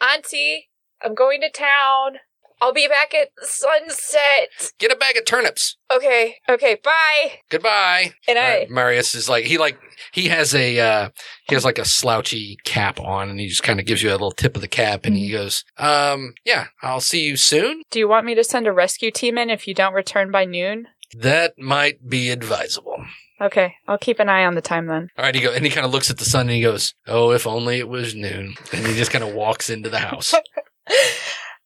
Auntie, 0.00 0.68
I'm 1.02 1.14
going 1.14 1.40
to 1.42 1.50
town. 1.50 2.16
I'll 2.62 2.72
be 2.72 2.86
back 2.86 3.12
at 3.12 3.28
sunset. 3.42 4.72
Get 4.78 4.92
a 4.92 4.96
bag 4.96 5.16
of 5.16 5.24
turnips. 5.24 5.76
Okay. 5.92 6.36
Okay. 6.48 6.76
Bye. 6.82 7.32
Goodbye. 7.50 8.12
And 8.28 8.38
I, 8.38 8.62
Uh, 8.62 8.66
Marius 8.70 9.14
is 9.16 9.28
like 9.28 9.44
he 9.46 9.58
like 9.58 9.76
he 10.12 10.28
has 10.28 10.54
a 10.54 10.78
uh 10.78 11.08
he 11.48 11.54
has 11.56 11.64
like 11.64 11.78
a 11.78 11.84
slouchy 11.84 12.56
cap 12.64 13.00
on 13.00 13.28
and 13.30 13.40
he 13.40 13.48
just 13.48 13.62
kind 13.64 13.80
of 13.80 13.86
gives 13.86 14.02
you 14.02 14.10
a 14.10 14.12
little 14.12 14.30
tip 14.30 14.54
of 14.54 14.62
the 14.62 14.68
cap 14.68 15.04
and 15.04 15.16
he 15.16 15.30
Mm-hmm. 15.30 15.42
goes, 15.42 15.64
Um, 15.76 16.34
yeah, 16.44 16.66
I'll 16.82 17.00
see 17.00 17.24
you 17.24 17.36
soon. 17.36 17.82
do 17.90 17.98
you 17.98 18.06
want 18.08 18.26
me 18.26 18.34
to 18.36 18.44
send 18.44 18.66
a 18.68 18.72
rescue 18.72 19.10
team 19.10 19.38
in 19.38 19.50
if 19.50 19.66
you 19.66 19.74
don't 19.74 19.92
return 19.94 20.30
by 20.30 20.44
noon? 20.44 20.86
That 21.18 21.58
might 21.58 22.08
be 22.08 22.30
advisable. 22.30 23.04
Okay. 23.40 23.74
I'll 23.88 23.98
keep 23.98 24.20
an 24.20 24.28
eye 24.28 24.44
on 24.44 24.54
the 24.54 24.60
time 24.62 24.86
then. 24.86 25.08
All 25.18 25.24
right, 25.24 25.34
he 25.34 25.40
go 25.40 25.52
and 25.52 25.64
he 25.64 25.70
kind 25.70 25.84
of 25.84 25.92
looks 25.92 26.10
at 26.10 26.18
the 26.18 26.24
sun 26.24 26.42
and 26.42 26.52
he 26.52 26.62
goes, 26.62 26.94
Oh, 27.08 27.32
if 27.32 27.44
only 27.46 27.78
it 27.80 27.88
was 27.88 28.14
noon. 28.14 28.54
And 28.72 28.86
he 28.86 28.94
just 28.94 29.10
kind 29.10 29.24
of 29.24 29.34
walks 29.34 29.68
into 29.68 29.88
the 29.90 29.98
house. 29.98 30.32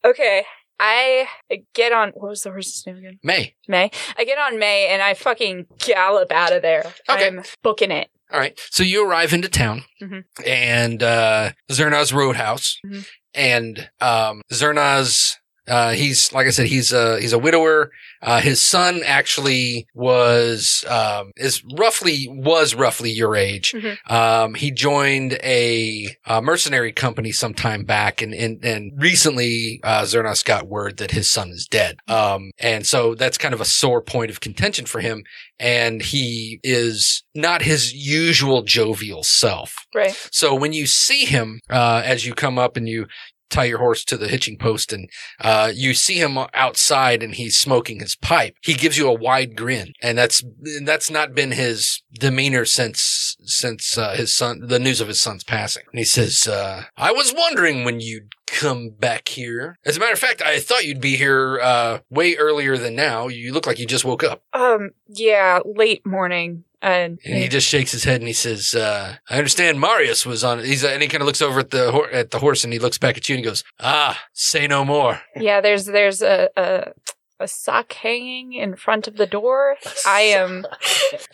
Okay. 0.04 0.44
I 0.78 1.26
get 1.74 1.92
on, 1.92 2.10
what 2.10 2.30
was 2.30 2.42
the 2.42 2.50
horse's 2.50 2.84
name 2.86 2.96
again? 2.98 3.18
May. 3.22 3.54
May. 3.68 3.90
I 4.18 4.24
get 4.24 4.38
on 4.38 4.58
May 4.58 4.88
and 4.88 5.02
I 5.02 5.14
fucking 5.14 5.66
gallop 5.78 6.30
out 6.32 6.52
of 6.52 6.62
there. 6.62 6.84
Okay. 7.08 7.26
I'm 7.26 7.42
booking 7.62 7.90
it. 7.90 8.08
All 8.32 8.38
right. 8.40 8.58
So 8.70 8.82
you 8.82 9.08
arrive 9.08 9.32
into 9.32 9.48
town 9.48 9.84
Mhm. 10.02 10.24
and 10.44 11.02
uh 11.02 11.52
Zernas 11.70 12.12
Roadhouse. 12.12 12.78
Mhm. 12.84 13.06
And 13.34 13.90
um 14.00 14.42
Zernas 14.52 15.36
uh 15.68 15.92
he's 15.92 16.33
like 16.33 16.46
I 16.46 16.50
said, 16.50 16.66
he's 16.66 16.92
a 16.92 17.20
he's 17.20 17.33
a 17.33 17.38
widower. 17.38 17.90
Uh 18.22 18.40
his 18.40 18.61
son 18.61 19.02
actually 19.05 19.87
was 19.94 20.85
um 20.88 21.33
is 21.37 21.62
roughly 21.76 22.26
was 22.29 22.74
roughly 22.74 23.11
your 23.11 23.35
age. 23.37 23.72
Mhm. 23.72 24.11
Um 24.11 24.55
he 24.55 24.70
joined 24.70 25.35
a, 25.42 26.16
uh 26.26 26.40
mercenary 26.40 26.92
company 26.92 27.33
some 27.33 27.55
time 27.55 27.85
back 27.85 28.22
and 28.22 28.35
and, 28.35 28.64
and 28.64 28.92
recently 28.96 29.81
uh 29.83 30.02
Zernas 30.02 30.44
got 30.44 30.68
word 30.68 30.98
that 30.98 31.11
his 31.11 31.31
son 31.31 31.50
is 31.50 31.66
dead. 31.66 31.96
Um 32.09 32.50
and 32.59 32.87
so 32.87 33.14
that's 33.14 33.38
kind 33.38 33.55
of 33.55 33.61
a 33.61 33.64
sore 33.64 34.02
point 34.02 34.31
of 34.31 34.40
contention 34.40 34.87
for 34.87 35.00
him 35.00 35.24
and 35.59 36.02
he 36.02 36.61
is 36.62 37.22
not 37.35 37.62
his 37.62 37.92
usual 37.92 38.62
jovial 38.62 39.22
self. 39.22 39.74
Right. 39.94 40.14
So 40.31 40.55
when 40.55 40.72
you 40.72 40.87
see 40.87 41.24
him, 41.24 41.61
uh, 41.70 42.02
as 42.05 42.26
you 42.26 42.35
come 42.35 42.59
up 42.59 42.76
and 42.76 42.87
you 42.88 43.07
tie 43.50 43.64
your 43.64 43.78
horse 43.78 44.04
to 44.04 44.16
the 44.16 44.28
hitching 44.28 44.59
post 44.59 44.92
and, 44.92 45.09
uh, 45.40 45.70
you 45.74 45.94
see 45.94 46.16
him 46.20 46.38
outside 46.54 47.22
and 47.22 47.35
he's 47.35 47.56
smoking 47.56 48.00
his 48.00 48.16
pipe, 48.16 48.56
he 48.62 48.74
gives 48.74 48.98
you 48.98 49.09
a 49.09 49.14
wide 49.14 49.56
grin. 49.56 49.92
And 50.02 50.16
that's, 50.18 50.42
that's 50.85 51.11
not 51.11 51.35
been 51.35 51.52
his 51.52 52.02
demeanor 52.12 52.64
since, 52.64 53.37
since, 53.42 53.96
uh, 53.96 54.14
his 54.14 54.35
son, 54.35 54.66
the 54.66 54.78
news 54.78 55.00
of 55.00 55.09
his 55.09 55.20
son's 55.20 55.44
passing. 55.44 55.85
And 55.92 55.98
he 55.98 56.04
says, 56.04 56.46
uh, 56.46 56.85
I 56.96 57.12
was 57.12 57.35
wondering 57.37 57.85
when 57.85 58.01
you'd 58.01 58.34
come 58.47 58.90
back 58.90 59.28
here. 59.28 59.76
As 59.84 59.97
a 59.97 60.01
matter 60.01 60.12
of 60.12 60.18
fact, 60.18 60.40
I 60.42 60.61
thought 60.61 60.86
you'd 60.86 61.01
be 61.01 61.16
here, 61.16 61.59
uh, 61.61 61.99
way 62.11 62.36
earlier 62.36 62.76
than 62.76 62.94
now. 62.94 63.28
You 63.28 63.53
look 63.53 63.66
like 63.66 63.78
you 63.78 63.86
just 63.86 64.05
woke 64.05 64.22
up. 64.22 64.42
Um, 64.53 64.90
yeah, 65.09 65.61
late 65.64 66.07
morning. 66.07 66.64
And, 66.87 67.18
And 67.24 67.34
he 67.37 67.49
just 67.49 67.66
shakes 67.68 67.93
his 67.93 68.05
head 68.05 68.20
and 68.20 68.28
he 68.28 68.32
says, 68.32 68.74
uh, 68.74 69.16
I 69.28 69.39
understand 69.39 69.80
Marius 69.80 70.24
was 70.24 70.45
on 70.45 70.61
He's, 70.61 70.84
and 70.84 71.03
he 71.03 71.09
kind 71.09 71.20
of 71.22 71.26
looks 71.26 71.43
over 71.43 71.61
at 71.61 71.70
the, 71.70 71.91
hor- 71.91 72.11
at 72.11 72.30
the 72.30 72.39
horse 72.39 72.62
and 72.64 72.72
he 72.72 72.78
looks 72.78 72.99
back 72.99 73.16
at 73.16 73.28
you 73.28 73.34
and 73.34 73.45
he 73.45 73.49
goes, 73.49 73.64
ah, 73.80 74.22
say 74.32 74.66
no 74.66 74.84
more. 74.84 75.20
yeah, 75.34 75.61
there's, 75.61 75.87
there's 75.87 76.22
a, 76.22 76.49
a, 76.57 76.93
a 77.41 77.49
sock 77.49 77.93
hanging 77.93 78.53
in 78.53 78.76
front 78.76 79.09
of 79.09 79.16
the 79.16 79.26
door. 79.26 79.76
I 80.07 80.20
am 80.22 80.64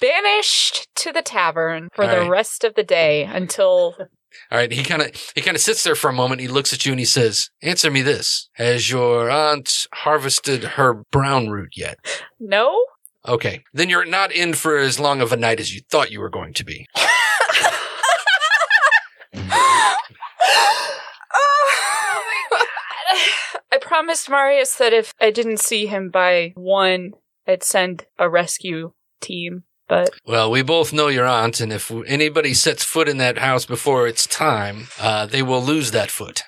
banished 0.00 0.88
to 0.96 1.12
the 1.12 1.22
tavern 1.22 1.88
for 1.94 2.06
the 2.06 2.28
rest 2.28 2.64
of 2.64 2.74
the 2.74 2.82
day 2.82 3.24
until 3.24 3.94
All 4.50 4.58
right. 4.58 4.72
He 4.72 4.82
kind 4.82 5.02
of, 5.02 5.32
he 5.34 5.40
kind 5.42 5.54
of 5.56 5.60
sits 5.60 5.84
there 5.84 5.94
for 5.94 6.08
a 6.10 6.14
moment. 6.14 6.40
He 6.40 6.48
looks 6.48 6.72
at 6.72 6.84
you 6.86 6.92
and 6.92 6.98
he 6.98 7.04
says, 7.04 7.50
answer 7.62 7.90
me 7.90 8.02
this. 8.02 8.48
Has 8.54 8.90
your 8.90 9.30
aunt 9.30 9.86
harvested 9.92 10.64
her 10.64 11.04
brown 11.10 11.50
root 11.50 11.74
yet? 11.76 11.98
no. 12.40 12.84
Okay. 13.26 13.64
Then 13.72 13.88
you're 13.88 14.04
not 14.04 14.32
in 14.32 14.54
for 14.54 14.78
as 14.78 14.98
long 14.98 15.20
of 15.20 15.32
a 15.32 15.36
night 15.36 15.60
as 15.60 15.74
you 15.74 15.80
thought 15.90 16.10
you 16.10 16.20
were 16.20 16.30
going 16.30 16.54
to 16.54 16.64
be. 16.64 16.86
I 23.72 23.78
promised 23.80 24.28
Marius 24.28 24.74
that 24.76 24.92
if 24.92 25.14
I 25.20 25.30
didn't 25.30 25.60
see 25.60 25.86
him 25.86 26.10
by 26.10 26.52
one, 26.56 27.12
I'd 27.46 27.62
send 27.62 28.06
a 28.18 28.28
rescue 28.28 28.92
team. 29.20 29.64
But 29.88 30.10
well, 30.26 30.50
we 30.50 30.62
both 30.62 30.92
know 30.92 31.08
your 31.08 31.26
aunt, 31.26 31.60
and 31.60 31.72
if 31.72 31.90
anybody 32.06 32.54
sets 32.54 32.84
foot 32.84 33.08
in 33.08 33.18
that 33.18 33.38
house 33.38 33.66
before 33.66 34.06
it's 34.06 34.26
time, 34.26 34.88
uh, 35.00 35.26
they 35.26 35.42
will 35.42 35.62
lose 35.62 35.90
that 35.90 36.10
foot. 36.10 36.44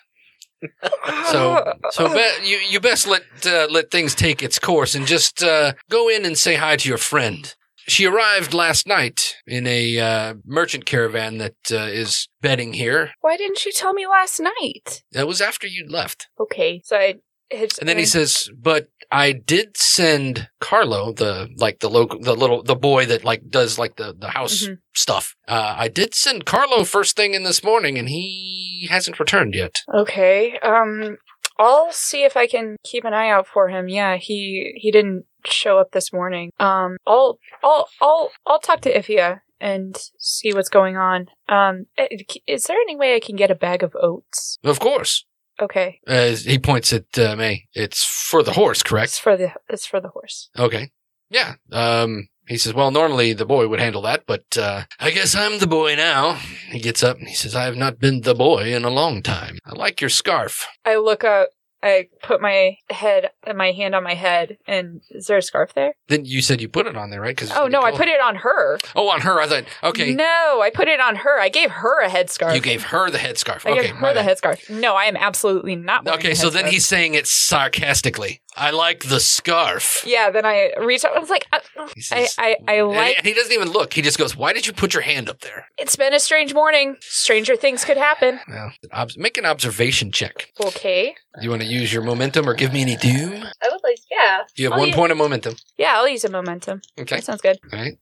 So, 1.31 1.73
so 1.91 2.09
be- 2.15 2.49
you 2.49 2.59
you 2.59 2.81
best 2.81 3.07
let 3.07 3.23
uh, 3.47 3.67
let 3.71 3.91
things 3.91 4.15
take 4.15 4.43
its 4.43 4.59
course 4.59 4.95
and 4.95 5.07
just 5.07 5.43
uh, 5.43 5.73
go 5.91 6.09
in 6.09 6.25
and 6.25 6.37
say 6.39 6.55
hi 6.57 6.77
to 6.77 6.89
your 6.89 6.99
friend. 6.99 7.55
She 7.87 8.07
arrived 8.07 8.55
last 8.55 8.87
night 8.87 9.37
in 9.47 9.67
a 9.67 9.99
uh, 9.99 10.35
merchant 10.47 10.87
caravan 10.87 11.37
that 11.39 11.57
uh, 11.71 11.77
is 11.85 12.29
bedding 12.41 12.73
here. 12.73 13.11
why 13.21 13.37
didn't 13.37 13.67
you 13.67 13.73
tell 13.73 13.93
me 13.93 14.07
last 14.07 14.41
night? 14.41 15.03
That 15.13 15.27
was 15.27 15.43
after 15.43 15.67
you'd 15.67 15.91
left. 15.91 16.29
Okay, 16.41 16.81
so 16.85 16.97
I. 16.97 17.17
And 17.51 17.89
then 17.89 17.99
he 17.99 18.07
says, 18.07 18.51
"But 18.57 18.89
I 19.11 19.33
did 19.33 19.77
send 19.77 20.49
Carlo, 20.61 21.13
the 21.13 21.49
like 21.57 21.81
the 21.81 21.91
local, 21.91 22.19
the 22.21 22.35
little, 22.35 22.63
the 22.63 22.75
boy 22.77 23.07
that 23.07 23.25
like 23.25 23.49
does 23.49 23.79
like 23.79 23.97
the 23.97 24.15
the 24.19 24.31
house 24.31 24.65
Mhm. 24.67 24.79
stuff. 24.95 25.35
Uh, 25.47 25.75
I 25.77 25.89
did 25.89 26.15
send 26.15 26.47
Carlo 26.47 26.85
first 26.85 27.17
thing 27.17 27.35
in 27.35 27.43
this 27.45 27.63
morning, 27.63 27.99
and 27.99 28.09
he 28.09 28.89
hasn't 28.91 29.21
returned 29.21 29.55
yet. 29.55 29.83
Okay. 29.93 30.59
Um, 30.61 31.19
I'll 31.59 31.93
see 31.93 32.25
if 32.25 32.37
I 32.37 32.47
can 32.49 32.77
keep 32.83 33.05
an 33.05 33.15
eye 33.15 33.31
out 33.31 33.47
for 33.47 33.69
him. 33.69 33.89
Yeah, 33.89 34.17
he 34.17 34.73
he 34.77 34.91
didn't 34.91 35.27
show 35.47 35.79
up 35.79 35.93
this 35.93 36.13
morning. 36.13 36.51
Um, 36.59 36.97
I'll 37.07 37.39
I'll 37.63 37.89
I'll 38.01 38.31
I'll 38.47 38.59
talk 38.61 38.81
to 38.83 38.93
Ifia 38.93 39.41
and 39.61 39.97
see 40.19 40.53
what's 40.53 40.69
going 40.69 40.97
on. 40.97 41.27
Um, 41.49 41.87
eh, 41.97 42.09
is 42.47 42.65
there 42.65 42.79
any 42.81 42.97
way 42.97 43.15
I 43.15 43.21
can 43.21 43.37
get 43.37 43.51
a 43.53 43.55
bag 43.55 43.83
of 43.85 43.95
oats? 43.95 44.59
Of 44.65 44.81
course." 44.81 45.25
Okay, 45.61 46.01
As 46.07 46.45
he 46.45 46.59
points 46.59 46.93
at 46.93 47.17
uh, 47.19 47.37
May, 47.37 47.67
it's 47.75 48.05
for 48.05 48.43
the 48.43 48.53
horse, 48.53 48.83
correct? 48.83 49.11
it's 49.11 49.19
for 49.19 49.37
the 49.37 49.53
it's 49.69 49.87
for 49.87 50.01
the 50.01 50.09
horse. 50.09 50.51
Okay. 50.59 50.91
Yeah. 51.31 51.55
Um, 51.73 52.29
he 52.47 52.59
says, 52.59 52.75
well, 52.75 52.91
normally 52.91 53.33
the 53.33 53.47
boy 53.47 53.67
would 53.69 53.81
handle 53.81 54.03
that, 54.03 54.25
but, 54.27 54.45
uh, 54.59 54.83
I 55.01 55.11
guess 55.11 55.35
I'm 55.35 55.59
the 55.59 55.67
boy 55.67 55.95
now. 55.97 56.35
He 56.69 56.79
gets 56.79 57.03
up 57.03 57.17
and 57.19 57.27
he 57.27 57.35
says, 57.35 57.57
I 57.57 57.65
have 57.65 57.77
not 57.77 57.99
been 57.99 58.21
the 58.21 58.35
boy 58.35 58.75
in 58.75 58.85
a 58.85 58.91
long 58.91 59.23
time. 59.23 59.59
I 59.65 59.73
like 59.75 60.01
your 60.03 60.11
scarf. 60.11 60.67
I 60.85 60.97
look 60.97 61.25
up. 61.25 61.49
I 61.85 62.09
put 62.22 62.41
my 62.41 62.78
head, 62.89 63.30
my 63.55 63.72
hand 63.72 63.95
on 63.95 64.03
my 64.03 64.14
head, 64.14 64.57
and 64.66 65.03
is 65.11 65.26
there 65.26 65.37
a 65.37 65.43
scarf 65.43 65.74
there? 65.74 65.93
Then 66.09 66.24
you 66.24 66.41
said 66.41 66.62
you 66.62 66.68
put 66.68 66.87
it 66.87 66.97
on 66.97 67.11
there, 67.11 67.20
right? 67.20 67.37
Cause 67.37 67.53
Oh 67.55 67.66
no, 67.66 67.82
I 67.82 67.91
put 67.93 68.09
it 68.09 68.22
on 68.22 68.37
her. 68.37 68.78
Oh, 68.97 69.11
on 69.11 69.20
her. 69.20 69.39
I 69.39 69.47
thought, 69.47 69.64
okay. 69.82 70.14
No, 70.14 70.62
I 70.62 70.70
put 70.72 70.89
it 70.89 70.99
on 70.99 71.16
her. 71.16 71.39
I 71.39 71.51
gave 71.51 71.70
her 71.70 72.03
a 72.03 72.09
headscarf. 72.09 72.55
You 72.55 72.62
gave 72.62 72.85
her 72.85 73.11
the 73.11 73.18
headscarf. 73.18 73.66
I 73.66 73.72
okay. 73.72 73.82
gave 73.89 73.97
her 73.97 74.14
the 74.14 74.20
headscarf. 74.20 74.70
No, 74.70 74.95
I 74.95 75.05
am 75.05 75.16
absolutely 75.16 75.76
not. 75.76 76.07
wearing 76.07 76.20
Okay. 76.20 76.35
So 76.35 76.49
then 76.49 76.66
he's 76.66 76.87
saying 76.87 77.14
it 77.14 77.26
sarcastically. 77.26 78.41
I 78.57 78.71
like 78.71 79.05
the 79.09 79.19
scarf. 79.21 80.05
Yeah, 80.07 80.31
then 80.31 80.47
I 80.47 80.71
reach 80.79 81.05
out. 81.05 81.17
I 81.17 81.19
was 81.19 81.31
like, 81.31 81.47
uh, 81.53 81.59
I, 81.77 82.01
says- 82.01 82.37
I, 82.39 82.57
I 82.69 82.77
he- 82.77 82.83
like. 82.83 83.19
and 83.19 83.27
he 83.27 83.35
doesn't 83.35 83.53
even 83.53 83.71
look. 83.71 83.93
He 83.93 84.03
just 84.03 84.19
goes, 84.19 84.37
why 84.37 84.53
did 84.53 84.67
you 84.67 84.73
put 84.73 84.95
your 84.95 85.03
hand 85.03 85.29
up 85.29 85.41
there? 85.41 85.67
It's 85.77 85.97
been 85.97 86.15
a 86.15 86.21
strange 86.21 86.55
morning. 86.55 86.97
Stranger 87.01 87.57
things 87.57 87.85
could 87.85 87.97
happen. 87.97 88.39
Well, 88.49 88.73
ob- 88.93 89.17
make 89.17 89.37
an 89.39 89.45
observation 89.45 90.13
check. 90.13 90.53
Okay. 90.65 91.15
You 91.41 91.51
want 91.51 91.63
to 91.63 91.69
use 91.69 91.93
your 91.93 92.03
momentum 92.03 92.49
or 92.49 92.55
give 92.55 92.73
me 92.73 92.83
any 92.83 92.97
doom? 92.97 93.33
I 93.63 93.69
would 93.71 93.81
like, 93.83 93.99
yeah. 94.11 94.43
You 94.57 94.71
have 94.71 94.79
one 94.79 94.91
yeah. 94.91 94.95
point 94.95 95.11
of 95.13 95.19
momentum. 95.19 95.57
Yeah, 95.77 95.95
I'll 95.97 96.09
use 96.09 96.25
a 96.25 96.31
momentum. 96.31 96.81
Okay. 96.99 97.17
That 97.17 97.25
sounds 97.25 97.41
good. 97.41 97.59
All 97.73 97.79
right. 97.79 97.99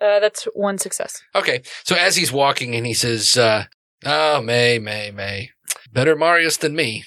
Uh, 0.00 0.18
that's 0.18 0.44
one 0.54 0.78
success. 0.78 1.22
Okay. 1.34 1.62
So 1.84 1.94
as 1.94 2.16
he's 2.16 2.32
walking 2.32 2.74
and 2.74 2.84
he 2.84 2.92
says, 2.92 3.36
uh, 3.36 3.64
oh, 4.04 4.42
May, 4.42 4.78
May, 4.78 5.10
May. 5.12 5.50
Better 5.92 6.16
Marius 6.16 6.56
than 6.56 6.74
me. 6.74 7.04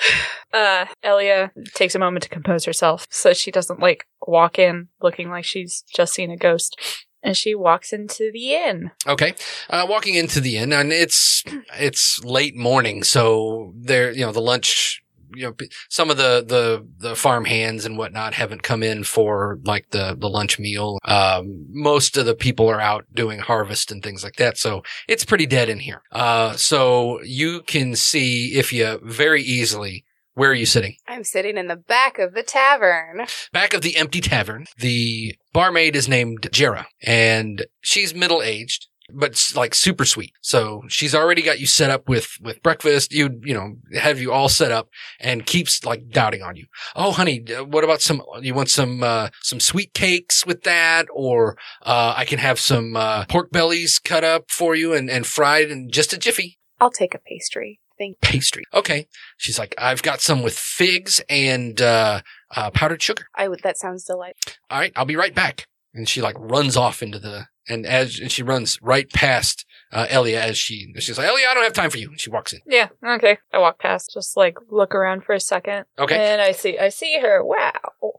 Uh, 0.52 0.86
Elia 1.04 1.52
takes 1.74 1.94
a 1.94 1.98
moment 2.00 2.24
to 2.24 2.28
compose 2.28 2.64
herself 2.64 3.06
so 3.08 3.32
she 3.32 3.52
doesn't 3.52 3.78
like 3.78 4.04
walk 4.26 4.58
in 4.58 4.88
looking 5.00 5.30
like 5.30 5.44
she's 5.44 5.84
just 5.94 6.12
seen 6.12 6.28
a 6.32 6.36
ghost. 6.36 6.76
And 7.22 7.36
she 7.36 7.54
walks 7.54 7.92
into 7.92 8.32
the 8.32 8.54
inn. 8.54 8.90
Okay. 9.06 9.34
Uh, 9.68 9.86
walking 9.88 10.16
into 10.16 10.40
the 10.40 10.56
inn 10.56 10.72
and 10.72 10.90
it's, 10.90 11.44
it's 11.78 12.18
late 12.24 12.56
morning. 12.56 13.04
So 13.04 13.72
there, 13.76 14.10
you 14.10 14.26
know, 14.26 14.32
the 14.32 14.40
lunch, 14.40 15.04
you 15.34 15.46
know, 15.46 15.54
some 15.88 16.10
of 16.10 16.16
the, 16.16 16.44
the, 16.46 16.86
the 16.98 17.16
farm 17.16 17.44
hands 17.44 17.84
and 17.84 17.98
whatnot 17.98 18.34
haven't 18.34 18.62
come 18.62 18.82
in 18.82 19.04
for 19.04 19.58
like 19.64 19.90
the, 19.90 20.16
the 20.18 20.28
lunch 20.28 20.58
meal. 20.58 20.98
Um, 21.04 21.66
most 21.70 22.16
of 22.16 22.26
the 22.26 22.34
people 22.34 22.68
are 22.68 22.80
out 22.80 23.06
doing 23.14 23.38
harvest 23.40 23.90
and 23.90 24.02
things 24.02 24.24
like 24.24 24.36
that. 24.36 24.58
So 24.58 24.82
it's 25.08 25.24
pretty 25.24 25.46
dead 25.46 25.68
in 25.68 25.80
here. 25.80 26.02
Uh, 26.12 26.52
so 26.56 27.20
you 27.22 27.62
can 27.62 27.96
see 27.96 28.54
if 28.54 28.72
you 28.72 29.00
very 29.02 29.42
easily, 29.42 30.04
where 30.34 30.50
are 30.50 30.54
you 30.54 30.66
sitting? 30.66 30.96
I'm 31.08 31.24
sitting 31.24 31.58
in 31.58 31.66
the 31.66 31.76
back 31.76 32.18
of 32.18 32.34
the 32.34 32.42
tavern. 32.42 33.26
Back 33.52 33.74
of 33.74 33.82
the 33.82 33.96
empty 33.96 34.20
tavern, 34.20 34.66
the 34.78 35.34
barmaid 35.52 35.96
is 35.96 36.08
named 36.08 36.42
Jera, 36.52 36.86
and 37.02 37.66
she's 37.80 38.14
middle 38.14 38.40
aged, 38.40 38.86
but 39.14 39.42
like 39.54 39.74
super 39.74 40.04
sweet. 40.04 40.32
So 40.40 40.82
she's 40.88 41.14
already 41.14 41.42
got 41.42 41.60
you 41.60 41.66
set 41.66 41.90
up 41.90 42.08
with 42.08 42.36
with 42.40 42.62
breakfast. 42.62 43.12
You 43.12 43.40
you 43.42 43.54
know 43.54 43.76
have 43.98 44.20
you 44.20 44.32
all 44.32 44.48
set 44.48 44.72
up, 44.72 44.88
and 45.18 45.46
keeps 45.46 45.84
like 45.84 46.08
doubting 46.10 46.42
on 46.42 46.56
you. 46.56 46.66
Oh, 46.94 47.12
honey, 47.12 47.44
what 47.66 47.84
about 47.84 48.02
some? 48.02 48.22
You 48.40 48.54
want 48.54 48.70
some 48.70 49.02
uh, 49.02 49.28
some 49.42 49.60
sweet 49.60 49.94
cakes 49.94 50.46
with 50.46 50.62
that, 50.62 51.06
or 51.12 51.56
uh, 51.82 52.14
I 52.16 52.24
can 52.24 52.38
have 52.38 52.58
some 52.58 52.96
uh, 52.96 53.24
pork 53.26 53.50
bellies 53.50 53.98
cut 53.98 54.24
up 54.24 54.50
for 54.50 54.74
you 54.74 54.92
and 54.92 55.10
and 55.10 55.26
fried 55.26 55.70
in 55.70 55.90
just 55.90 56.12
a 56.12 56.18
jiffy. 56.18 56.58
I'll 56.80 56.90
take 56.90 57.14
a 57.14 57.18
pastry. 57.18 57.80
Thank 57.98 58.16
you. 58.22 58.28
Pastry. 58.28 58.64
Okay. 58.72 59.06
She's 59.36 59.58
like, 59.58 59.74
I've 59.76 60.00
got 60.02 60.22
some 60.22 60.42
with 60.42 60.56
figs 60.56 61.20
and 61.28 61.78
uh, 61.82 62.22
uh, 62.56 62.70
powdered 62.70 63.02
sugar. 63.02 63.26
I 63.34 63.46
would. 63.46 63.60
That 63.62 63.76
sounds 63.76 64.04
delightful. 64.04 64.54
all 64.70 64.78
right, 64.78 64.92
I'll 64.96 65.04
be 65.04 65.16
right 65.16 65.34
back. 65.34 65.66
And 65.92 66.08
she 66.08 66.22
like 66.22 66.36
runs 66.38 66.78
off 66.78 67.02
into 67.02 67.18
the, 67.18 67.48
and 67.70 67.86
as, 67.86 68.18
and 68.18 68.30
she 68.30 68.42
runs 68.42 68.78
right 68.82 69.10
past, 69.12 69.64
uh, 69.92 70.06
Elia 70.10 70.40
as 70.42 70.58
she, 70.58 70.92
she's 70.98 71.16
like, 71.18 71.26
Elia, 71.28 71.46
I 71.50 71.54
don't 71.54 71.62
have 71.64 71.72
time 71.72 71.90
for 71.90 71.98
you. 71.98 72.08
And 72.10 72.20
she 72.20 72.30
walks 72.30 72.52
in. 72.52 72.60
Yeah, 72.66 72.88
okay. 73.04 73.38
I 73.52 73.58
walk 73.58 73.78
past, 73.80 74.10
just 74.12 74.36
like 74.36 74.56
look 74.70 74.94
around 74.94 75.24
for 75.24 75.32
a 75.34 75.40
second. 75.40 75.84
Okay. 75.98 76.16
And 76.16 76.40
I 76.40 76.52
see 76.52 76.78
I 76.78 76.88
see 76.90 77.18
her. 77.20 77.44
Wow. 77.44 77.72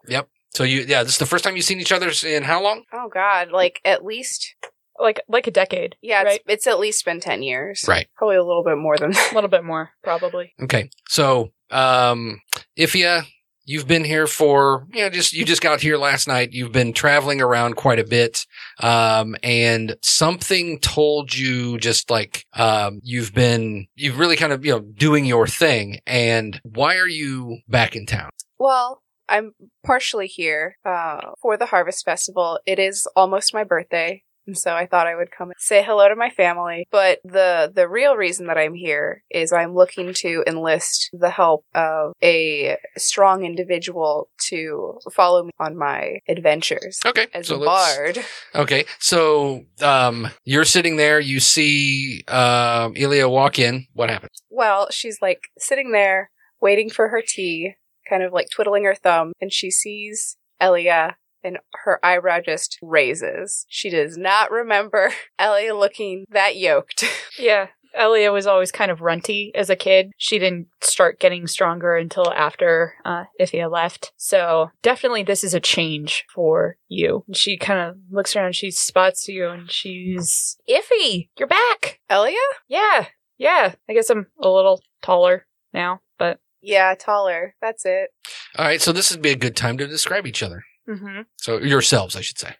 Yep. 0.07 0.27
So 0.53 0.63
you, 0.63 0.81
yeah, 0.81 1.03
this 1.03 1.13
is 1.13 1.17
the 1.19 1.25
first 1.25 1.43
time 1.43 1.55
you've 1.55 1.65
seen 1.65 1.79
each 1.79 1.91
other 1.93 2.11
in 2.25 2.43
how 2.43 2.61
long? 2.63 2.83
Oh 2.91 3.09
God! 3.13 3.51
Like 3.51 3.79
at 3.85 4.03
least. 4.03 4.55
Like 4.99 5.21
like 5.27 5.47
a 5.47 5.51
decade. 5.51 5.95
Yeah, 6.01 6.21
it's, 6.21 6.27
Right. 6.27 6.41
it's 6.47 6.67
at 6.67 6.77
least 6.79 7.05
been 7.05 7.19
ten 7.21 7.41
years. 7.41 7.85
Right. 7.87 8.07
Probably 8.17 8.35
a 8.35 8.43
little 8.43 8.63
bit 8.63 8.77
more 8.77 8.97
than 8.97 9.11
that. 9.11 9.29
A 9.31 9.35
little 9.35 9.49
bit 9.49 9.63
more, 9.63 9.89
probably. 10.03 10.53
Okay. 10.61 10.91
So, 11.09 11.53
um, 11.71 12.39
Ifia, 12.77 13.23
you've 13.71 13.87
been 13.87 14.03
here 14.03 14.27
for, 14.27 14.85
you 14.91 15.01
know, 15.01 15.09
just, 15.09 15.31
you 15.31 15.45
just 15.45 15.61
got 15.61 15.79
here 15.79 15.97
last 15.97 16.27
night. 16.27 16.51
You've 16.51 16.73
been 16.73 16.91
traveling 16.91 17.41
around 17.41 17.77
quite 17.77 17.99
a 17.99 18.03
bit. 18.03 18.45
Um, 18.81 19.37
and 19.43 19.95
something 20.01 20.79
told 20.79 21.33
you 21.33 21.77
just 21.77 22.11
like, 22.11 22.45
um, 22.53 22.99
you've 23.01 23.33
been, 23.33 23.87
you've 23.95 24.19
really 24.19 24.35
kind 24.35 24.51
of, 24.51 24.65
you 24.65 24.73
know, 24.73 24.81
doing 24.81 25.23
your 25.23 25.47
thing. 25.47 25.99
And 26.05 26.59
why 26.63 26.97
are 26.97 27.07
you 27.07 27.59
back 27.69 27.95
in 27.95 28.05
town? 28.05 28.29
Well, 28.59 29.01
I'm 29.29 29.53
partially 29.85 30.27
here 30.27 30.75
uh, 30.85 31.31
for 31.41 31.55
the 31.55 31.67
Harvest 31.67 32.03
Festival. 32.03 32.59
It 32.65 32.77
is 32.77 33.07
almost 33.15 33.53
my 33.53 33.63
birthday, 33.63 34.23
and 34.47 34.57
so 34.57 34.73
I 34.73 34.85
thought 34.85 35.07
I 35.07 35.15
would 35.15 35.31
come 35.31 35.49
and 35.49 35.55
say 35.59 35.83
hello 35.83 36.07
to 36.09 36.15
my 36.15 36.29
family. 36.29 36.87
But 36.91 37.19
the 37.23 37.71
the 37.73 37.87
real 37.87 38.15
reason 38.15 38.47
that 38.47 38.57
I'm 38.57 38.73
here 38.73 39.23
is 39.29 39.51
I'm 39.53 39.73
looking 39.75 40.13
to 40.15 40.43
enlist 40.47 41.09
the 41.13 41.29
help 41.29 41.65
of 41.75 42.13
a 42.23 42.77
strong 42.97 43.43
individual 43.45 44.29
to 44.49 44.99
follow 45.11 45.43
me 45.43 45.51
on 45.59 45.77
my 45.77 46.19
adventures 46.27 46.99
Okay. 47.05 47.27
as 47.33 47.47
so 47.47 47.61
a 47.61 47.65
bard. 47.65 48.19
Okay, 48.55 48.85
so 48.99 49.63
um, 49.81 50.27
you're 50.43 50.65
sitting 50.65 50.97
there. 50.97 51.19
You 51.19 51.39
see 51.39 52.23
um, 52.27 52.93
Ilya 52.95 53.29
walk 53.29 53.59
in. 53.59 53.85
What 53.93 54.09
happened? 54.09 54.31
Well, 54.49 54.87
she's 54.91 55.19
like 55.21 55.41
sitting 55.57 55.91
there 55.91 56.31
waiting 56.59 56.89
for 56.89 57.09
her 57.09 57.21
tea, 57.25 57.73
kind 58.09 58.23
of 58.23 58.33
like 58.33 58.47
twiddling 58.49 58.83
her 58.85 58.95
thumb, 58.95 59.33
and 59.41 59.51
she 59.51 59.71
sees 59.71 60.37
Elia 60.59 61.15
and 61.43 61.57
her 61.83 62.03
eyebrow 62.05 62.39
just 62.41 62.77
raises. 62.81 63.65
She 63.69 63.89
does 63.89 64.17
not 64.17 64.51
remember 64.51 65.11
Elia 65.39 65.75
looking 65.75 66.25
that 66.29 66.55
yoked. 66.55 67.03
Yeah. 67.39 67.67
Elia 67.93 68.31
was 68.31 68.45
always 68.47 68.71
kind 68.71 68.89
of 68.91 69.01
runty 69.01 69.51
as 69.55 69.69
a 69.69 69.75
kid. 69.75 70.11
She 70.17 70.37
didn't 70.39 70.67
start 70.81 71.19
getting 71.19 71.45
stronger 71.47 71.95
until 71.95 72.31
after 72.31 72.93
uh, 73.03 73.25
Ifia 73.39 73.69
left. 73.71 74.13
So 74.15 74.69
definitely 74.81 75.23
this 75.23 75.43
is 75.43 75.53
a 75.53 75.59
change 75.59 76.25
for 76.33 76.77
you. 76.87 77.25
She 77.33 77.57
kind 77.57 77.79
of 77.79 77.97
looks 78.09 78.35
around, 78.35 78.55
she 78.55 78.71
spots 78.71 79.27
you, 79.27 79.47
and 79.49 79.69
she's 79.71 80.57
Iffy, 80.69 81.29
you're 81.37 81.47
back. 81.49 81.99
Elia? 82.09 82.35
Yeah, 82.69 83.07
yeah. 83.37 83.75
I 83.89 83.93
guess 83.93 84.09
I'm 84.09 84.27
a 84.41 84.49
little 84.49 84.81
taller 85.01 85.45
now, 85.73 85.99
but 86.17 86.39
Yeah, 86.61 86.93
taller. 86.95 87.55
That's 87.61 87.85
it. 87.85 88.11
All 88.57 88.65
right, 88.65 88.81
so 88.81 88.91
this 88.93 89.11
would 89.11 89.21
be 89.21 89.31
a 89.31 89.35
good 89.35 89.55
time 89.55 89.77
to 89.79 89.87
describe 89.87 90.25
each 90.27 90.43
other. 90.43 90.63
Hmm 90.87 91.21
So 91.37 91.59
yourselves, 91.59 92.15
I 92.15 92.21
should 92.21 92.39
say. 92.39 92.55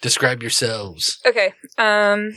Describe 0.00 0.42
yourselves. 0.42 1.20
Okay. 1.26 1.52
Um 1.78 2.32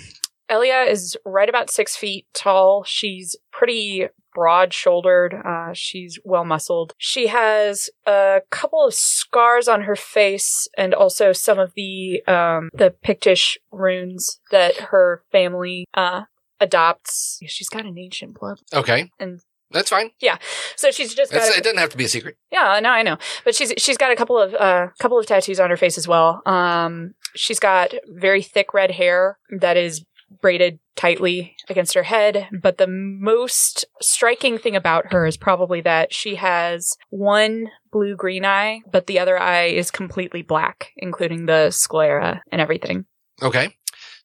Elia 0.48 0.84
is 0.84 1.18
right 1.26 1.50
about 1.50 1.72
six 1.72 1.96
feet 1.96 2.28
tall. 2.34 2.84
She's 2.86 3.36
pretty 3.52 4.08
broad 4.36 4.74
shouldered. 4.74 5.34
Uh, 5.34 5.72
she's 5.74 6.20
well 6.24 6.46
muscled. 6.46 6.94
She 7.00 7.28
has 7.28 7.90
a 8.06 8.42
couple 8.52 8.86
of 8.86 8.94
scars 8.94 9.68
on 9.68 9.82
her 9.84 9.96
face 9.96 10.68
and 10.78 10.94
also 10.94 11.32
some 11.34 11.58
of 11.58 11.72
the 11.76 12.22
um, 12.28 12.70
the 12.76 12.94
Pictish 13.04 13.58
runes 13.72 14.40
that 14.52 14.76
her 14.92 15.24
family 15.32 15.88
uh, 15.96 16.24
adopts. 16.60 17.40
She's 17.48 17.70
got 17.70 17.86
an 17.86 17.98
ancient 17.98 18.36
blood, 18.40 18.60
Okay. 18.72 19.10
And- 19.20 19.42
that's 19.76 19.90
fine. 19.90 20.10
Yeah. 20.20 20.38
So 20.76 20.90
she's 20.90 21.14
just 21.14 21.32
got. 21.32 21.48
A- 21.50 21.58
it 21.58 21.64
doesn't 21.64 21.78
have 21.78 21.90
to 21.90 21.98
be 21.98 22.06
a 22.06 22.10
secret. 22.10 22.38
yeah, 22.52 22.80
no, 22.82 22.90
I 22.90 23.04
know, 23.04 23.18
but 23.44 23.54
she's 23.54 23.74
she's 23.78 23.98
got 23.98 24.12
a 24.12 24.16
couple 24.16 24.40
of 24.40 24.54
uh, 24.56 24.88
couple 25.00 25.20
of 25.20 25.26
tattoos 25.28 25.60
on 25.60 25.70
her 25.70 25.78
face 25.78 25.98
as 25.98 26.08
well. 26.08 26.42
Um, 26.46 27.14
she's 27.36 27.60
got 27.60 27.94
very 28.08 28.42
thick 28.42 28.74
red 28.74 28.92
hair 28.92 29.38
that 29.60 29.78
is 29.78 30.04
braided 30.42 30.80
tightly 30.96 31.56
against 31.70 31.94
her 31.94 32.04
head. 32.04 32.48
But 32.62 32.78
the 32.78 32.88
most 32.88 33.86
striking 34.02 34.58
thing 34.58 34.76
about 34.76 35.12
her 35.12 35.26
is 35.26 35.38
probably 35.38 35.82
that 35.82 36.14
she 36.14 36.36
has 36.36 36.96
one 37.10 37.68
blue 37.92 38.16
green 38.16 38.46
eye, 38.46 38.82
but 38.92 39.08
the 39.08 39.20
other 39.20 39.40
eye 39.40 39.66
is 39.66 39.92
completely 39.92 40.42
black, 40.42 40.92
including 40.98 41.46
the 41.46 41.70
sclera 41.72 42.42
and 42.52 42.62
everything. 42.62 43.06
Okay. 43.42 43.76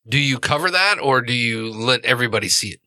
Do 0.09 0.19
you 0.19 0.39
cover 0.39 0.71
that 0.71 0.99
or 1.01 1.21
do 1.21 1.35
you 1.35 1.71
let 1.71 2.05
everybody 2.05 2.49
see 2.49 2.69
it? 2.71 2.81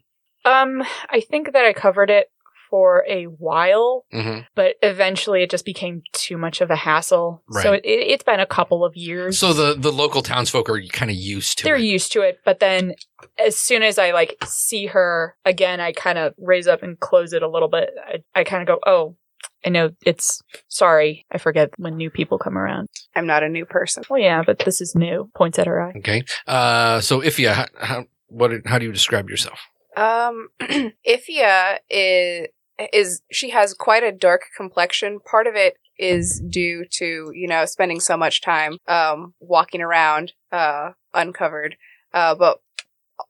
Um, 0.45 0.83
I 1.09 1.21
think 1.21 1.53
that 1.53 1.65
I 1.65 1.71
covered 1.73 2.09
it 2.09 2.27
for 2.73 3.05
a 3.07 3.25
while, 3.25 4.03
hmm 4.11 4.39
but 4.55 4.77
eventually 4.81 5.43
it 5.43 5.51
just 5.51 5.63
became 5.63 6.01
too 6.11 6.37
much 6.39 6.59
of 6.59 6.71
a 6.71 6.75
hassle. 6.75 7.43
So 7.51 7.69
Right. 7.71 7.85
it, 7.85 7.85
it, 7.85 8.07
it's 8.13 8.23
been 8.23 8.39
a 8.39 8.47
couple 8.47 8.83
of 8.83 8.95
years. 8.95 9.37
So 9.37 9.53
the, 9.53 9.75
the 9.79 9.91
local 9.91 10.23
townsfolk 10.23 10.67
are 10.69 10.81
kind 10.91 11.11
of 11.11 11.17
used 11.17 11.59
to 11.59 11.61
it. 11.61 11.65
they're 11.65 11.75
it. 11.75 11.83
used 11.83 12.11
to 12.13 12.21
it, 12.23 12.39
but 12.43 12.59
then 12.59 12.95
as 13.37 13.55
soon 13.59 13.83
as 13.83 13.99
I 13.99 14.09
like 14.11 14.37
see 14.47 14.87
her 14.87 15.35
again, 15.45 15.79
I 15.79 15.91
kind 15.91 16.17
of 16.17 16.33
raise 16.39 16.65
up 16.67 16.81
and 16.81 16.99
close 16.99 17.31
it 17.33 17.43
a 17.43 17.47
little 17.47 17.69
bit. 17.69 17.91
I, 18.35 18.39
I 18.39 18.43
kind 18.43 18.63
of 18.63 18.67
go, 18.67 18.79
"Oh, 18.87 19.15
I 19.63 19.69
know 19.69 19.91
it's 20.03 20.41
sorry. 20.67 21.27
I 21.31 21.37
forget 21.37 21.69
when 21.77 21.95
new 21.95 22.09
people 22.09 22.39
come 22.39 22.57
around." 22.57 22.87
I'm 23.15 23.27
not 23.27 23.43
a 23.43 23.49
new 23.49 23.65
person. 23.65 24.03
Well, 24.09 24.19
yeah, 24.19 24.41
but 24.43 24.57
this 24.65 24.81
is 24.81 24.95
new. 24.95 25.29
Points 25.35 25.59
at 25.59 25.67
her 25.67 25.79
eye. 25.79 25.93
Okay. 25.97 26.23
Uh, 26.47 27.01
so 27.01 27.21
Ifya, 27.21 27.53
how, 27.53 27.65
how, 27.79 28.05
what, 28.29 28.51
how 28.65 28.79
do 28.79 28.85
you 28.87 28.91
describe 28.91 29.29
yourself? 29.29 29.59
Um, 29.95 30.47
Ifia 31.07 31.77
is 31.87 32.47
is 32.91 33.21
she 33.31 33.51
has 33.51 33.73
quite 33.73 34.03
a 34.03 34.11
dark 34.11 34.43
complexion. 34.57 35.19
Part 35.19 35.47
of 35.47 35.55
it 35.55 35.75
is 35.97 36.41
due 36.49 36.85
to 36.89 37.31
you 37.33 37.47
know 37.47 37.65
spending 37.65 37.99
so 37.99 38.17
much 38.17 38.41
time 38.41 38.77
um 38.87 39.35
walking 39.39 39.81
around 39.81 40.33
uh 40.51 40.91
uncovered. 41.13 41.75
Uh, 42.13 42.35
but 42.35 42.59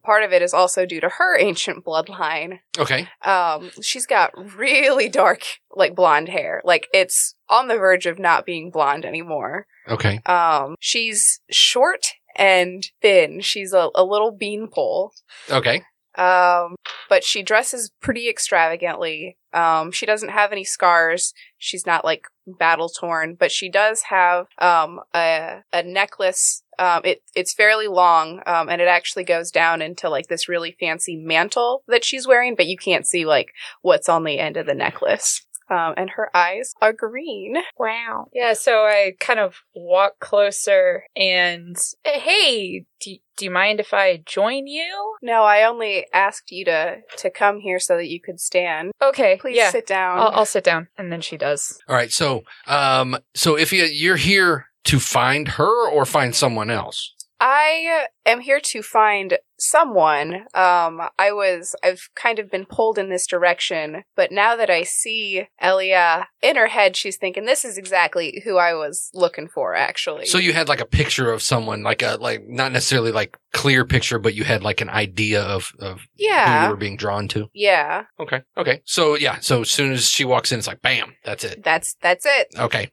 part 0.05 0.23
of 0.23 0.31
it 0.31 0.41
is 0.41 0.53
also 0.53 0.85
due 0.85 1.01
to 1.01 1.09
her 1.09 1.37
ancient 1.39 1.85
bloodline. 1.85 2.59
Okay. 2.77 3.07
Um, 3.23 3.71
she's 3.81 4.05
got 4.05 4.31
really 4.57 5.09
dark 5.09 5.43
like 5.75 5.95
blonde 5.95 6.29
hair. 6.29 6.61
Like 6.63 6.87
it's 6.93 7.35
on 7.49 7.67
the 7.67 7.77
verge 7.77 8.05
of 8.05 8.19
not 8.19 8.45
being 8.45 8.71
blonde 8.71 9.05
anymore. 9.05 9.67
Okay. 9.87 10.19
Um, 10.25 10.75
she's 10.79 11.41
short 11.51 12.13
and 12.35 12.85
thin. 13.01 13.41
She's 13.41 13.73
a, 13.73 13.89
a 13.95 14.03
little 14.03 14.31
beanpole. 14.31 15.11
Okay. 15.49 15.83
Um, 16.17 16.75
but 17.09 17.23
she 17.23 17.43
dresses 17.43 17.91
pretty 18.01 18.29
extravagantly. 18.29 19.37
Um, 19.53 19.91
she 19.91 20.05
doesn't 20.05 20.29
have 20.29 20.51
any 20.51 20.63
scars. 20.63 21.33
She's 21.57 21.85
not 21.85 22.05
like 22.05 22.27
battle 22.45 22.89
torn, 22.89 23.35
but 23.35 23.51
she 23.51 23.69
does 23.69 24.03
have 24.03 24.47
um 24.57 24.99
a 25.15 25.61
a 25.71 25.83
necklace. 25.83 26.63
Um, 26.79 27.01
it 27.03 27.21
it's 27.35 27.53
fairly 27.53 27.87
long. 27.87 28.41
Um, 28.45 28.69
and 28.69 28.81
it 28.81 28.87
actually 28.87 29.23
goes 29.23 29.51
down 29.51 29.81
into 29.81 30.09
like 30.09 30.27
this 30.27 30.49
really 30.49 30.75
fancy 30.79 31.15
mantle 31.15 31.83
that 31.87 32.03
she's 32.03 32.27
wearing, 32.27 32.55
but 32.55 32.67
you 32.67 32.77
can't 32.77 33.07
see 33.07 33.25
like 33.25 33.53
what's 33.81 34.09
on 34.09 34.23
the 34.23 34.39
end 34.39 34.57
of 34.57 34.65
the 34.65 34.75
necklace. 34.75 35.45
Um, 35.69 35.93
and 35.97 36.09
her 36.11 36.35
eyes 36.35 36.73
are 36.81 36.93
green. 36.93 37.55
Wow. 37.77 38.27
Yeah, 38.33 38.53
so 38.53 38.83
I 38.83 39.13
kind 39.19 39.39
of 39.39 39.55
walk 39.75 40.19
closer 40.19 41.03
and 41.15 41.75
hey, 42.05 42.85
do, 43.01 43.15
do 43.37 43.45
you 43.45 43.51
mind 43.51 43.79
if 43.79 43.93
I 43.93 44.23
join 44.25 44.67
you? 44.67 45.15
No, 45.21 45.43
I 45.43 45.63
only 45.63 46.05
asked 46.13 46.51
you 46.51 46.65
to 46.65 46.97
to 47.17 47.29
come 47.29 47.59
here 47.59 47.79
so 47.79 47.97
that 47.97 48.07
you 48.07 48.21
could 48.21 48.39
stand. 48.39 48.91
Okay, 49.01 49.37
Please 49.39 49.57
yeah. 49.57 49.71
sit 49.71 49.87
down. 49.87 50.19
I'll, 50.19 50.29
I'll 50.29 50.45
sit 50.45 50.63
down, 50.63 50.87
and 50.97 51.11
then 51.11 51.21
she 51.21 51.37
does. 51.37 51.79
All 51.87 51.95
right. 51.95 52.11
So, 52.11 52.43
um, 52.67 53.17
so 53.33 53.55
Ifya, 53.55 53.89
you're 53.91 54.17
here 54.17 54.67
to 54.85 54.99
find 54.99 55.47
her 55.49 55.89
or 55.89 56.05
find 56.05 56.35
someone 56.35 56.69
else? 56.69 57.13
I 57.45 58.05
am 58.25 58.39
here 58.39 58.61
to 58.61 58.81
find 58.81 59.37
someone. 59.59 60.45
Um, 60.53 61.01
I 61.19 61.33
was, 61.33 61.75
I've 61.83 62.07
kind 62.15 62.39
of 62.39 62.49
been 62.49 62.65
pulled 62.65 62.97
in 62.97 63.09
this 63.09 63.27
direction, 63.27 64.03
but 64.15 64.31
now 64.31 64.55
that 64.55 64.69
I 64.69 64.83
see 64.83 65.49
Elia 65.59 66.29
in 66.41 66.55
her 66.55 66.67
head, 66.67 66.95
she's 66.95 67.17
thinking 67.17 67.43
this 67.43 67.65
is 67.65 67.77
exactly 67.77 68.41
who 68.45 68.55
I 68.55 68.73
was 68.75 69.09
looking 69.13 69.49
for, 69.49 69.75
actually. 69.75 70.25
So 70.25 70.37
you 70.37 70.53
had 70.53 70.69
like 70.69 70.79
a 70.79 70.85
picture 70.85 71.33
of 71.33 71.41
someone, 71.41 71.83
like 71.83 72.01
a, 72.01 72.15
like, 72.15 72.47
not 72.47 72.71
necessarily 72.71 73.11
like 73.11 73.37
clear 73.51 73.83
picture, 73.83 74.19
but 74.19 74.35
you 74.35 74.45
had 74.45 74.63
like 74.63 74.79
an 74.79 74.89
idea 74.89 75.43
of, 75.43 75.73
of 75.79 76.07
yeah. 76.15 76.61
who 76.61 76.63
you 76.63 76.71
were 76.71 76.77
being 76.77 76.95
drawn 76.95 77.27
to. 77.27 77.49
Yeah. 77.53 78.05
Okay. 78.21 78.41
Okay. 78.55 78.81
So 78.85 79.15
yeah. 79.15 79.39
So 79.41 79.61
as 79.61 79.69
soon 79.69 79.91
as 79.91 80.07
she 80.07 80.23
walks 80.23 80.53
in, 80.53 80.59
it's 80.59 80.67
like, 80.67 80.81
bam, 80.81 81.17
that's 81.25 81.43
it. 81.43 81.61
That's, 81.61 81.97
that's 82.01 82.25
it. 82.25 82.47
Okay. 82.57 82.89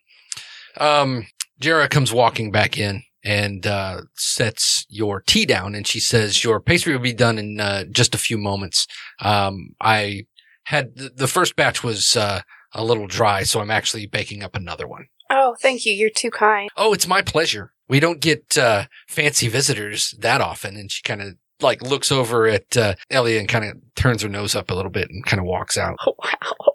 Um, 0.77 1.29
Jera 1.61 1.89
comes 1.89 2.13
walking 2.13 2.51
back 2.51 2.77
in 2.77 3.05
and 3.25 3.67
uh, 3.67 4.03
sets 4.15 4.87
your 4.89 5.21
tea 5.21 5.47
down, 5.47 5.75
and 5.75 5.87
she 5.87 6.01
says, 6.01 6.45
"Your 6.45 6.61
pastry 6.61 6.93
will 6.93 7.03
be 7.03 7.13
done 7.13 7.39
in 7.39 7.61
uh, 7.61 7.85
just 7.91 8.15
a 8.15 8.19
few 8.19 8.39
moments. 8.39 8.87
Um, 9.21 9.75
I 9.81 10.27
had 10.65 10.97
the, 10.97 11.11
the 11.11 11.29
first 11.29 11.57
batch 11.57 11.83
was 11.83 12.17
uh, 12.17 12.43
a 12.73 12.85
little 12.85 13.07
dry, 13.07 13.43
so 13.43 13.61
I'm 13.61 13.71
actually 13.71 14.07
baking 14.07 14.43
up 14.43 14.55
another 14.55 14.87
one. 14.87 15.07
Oh, 15.31 15.57
thank 15.61 15.87
you. 15.87 15.93
You're 15.93 16.11
too 16.11 16.31
kind. 16.31 16.71
Oh, 16.77 16.93
it's 16.93 17.07
my 17.07 17.23
pleasure. 17.23 17.73
We 17.89 18.01
don't 18.01 18.21
get 18.21 18.57
uh, 18.57 18.87
fancy 19.09 19.49
visitors 19.49 20.15
that 20.19 20.41
often." 20.41 20.77
And 20.77 20.91
she 20.91 21.03
kind 21.03 21.23
of 21.23 21.35
like 21.63 21.83
looks 21.83 22.11
over 22.11 22.47
at 22.47 22.77
uh, 22.77 22.95
Ellie 23.11 23.37
and 23.39 23.49
kind 23.49 23.65
of 23.65 23.77
turns 23.95 24.23
her 24.23 24.29
nose 24.29 24.55
up 24.55 24.71
a 24.71 24.75
little 24.75 24.91
bit 24.91 25.11
and 25.11 25.25
kind 25.25 25.41
of 25.41 25.47
walks 25.47 25.77
out. 25.77 25.99
wow. 26.07 26.70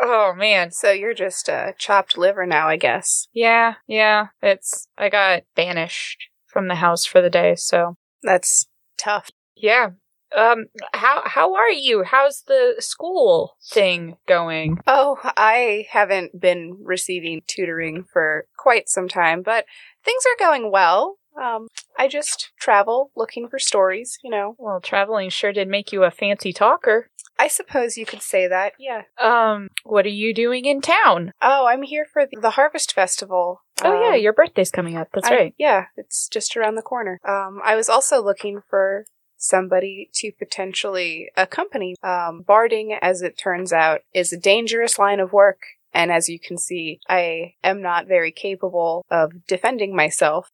Oh 0.00 0.34
man. 0.36 0.70
So 0.70 0.90
you're 0.90 1.14
just 1.14 1.48
uh, 1.48 1.72
chopped 1.78 2.18
liver 2.18 2.46
now, 2.46 2.68
I 2.68 2.76
guess. 2.76 3.28
Yeah, 3.32 3.74
yeah. 3.86 4.26
It's 4.42 4.88
I 4.98 5.08
got 5.08 5.42
banished 5.54 6.28
from 6.46 6.68
the 6.68 6.74
house 6.76 7.04
for 7.04 7.20
the 7.20 7.30
day, 7.30 7.54
so 7.56 7.96
That's 8.22 8.66
tough. 8.98 9.30
yeah. 9.56 9.90
Um 10.36 10.66
how 10.92 11.22
how 11.24 11.54
are 11.54 11.70
you? 11.70 12.02
How's 12.02 12.42
the 12.46 12.74
school 12.78 13.56
thing 13.72 14.16
going? 14.26 14.78
Oh, 14.86 15.18
I 15.36 15.86
haven't 15.90 16.40
been 16.40 16.78
receiving 16.82 17.42
tutoring 17.46 18.04
for 18.12 18.46
quite 18.58 18.88
some 18.88 19.08
time, 19.08 19.42
but 19.42 19.64
things 20.04 20.24
are 20.26 20.44
going 20.44 20.70
well. 20.70 21.16
Um, 21.40 21.68
I 21.98 22.08
just 22.08 22.50
travel 22.58 23.10
looking 23.14 23.46
for 23.48 23.58
stories, 23.58 24.18
you 24.24 24.30
know. 24.30 24.56
Well, 24.58 24.80
traveling 24.80 25.28
sure 25.30 25.52
did 25.52 25.68
make 25.68 25.92
you 25.92 26.02
a 26.02 26.10
fancy 26.10 26.52
talker. 26.52 27.10
I 27.38 27.48
suppose 27.48 27.96
you 27.96 28.06
could 28.06 28.22
say 28.22 28.48
that, 28.48 28.72
yeah. 28.78 29.02
Um, 29.20 29.68
what 29.84 30.06
are 30.06 30.10
you 30.10 30.32
doing 30.32 30.64
in 30.64 30.80
town? 30.80 31.32
Oh, 31.42 31.66
I'm 31.66 31.82
here 31.82 32.06
for 32.10 32.26
the, 32.26 32.40
the 32.40 32.50
Harvest 32.50 32.94
Festival. 32.94 33.62
Oh 33.82 34.00
yeah, 34.00 34.14
Um, 34.16 34.20
your 34.20 34.32
birthday's 34.32 34.70
coming 34.70 34.96
up. 34.96 35.08
That's 35.12 35.28
I- 35.28 35.34
right. 35.34 35.54
Yeah, 35.58 35.86
it's 35.96 36.28
just 36.28 36.56
around 36.56 36.76
the 36.76 36.82
corner. 36.82 37.18
Um, 37.26 37.60
I 37.64 37.76
was 37.76 37.88
also 37.88 38.22
looking 38.22 38.60
for 38.68 39.04
somebody 39.36 40.08
to 40.14 40.32
potentially 40.38 41.28
accompany. 41.36 41.94
Um, 42.02 42.42
barding, 42.46 42.96
as 43.02 43.20
it 43.22 43.36
turns 43.38 43.72
out, 43.72 44.00
is 44.14 44.32
a 44.32 44.38
dangerous 44.38 44.98
line 44.98 45.20
of 45.20 45.32
work. 45.32 45.60
And 45.92 46.10
as 46.10 46.28
you 46.28 46.38
can 46.38 46.58
see, 46.58 47.00
I 47.08 47.54
am 47.62 47.80
not 47.80 48.06
very 48.06 48.32
capable 48.32 49.04
of 49.10 49.46
defending 49.46 49.94
myself. 49.94 50.48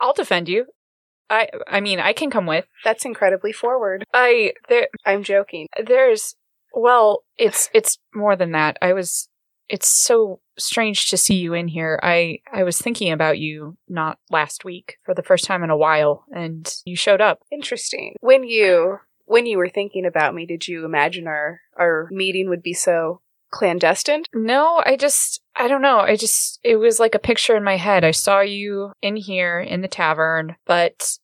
I'll 0.00 0.12
defend 0.12 0.48
you. 0.48 0.66
I 1.30 1.48
I 1.66 1.80
mean, 1.80 2.00
I 2.00 2.12
can 2.12 2.30
come 2.30 2.46
with. 2.46 2.66
That's 2.84 3.04
incredibly 3.04 3.52
forward. 3.52 4.04
I 4.12 4.54
there 4.68 4.88
I'm 5.04 5.22
joking. 5.22 5.66
there's 5.84 6.34
well, 6.74 7.24
it's 7.36 7.70
it's 7.74 7.98
more 8.14 8.36
than 8.36 8.52
that. 8.52 8.78
I 8.82 8.92
was 8.92 9.28
it's 9.68 9.88
so 9.88 10.40
strange 10.58 11.10
to 11.10 11.16
see 11.16 11.34
you 11.34 11.54
in 11.54 11.68
here. 11.68 11.98
I 12.02 12.40
I 12.52 12.62
was 12.62 12.78
thinking 12.78 13.12
about 13.12 13.38
you 13.38 13.76
not 13.88 14.18
last 14.30 14.64
week 14.64 14.96
for 15.04 15.14
the 15.14 15.22
first 15.22 15.44
time 15.44 15.62
in 15.62 15.70
a 15.70 15.76
while 15.76 16.24
and 16.34 16.72
you 16.84 16.96
showed 16.96 17.20
up. 17.20 17.40
Interesting. 17.50 18.14
When 18.20 18.44
you 18.44 18.98
when 19.26 19.44
you 19.44 19.58
were 19.58 19.68
thinking 19.68 20.06
about 20.06 20.34
me, 20.34 20.46
did 20.46 20.66
you 20.66 20.84
imagine 20.84 21.26
our 21.26 21.60
our 21.78 22.08
meeting 22.10 22.48
would 22.48 22.62
be 22.62 22.74
so 22.74 23.20
clandestine? 23.50 24.22
No, 24.34 24.82
I 24.84 24.96
just 24.96 25.40
I 25.56 25.68
don't 25.68 25.82
know. 25.82 25.98
I 26.00 26.16
just 26.16 26.60
it 26.62 26.76
was 26.76 26.98
like 27.00 27.14
a 27.14 27.18
picture 27.20 27.56
in 27.56 27.64
my 27.64 27.76
head. 27.76 28.04
I 28.04 28.10
saw 28.12 28.40
you 28.40 28.92
in 29.02 29.16
here 29.16 29.60
in 29.60 29.80
the 29.82 29.88
tavern, 29.88 30.56
but 30.66 31.18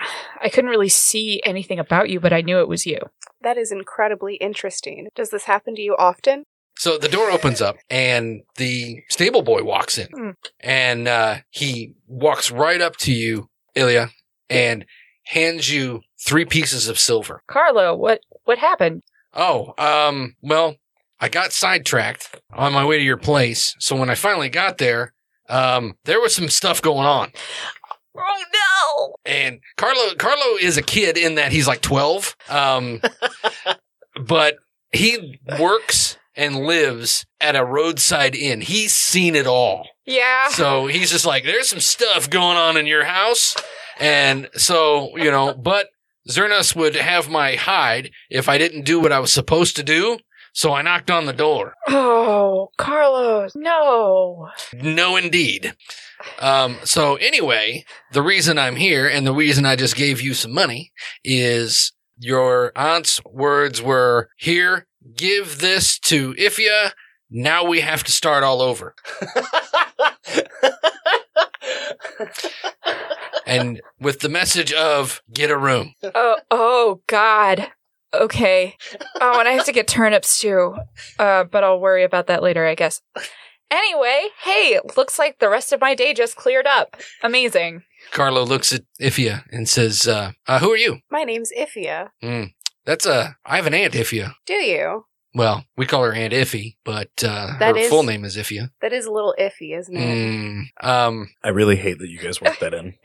I 0.42 0.48
couldn't 0.48 0.70
really 0.70 0.88
see 0.88 1.40
anything 1.44 1.78
about 1.78 2.08
you, 2.10 2.20
but 2.20 2.32
I 2.32 2.40
knew 2.40 2.60
it 2.60 2.68
was 2.68 2.86
you. 2.86 2.98
That 3.42 3.56
is 3.56 3.72
incredibly 3.72 4.36
interesting. 4.36 5.08
Does 5.14 5.30
this 5.30 5.44
happen 5.44 5.74
to 5.76 5.82
you 5.82 5.94
often? 5.98 6.44
So 6.76 6.96
the 6.96 7.08
door 7.08 7.30
opens 7.30 7.60
up 7.60 7.76
and 7.90 8.42
the 8.56 9.02
stable 9.08 9.42
boy 9.42 9.64
walks 9.64 9.98
in 9.98 10.06
Hmm. 10.14 10.30
and 10.60 11.08
uh, 11.08 11.38
he 11.50 11.94
walks 12.06 12.52
right 12.52 12.80
up 12.80 12.96
to 12.98 13.12
you, 13.12 13.48
Ilya, 13.74 14.10
and 14.48 14.84
hands 15.24 15.72
you 15.72 16.02
three 16.24 16.44
pieces 16.44 16.86
of 16.88 16.98
silver. 16.98 17.42
Carlo, 17.48 17.96
what 17.96 18.20
what 18.44 18.58
happened? 18.58 19.02
Oh, 19.34 19.74
um, 19.76 20.36
well, 20.40 20.76
I 21.20 21.28
got 21.28 21.52
sidetracked 21.52 22.40
on 22.52 22.72
my 22.72 22.84
way 22.84 22.98
to 22.98 23.04
your 23.04 23.16
place. 23.16 23.74
So 23.78 23.96
when 23.96 24.10
I 24.10 24.14
finally 24.14 24.48
got 24.48 24.78
there, 24.78 25.14
um, 25.48 25.96
there 26.04 26.20
was 26.20 26.34
some 26.34 26.48
stuff 26.48 26.80
going 26.80 27.06
on. 27.06 27.32
Oh 28.16 28.44
no! 28.52 29.14
And 29.24 29.60
Carlo, 29.76 30.14
Carlo 30.16 30.56
is 30.60 30.76
a 30.76 30.82
kid 30.82 31.16
in 31.16 31.36
that 31.36 31.52
he's 31.52 31.66
like 31.66 31.80
12. 31.80 32.36
Um, 32.48 33.00
but 34.20 34.56
he 34.92 35.38
works 35.58 36.18
and 36.34 36.56
lives 36.56 37.26
at 37.40 37.56
a 37.56 37.64
roadside 37.64 38.34
inn. 38.34 38.60
He's 38.60 38.92
seen 38.92 39.34
it 39.34 39.46
all. 39.46 39.88
Yeah. 40.06 40.48
So 40.48 40.86
he's 40.86 41.10
just 41.10 41.26
like, 41.26 41.44
there's 41.44 41.68
some 41.68 41.80
stuff 41.80 42.30
going 42.30 42.56
on 42.56 42.76
in 42.76 42.86
your 42.86 43.04
house. 43.04 43.56
And 44.00 44.48
so, 44.54 45.16
you 45.16 45.30
know, 45.30 45.52
but 45.54 45.88
Zernas 46.30 46.76
would 46.76 46.94
have 46.94 47.28
my 47.28 47.56
hide 47.56 48.10
if 48.30 48.48
I 48.48 48.56
didn't 48.56 48.84
do 48.84 49.00
what 49.00 49.12
I 49.12 49.18
was 49.18 49.32
supposed 49.32 49.76
to 49.76 49.82
do. 49.82 50.18
So 50.52 50.72
I 50.72 50.82
knocked 50.82 51.10
on 51.10 51.26
the 51.26 51.32
door. 51.32 51.74
Oh, 51.88 52.70
Carlos, 52.78 53.52
no. 53.54 54.48
No, 54.74 55.16
indeed. 55.16 55.74
Um, 56.40 56.78
so 56.84 57.16
anyway, 57.16 57.84
the 58.12 58.22
reason 58.22 58.58
I'm 58.58 58.76
here 58.76 59.06
and 59.06 59.26
the 59.26 59.34
reason 59.34 59.64
I 59.64 59.76
just 59.76 59.96
gave 59.96 60.20
you 60.20 60.34
some 60.34 60.52
money 60.52 60.92
is 61.24 61.92
your 62.18 62.72
aunt's 62.74 63.20
words 63.24 63.80
were, 63.80 64.30
here, 64.36 64.86
give 65.16 65.58
this 65.60 65.98
to 66.00 66.34
Ifya. 66.34 66.92
Now 67.30 67.64
we 67.64 67.80
have 67.80 68.02
to 68.04 68.12
start 68.12 68.42
all 68.42 68.60
over. 68.60 68.94
And 73.46 73.80
with 73.98 74.20
the 74.20 74.28
message 74.28 74.74
of 74.74 75.22
get 75.32 75.50
a 75.50 75.56
room. 75.56 75.94
Oh, 76.02 76.36
oh 76.50 77.00
God. 77.06 77.70
Okay. 78.14 78.74
Oh, 79.20 79.38
and 79.38 79.48
I 79.48 79.52
have 79.52 79.66
to 79.66 79.72
get 79.72 79.86
turnips 79.88 80.38
too. 80.40 80.76
Uh, 81.18 81.44
but 81.44 81.64
I'll 81.64 81.80
worry 81.80 82.04
about 82.04 82.26
that 82.28 82.42
later, 82.42 82.66
I 82.66 82.74
guess. 82.74 83.00
Anyway, 83.70 84.28
hey, 84.42 84.80
looks 84.96 85.18
like 85.18 85.38
the 85.40 85.48
rest 85.50 85.72
of 85.72 85.80
my 85.80 85.94
day 85.94 86.14
just 86.14 86.36
cleared 86.36 86.66
up. 86.66 86.96
Amazing. 87.22 87.82
Carlo 88.12 88.44
looks 88.44 88.72
at 88.72 88.82
Ifya 89.00 89.44
and 89.52 89.68
says, 89.68 90.08
uh, 90.08 90.32
uh, 90.46 90.58
who 90.60 90.72
are 90.72 90.76
you? 90.76 91.00
My 91.10 91.24
name's 91.24 91.50
Ifia. 91.58 92.08
Mm, 92.24 92.52
that's 92.86 93.04
a, 93.04 93.36
I 93.44 93.56
have 93.56 93.66
an 93.66 93.74
aunt 93.74 93.92
Ifya. 93.92 94.32
Do 94.46 94.54
you? 94.54 95.04
Well, 95.34 95.64
we 95.76 95.84
call 95.84 96.02
her 96.04 96.14
Aunt 96.14 96.32
Iffy, 96.32 96.76
but 96.86 97.10
uh, 97.22 97.58
That 97.58 97.74
her 97.76 97.82
is- 97.82 97.90
full 97.90 98.02
name 98.02 98.24
is 98.24 98.38
Ifya. 98.38 98.70
That 98.80 98.94
is 98.94 99.04
a 99.04 99.12
little 99.12 99.34
iffy, 99.38 99.78
isn't 99.78 99.94
it? 99.94 100.00
Mm, 100.00 100.62
um, 100.82 101.28
I 101.44 101.50
really 101.50 101.76
hate 101.76 101.98
that 101.98 102.08
you 102.08 102.18
guys 102.18 102.40
worked 102.40 102.60
that 102.60 102.72
in. 102.72 102.94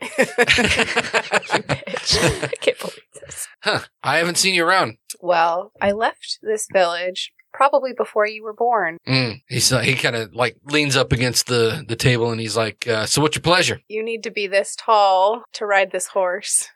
You 1.54 1.62
bitch. 1.62 2.44
I 2.44 2.48
can't 2.60 2.78
believe 2.78 2.98
this. 3.12 3.13
Huh, 3.62 3.80
I 4.02 4.18
haven't 4.18 4.38
seen 4.38 4.54
you 4.54 4.64
around. 4.64 4.98
well, 5.20 5.72
I 5.80 5.92
left 5.92 6.38
this 6.42 6.66
village 6.72 7.32
probably 7.52 7.92
before 7.96 8.26
you 8.26 8.42
were 8.42 8.52
born. 8.52 8.98
Mm, 9.06 9.40
he's 9.48 9.72
uh, 9.72 9.80
he 9.80 9.94
kind 9.94 10.16
of 10.16 10.34
like 10.34 10.56
leans 10.64 10.96
up 10.96 11.12
against 11.12 11.46
the 11.46 11.84
the 11.86 11.96
table 11.96 12.30
and 12.30 12.40
he's 12.40 12.56
like, 12.56 12.86
uh, 12.88 13.06
"So 13.06 13.22
what's 13.22 13.36
your 13.36 13.42
pleasure?" 13.42 13.80
You 13.88 14.02
need 14.02 14.22
to 14.24 14.30
be 14.30 14.46
this 14.46 14.74
tall 14.76 15.44
to 15.54 15.66
ride 15.66 15.92
this 15.92 16.08
horse. 16.08 16.68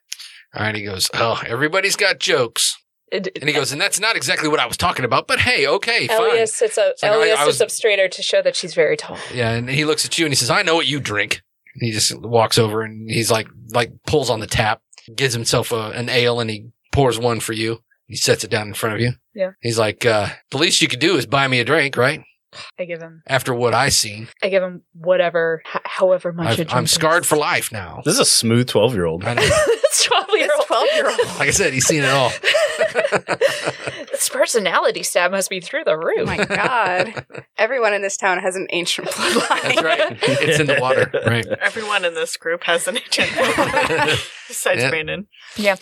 All 0.55 0.63
right, 0.63 0.75
he 0.75 0.83
goes, 0.85 1.11
"Oh, 1.15 1.43
everybody's 1.47 1.97
got 1.97 2.21
jokes," 2.21 2.77
It- 3.13 3.37
and 3.41 3.49
he 3.49 3.55
goes, 3.55 3.73
"And 3.73 3.81
that's 3.81 3.99
not 4.01 4.17
exactly 4.17 4.49
what 4.49 4.61
I 4.61 4.67
was 4.67 4.77
talking 4.77 5.05
about, 5.05 5.27
but 5.27 5.41
hey, 5.41 5.67
okay, 5.67 6.07
fine." 6.07 6.21
Elias 6.31 6.55
sits 6.55 6.79
up. 6.79 6.95
like, 7.03 7.11
I- 7.11 7.15
Elias 7.15 7.39
I 7.41 7.45
was- 7.47 7.57
sits 7.59 7.63
up 7.63 7.71
straighter 7.77 8.09
to 8.09 8.23
show 8.23 8.41
that 8.43 8.55
she's 8.57 8.75
very 8.75 8.97
tall. 8.97 9.19
Yeah, 9.35 9.51
and 9.51 9.69
he 9.69 9.85
looks 9.85 10.05
at 10.07 10.17
you 10.19 10.25
and 10.27 10.33
he 10.33 10.37
says, 10.37 10.49
"I 10.51 10.63
know 10.63 10.75
what 10.77 10.87
you 10.87 11.01
drink." 11.01 11.43
And 11.75 11.83
he 11.87 11.93
just 11.93 12.19
walks 12.21 12.57
over 12.59 12.83
and 12.83 13.11
he's 13.11 13.31
like, 13.31 13.47
like 13.71 13.91
pulls 14.07 14.31
on 14.31 14.41
the 14.41 14.47
tap, 14.47 14.81
gives 15.17 15.35
himself 15.35 15.73
a, 15.73 15.91
an 15.91 16.09
ale, 16.09 16.41
and 16.41 16.51
he 16.51 16.71
pours 16.93 17.19
one 17.19 17.41
for 17.41 17.53
you. 17.53 17.81
He 18.07 18.17
sets 18.17 18.43
it 18.45 18.51
down 18.51 18.69
in 18.69 18.75
front 18.75 18.95
of 18.95 19.01
you. 19.01 19.13
Yeah. 19.35 19.51
He's 19.61 19.79
like, 19.79 20.07
uh, 20.07 20.29
"The 20.51 20.59
least 20.59 20.81
you 20.83 20.89
could 20.89 20.99
do 21.01 21.17
is 21.17 21.27
buy 21.27 21.47
me 21.49 21.61
a 21.61 21.65
drink, 21.65 21.97
right?" 21.97 22.23
I 22.79 22.87
give 22.87 23.03
him. 23.03 23.23
After 23.27 23.53
what 23.53 23.75
I 23.75 23.91
seen, 23.91 24.29
I 24.43 24.49
give 24.49 24.63
him 24.63 24.83
whatever, 24.95 25.63
h- 25.75 25.83
however 25.85 26.33
much. 26.33 26.47
a 26.47 26.49
I've, 26.51 26.57
drink 26.57 26.75
I'm 26.75 26.85
is. 26.85 26.91
scarred 26.93 27.27
for 27.27 27.37
life 27.37 27.71
now. 27.71 28.01
This 28.07 28.15
is 28.15 28.21
a 28.21 28.25
smooth 28.25 28.69
12 28.69 28.95
year 28.95 29.05
old. 29.05 29.23
I 29.25 29.35
twelve-year-old. 30.05 30.67
12 30.67 30.87
year 30.95 31.09
old. 31.11 31.19
Like 31.39 31.49
I 31.49 31.51
said, 31.51 31.75
he's 31.75 31.87
seen 31.87 32.03
it 32.05 32.11
all. 32.11 32.31
this 34.19 34.29
personality 34.29 35.03
stat 35.05 35.31
must 35.31 35.49
be 35.49 35.61
through 35.61 35.85
the 35.85 35.93
Oh 35.93 35.95
roof. 35.95 36.27
my 36.27 36.45
god. 36.45 37.25
Everyone 37.57 37.95
in 37.95 38.03
this 38.03 38.17
town 38.17 38.39
has 38.41 38.57
an 38.57 38.67
ancient 38.71 39.09
bloodline. 39.09 39.63
That's 39.63 39.83
right. 39.83 40.19
It's 40.23 40.59
in 40.61 40.67
the 40.67 40.79
water. 40.81 41.11
Right. 41.27 41.47
Everyone 41.61 42.05
in 42.05 42.15
this 42.15 42.37
group 42.37 42.65
has 42.65 42.89
an 42.89 42.97
agent. 42.99 43.31
Besides 44.49 44.83
Yep. 44.83 44.91
Brandon. 44.91 45.29
Yep. 45.57 45.79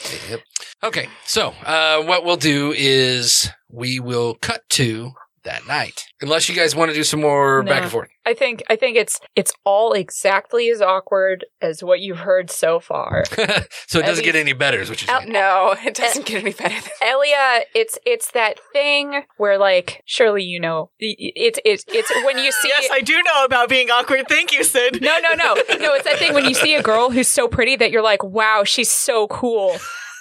Okay. 0.85 1.09
So, 1.25 1.55
uh, 1.65 2.03
what 2.03 2.25
we'll 2.25 2.37
do 2.37 2.75
is 2.77 3.49
we 3.71 4.01
will 4.01 4.35
cut 4.35 4.63
to 4.71 5.13
that 5.47 5.67
night. 5.67 6.05
Unless 6.21 6.49
you 6.49 6.55
guys 6.55 6.77
want 6.77 6.91
to 6.91 6.95
do 6.95 7.03
some 7.05 7.21
more 7.21 7.63
No. 7.63 7.71
back 7.73 7.83
and 7.83 7.91
forth. 7.91 8.09
I 8.27 8.35
think 8.35 8.63
I 8.69 8.77
think 8.77 8.97
it's 8.97 9.21
it's 9.35 9.53
all 9.65 9.93
exactly 9.93 10.69
as 10.71 10.81
awkward 10.83 11.45
as 11.63 11.83
what 11.83 12.01
you've 12.01 12.19
heard 12.19 12.51
so 12.51 12.81
far. 12.81 13.25
so 13.31 13.43
it 13.43 13.67
doesn't 13.91 14.07
least- 14.07 14.25
get 14.25 14.37
any 14.37 14.53
better, 14.53 14.81
is 14.81 14.89
what 14.91 15.01
you're 15.03 15.11
Al- 15.15 15.21
saying. 15.23 15.33
No, 15.33 15.75
it 15.85 15.95
doesn't 15.95 16.27
get 16.27 16.43
any 16.43 16.53
better 16.53 16.75
Elia, 17.03 17.61
it's 17.75 17.99
it's 18.05 18.31
that 18.33 18.61
thing 18.73 19.23
where 19.37 19.59
like 19.59 20.03
surely 20.07 20.43
you 20.43 20.59
know 20.61 20.91
y- 21.01 21.15
y- 21.19 21.33
it's 21.37 21.59
it's 21.65 21.85
it's 21.89 22.11
when 22.25 22.39
you 22.39 22.51
see 22.53 22.69
Yes, 22.79 22.89
I 22.93 23.01
do 23.01 23.15
know 23.23 23.45
about 23.45 23.69
being 23.69 23.91
awkward. 23.91 24.27
Thank 24.29 24.53
you, 24.53 24.65
Sid. 24.65 25.01
no 25.03 25.19
no 25.21 25.35
no 25.35 25.55
no 25.55 25.95
it's 25.95 26.05
that 26.05 26.19
thing 26.19 26.35
when 26.35 26.45
you 26.47 26.55
see 26.55 26.75
a 26.75 26.83
girl 26.83 27.11
who's 27.11 27.29
so 27.29 27.47
pretty 27.49 27.77
that 27.77 27.91
you're 27.91 28.03
like 28.03 28.23
wow 28.25 28.63
she's 28.65 28.91
so 28.91 29.27
cool. 29.29 29.77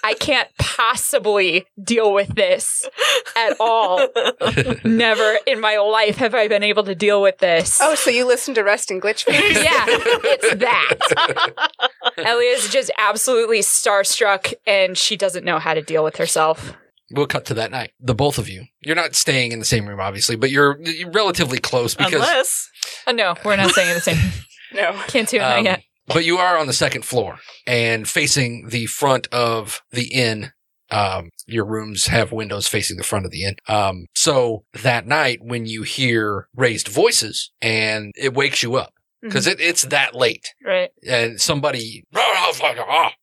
I 0.05 0.13
can't 0.13 0.47
possibly 0.59 1.65
deal 1.83 2.13
with 2.13 2.35
this 2.35 2.87
at 3.35 3.57
all. 3.59 4.07
Never 4.85 5.37
in 5.47 5.59
my 5.59 5.77
life 5.77 6.17
have 6.17 6.35
I 6.35 6.47
been 6.47 6.61
able 6.61 6.83
to 6.83 6.93
deal 6.93 7.23
with 7.23 7.39
this. 7.39 7.79
Oh, 7.81 7.95
so 7.95 8.11
you 8.11 8.23
listen 8.27 8.53
to 8.53 8.61
Rest 8.61 8.91
and 8.91 9.01
Glitch 9.01 9.23
Face? 9.25 9.63
yeah, 9.63 9.85
it's 9.87 10.55
that. 10.57 11.71
Elia's 12.19 12.69
just 12.69 12.91
absolutely 12.99 13.61
starstruck 13.61 14.53
and 14.67 14.95
she 14.95 15.17
doesn't 15.17 15.43
know 15.43 15.57
how 15.57 15.73
to 15.73 15.81
deal 15.81 16.03
with 16.03 16.17
herself. 16.17 16.73
We'll 17.09 17.25
cut 17.25 17.45
to 17.45 17.55
that 17.55 17.71
night. 17.71 17.93
The 17.99 18.13
both 18.13 18.37
of 18.37 18.47
you. 18.47 18.65
You're 18.81 18.95
not 18.95 19.15
staying 19.15 19.53
in 19.53 19.59
the 19.59 19.65
same 19.65 19.87
room, 19.87 19.99
obviously, 19.99 20.35
but 20.35 20.51
you're, 20.51 20.79
you're 20.81 21.09
relatively 21.09 21.57
close 21.57 21.95
because. 21.95 22.13
Unless 22.13 22.69
Oh, 23.07 23.11
no, 23.11 23.33
we're 23.43 23.55
not 23.55 23.71
saying 23.71 23.93
the 23.95 24.01
same. 24.01 24.17
No. 24.73 24.91
Can't 25.07 25.27
do 25.27 25.37
it 25.37 25.41
not 25.41 25.59
um, 25.59 25.65
yet. 25.65 25.83
But 26.07 26.25
you 26.25 26.37
are 26.37 26.57
on 26.57 26.67
the 26.67 26.73
second 26.73 27.03
floor 27.05 27.39
and 27.67 28.07
facing 28.07 28.67
the 28.69 28.85
front 28.87 29.27
of 29.31 29.81
the 29.91 30.13
inn. 30.13 30.51
Um, 30.91 31.29
your 31.47 31.65
rooms 31.65 32.07
have 32.07 32.31
windows 32.31 32.67
facing 32.67 32.97
the 32.97 33.03
front 33.03 33.25
of 33.25 33.31
the 33.31 33.43
inn. 33.43 33.55
Um, 33.67 34.05
so 34.13 34.65
that 34.83 35.07
night 35.07 35.39
when 35.41 35.65
you 35.65 35.81
hear 35.83 36.47
raised 36.55 36.87
voices 36.87 37.51
and 37.61 38.11
it 38.15 38.33
wakes 38.35 38.61
you 38.61 38.75
up 38.75 38.93
because 39.21 39.47
it, 39.47 39.59
it's 39.59 39.81
that 39.83 40.13
late 40.13 40.53
Right. 40.63 40.91
and 41.09 41.41
somebody, 41.41 42.03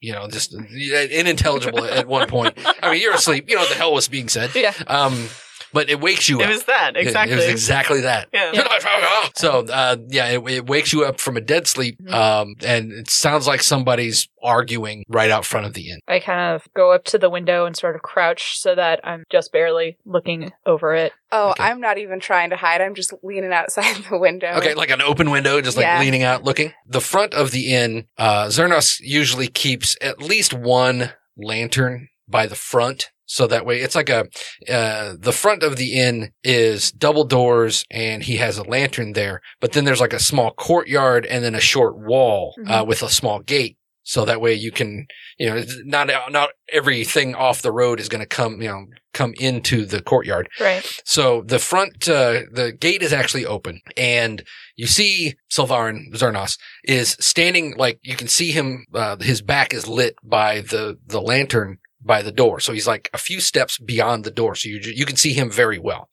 you 0.01 0.13
know, 0.13 0.27
just 0.29 0.53
unintelligible 0.55 1.85
at 1.85 2.09
one 2.09 2.27
point. 2.29 2.59
I 2.83 2.91
mean, 2.93 3.01
you're 3.01 3.15
asleep. 3.15 3.49
You 3.49 3.55
know 3.55 3.63
what 3.63 3.71
the 3.71 3.77
hell 3.77 3.93
was 3.95 4.09
being 4.09 4.29
said. 4.29 4.51
Yeah. 4.55 4.75
Um, 4.89 5.29
but 5.73 5.89
it 5.91 6.01
wakes 6.01 6.29
you 6.29 6.41
it 6.41 6.45
up. 6.45 6.51
It 6.51 6.53
was 6.53 6.65
that. 6.65 6.97
Exactly. 6.97 7.33
It, 7.35 7.37
was 7.37 7.47
exactly 7.49 8.01
that. 8.03 8.29
yeah. 8.33 8.53
So, 9.35 9.65
uh, 9.67 9.97
yeah, 10.09 10.27
it, 10.27 10.43
it 10.51 10.67
wakes 10.67 10.93
you 10.93 11.05
up 11.05 11.19
from 11.21 11.37
a 11.37 11.41
dead 11.41 11.67
sleep. 11.67 11.99
Mhm. 12.03 12.13
Um, 12.13 12.55
and 12.65 12.93
it 12.93 13.09
sounds 13.09 13.47
like 13.47 13.63
somebody's 13.63 14.29
arguing 14.43 15.05
right 15.09 15.31
out 15.31 15.45
front 15.45 15.67
of 15.67 15.73
the 15.75 15.91
inn. 15.91 16.01
I 16.07 16.19
kind 16.21 16.55
of 16.55 16.67
go 16.75 16.93
up 16.93 17.05
to 17.07 17.19
the 17.19 17.31
window 17.31 17.65
and 17.65 17.77
sort 17.77 17.95
of 17.97 18.03
crouch 18.03 18.59
so 18.59 18.75
that 18.75 19.01
I'm 19.05 19.25
just 19.31 19.53
barely 19.53 19.97
looking 20.05 20.53
over 20.67 20.95
it. 20.95 21.13
Oh, 21.31 21.51
Okay. 21.53 21.63
I'm 21.65 21.81
not 21.81 21.99
even 21.99 22.21
trying 22.21 22.51
to 22.51 22.57
hide. 22.57 22.81
I'm 22.81 22.95
just 22.95 23.15
leaning 23.23 23.53
outside 23.53 23.97
the 24.11 24.19
window. 24.19 24.53
Okay, 24.57 24.75
like 24.75 24.91
an 24.91 25.01
open 25.03 25.31
window, 25.31 25.61
just 25.61 25.77
like 25.77 25.85
Yeah. 25.85 26.01
leaning 26.01 26.23
out, 26.23 26.45
looking. 26.45 26.73
The 26.87 27.01
front 27.01 27.33
of 27.35 27.51
the 27.53 27.73
inn, 27.75 28.07
uh, 28.19 28.47
Zernas 28.47 29.01
usually 29.01 29.49
keeps 29.49 29.97
at 30.01 30.21
least 30.21 30.53
one 30.53 31.13
lantern 31.37 32.09
by 32.29 32.47
the 32.47 32.55
front. 32.55 33.11
So 33.27 33.47
that 33.47 33.65
way 33.65 33.81
it's 33.81 33.95
like 33.95 34.11
a, 34.11 34.27
uh, 34.69 35.15
the 35.19 35.33
front 35.33 35.63
of 35.63 35.77
the 35.77 35.95
inn 35.95 36.33
is 36.45 36.93
double 36.93 37.25
doors 37.25 37.85
and 37.91 38.23
he 38.23 38.37
has 38.37 38.59
a 38.59 38.63
lantern 38.65 39.15
there, 39.15 39.41
but 39.61 39.73
then 39.73 39.85
there's 39.85 40.01
like 40.01 40.13
a 40.13 40.19
small 40.21 40.51
courtyard 40.53 41.25
and 41.27 41.43
then 41.43 41.55
a 41.55 41.61
short 41.61 41.97
wall, 41.99 42.55
uh, 42.67 42.83
Mhm. 42.83 42.87
with 42.89 43.03
a 43.03 43.09
small 43.09 43.41
gate. 43.41 43.79
So 44.05 44.25
that 44.25 44.41
way 44.41 44.53
you 44.55 44.73
can, 44.73 45.07
you 45.39 45.49
know, 45.49 45.65
not, 45.85 46.11
not 46.31 46.51
everything 46.71 47.35
off 47.37 47.63
the 47.63 47.71
road 47.73 48.01
is 48.01 48.09
going 48.09 48.21
to 48.21 48.27
come, 48.27 48.61
you 48.61 48.69
know, 48.69 48.87
come 49.15 49.33
into 49.39 49.87
the 49.87 50.03
courtyard. 50.03 50.49
Right. 50.61 50.85
So 51.05 51.43
the 51.47 51.61
front, 51.61 52.09
uh, 52.09 52.41
the 52.51 52.73
gate 52.79 53.01
is 53.03 53.13
actually 53.13 53.47
open 53.47 53.81
and 53.97 54.43
you 54.75 54.89
see 54.89 55.37
Sylvarin 55.51 56.13
Zernas 56.15 56.59
is 56.83 57.17
standing 57.21 57.77
like 57.77 58.01
you 58.03 58.17
can 58.17 58.27
see 58.29 58.51
him, 58.51 58.87
uh, 58.93 59.17
his 59.21 59.41
back 59.41 59.73
is 59.73 59.87
lit 59.87 60.17
by 60.25 60.63
the, 60.63 60.99
the 61.07 61.21
lantern 61.23 61.79
by 62.05 62.23
the 62.23 62.33
door. 62.33 62.61
So 62.61 62.73
he's 62.73 62.87
like 62.87 63.09
a 63.13 63.19
few 63.19 63.41
steps 63.41 63.79
beyond 63.79 64.25
the 64.25 64.31
door. 64.31 64.55
So 64.55 64.69
you, 64.69 64.81
you 64.83 65.07
can 65.07 65.17
see 65.17 65.33
him 65.33 65.51
very 65.51 65.79
well. 65.79 66.09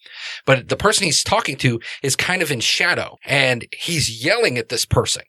But 0.45 0.69
the 0.69 0.77
person 0.77 1.05
he's 1.05 1.23
talking 1.23 1.57
to 1.57 1.79
is 2.03 2.15
kind 2.15 2.41
of 2.41 2.51
in 2.51 2.59
shadow 2.59 3.17
and 3.25 3.65
he's 3.71 4.23
yelling 4.23 4.57
at 4.57 4.69
this 4.69 4.85
person. 4.85 5.23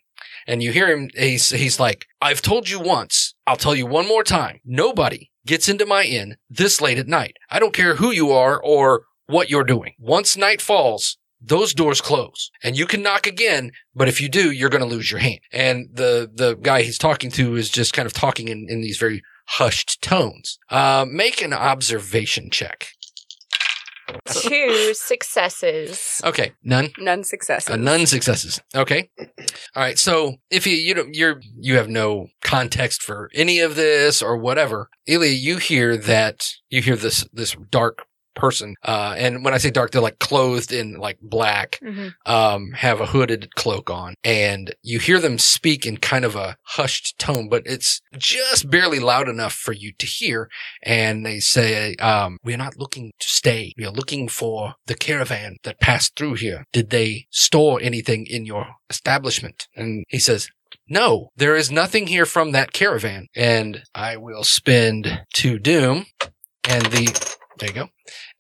And 0.47 0.63
you 0.63 0.73
hear 0.73 0.89
him, 0.89 1.11
he's, 1.15 1.51
he's 1.51 1.79
like, 1.79 2.07
I've 2.21 2.43
told 2.43 2.69
you 2.69 2.81
once 2.81 3.35
I'll 3.47 3.57
tell 3.57 3.75
you 3.75 3.87
one 3.87 4.09
more 4.09 4.25
time. 4.25 4.61
Nobody 4.65 5.31
gets 5.47 5.69
into 5.69 5.87
my 5.87 6.05
inn 6.05 6.37
this 6.49 6.81
late 6.81 6.99
at 6.99 7.09
night. 7.09 7.37
I 7.51 7.59
don't 7.59 7.75
care 7.75 7.97
who 7.97 8.11
you 8.11 8.31
are 8.31 8.61
or 8.63 9.05
what 9.27 9.51
you're 9.51 9.65
doing. 9.65 9.95
Once 9.99 10.37
night 10.37 10.61
falls, 10.61 11.19
those 11.41 11.73
doors 11.73 12.01
close 12.01 12.51
and 12.63 12.77
you 12.77 12.87
can 12.87 13.03
knock 13.03 13.27
again, 13.27 13.73
but 13.95 14.09
if 14.09 14.21
you 14.21 14.29
do, 14.29 14.51
you're 14.51 14.69
going 14.69 14.85
to 14.85 14.89
lose 14.89 15.11
your 15.11 15.21
hand. 15.21 15.41
And 15.53 15.89
the, 15.93 16.31
the 16.33 16.55
guy 16.57 16.83
he's 16.83 16.99
talking 16.99 17.31
to 17.33 17.57
is 17.57 17.71
just 17.71 17.93
kind 17.93 18.07
of 18.07 18.13
talking 18.13 18.49
in, 18.49 18.67
in 18.69 18.81
these 18.83 18.99
very 18.99 19.23
hushed 19.51 20.03
tones. 20.03 20.59
Uh, 20.71 21.05
make 21.09 21.43
an 21.43 21.53
observation 21.53 22.51
check. 22.51 22.89
Two 24.27 24.93
successes. 24.95 26.21
Okay. 26.25 26.53
None. 26.65 26.91
None 26.99 27.25
successes. 27.25 27.71
Uh, 27.71 27.77
none 27.77 28.07
successes. 28.07 28.61
Okay. 28.75 29.11
All 29.19 29.27
right. 29.77 29.99
So 29.99 30.37
if 30.51 30.67
you 30.67 30.75
you 30.75 30.95
don't 30.95 31.15
you're 31.15 31.41
you 31.57 31.77
have 31.77 31.89
no 31.89 32.29
context 32.43 33.03
for 33.03 33.31
any 33.35 33.61
of 33.61 33.77
this 33.77 34.21
or 34.21 34.37
whatever, 34.37 34.89
Ilya, 35.07 35.31
you 35.31 35.59
hear 35.59 35.97
that 35.97 36.49
you 36.69 36.83
hear 36.83 36.97
this 36.97 37.27
this 37.33 37.57
dark 37.71 38.05
person, 38.35 38.75
uh, 38.85 39.15
and 39.19 39.45
when 39.45 39.55
I 39.55 39.59
say 39.59 39.71
dark, 39.71 39.91
they're 39.91 40.01
like 40.01 40.19
clothed 40.19 40.73
in 40.73 40.95
like 40.95 41.19
black, 41.21 41.79
Mhm. 41.83 42.15
um, 42.27 42.73
have 42.73 43.01
a 43.01 43.07
hooded 43.07 43.55
cloak 43.55 43.91
on, 43.91 44.15
and 44.25 44.75
you 44.83 44.99
hear 44.99 45.19
them 45.21 45.39
speak 45.39 45.87
in 45.87 45.97
kind 45.97 46.25
of 46.25 46.37
a 46.37 46.57
hushed 46.65 47.19
tone, 47.19 47.49
but 47.49 47.63
it's 47.67 48.01
just 48.17 48.71
barely 48.71 48.99
loud 48.99 49.29
enough 49.29 49.55
for 49.55 49.73
you 49.73 49.93
to 49.99 50.07
hear. 50.07 50.49
And 50.83 51.25
they 51.27 51.41
say, 51.41 51.95
um, 51.97 52.39
we're 52.45 52.57
not 52.57 52.77
looking 52.79 53.13
to 53.19 53.29
stay. 53.29 53.73
We 53.77 53.85
are 53.85 53.91
looking 53.93 54.29
for 54.29 54.75
the 54.87 54.95
caravan 54.95 55.57
that 55.65 55.81
passed 55.81 56.17
through 56.17 56.35
here. 56.35 56.65
Did 56.73 56.91
they 56.91 57.27
store 57.31 57.81
anything 57.83 58.27
in 58.27 58.47
your 58.47 58.67
establishment? 58.89 59.67
And 59.75 60.05
he 60.09 60.19
says, 60.19 60.49
no, 60.89 61.31
there 61.37 61.57
is 61.57 61.71
nothing 61.71 62.07
here 62.09 62.27
from 62.27 62.53
that 62.53 62.73
caravan. 62.73 63.27
And 63.35 63.83
I 63.95 64.17
will 64.17 64.45
spend 64.45 65.23
two 65.33 65.59
doom 65.59 66.07
and 66.69 66.87
the, 66.87 67.37
there 67.61 67.69
you 67.69 67.75
go. 67.75 67.89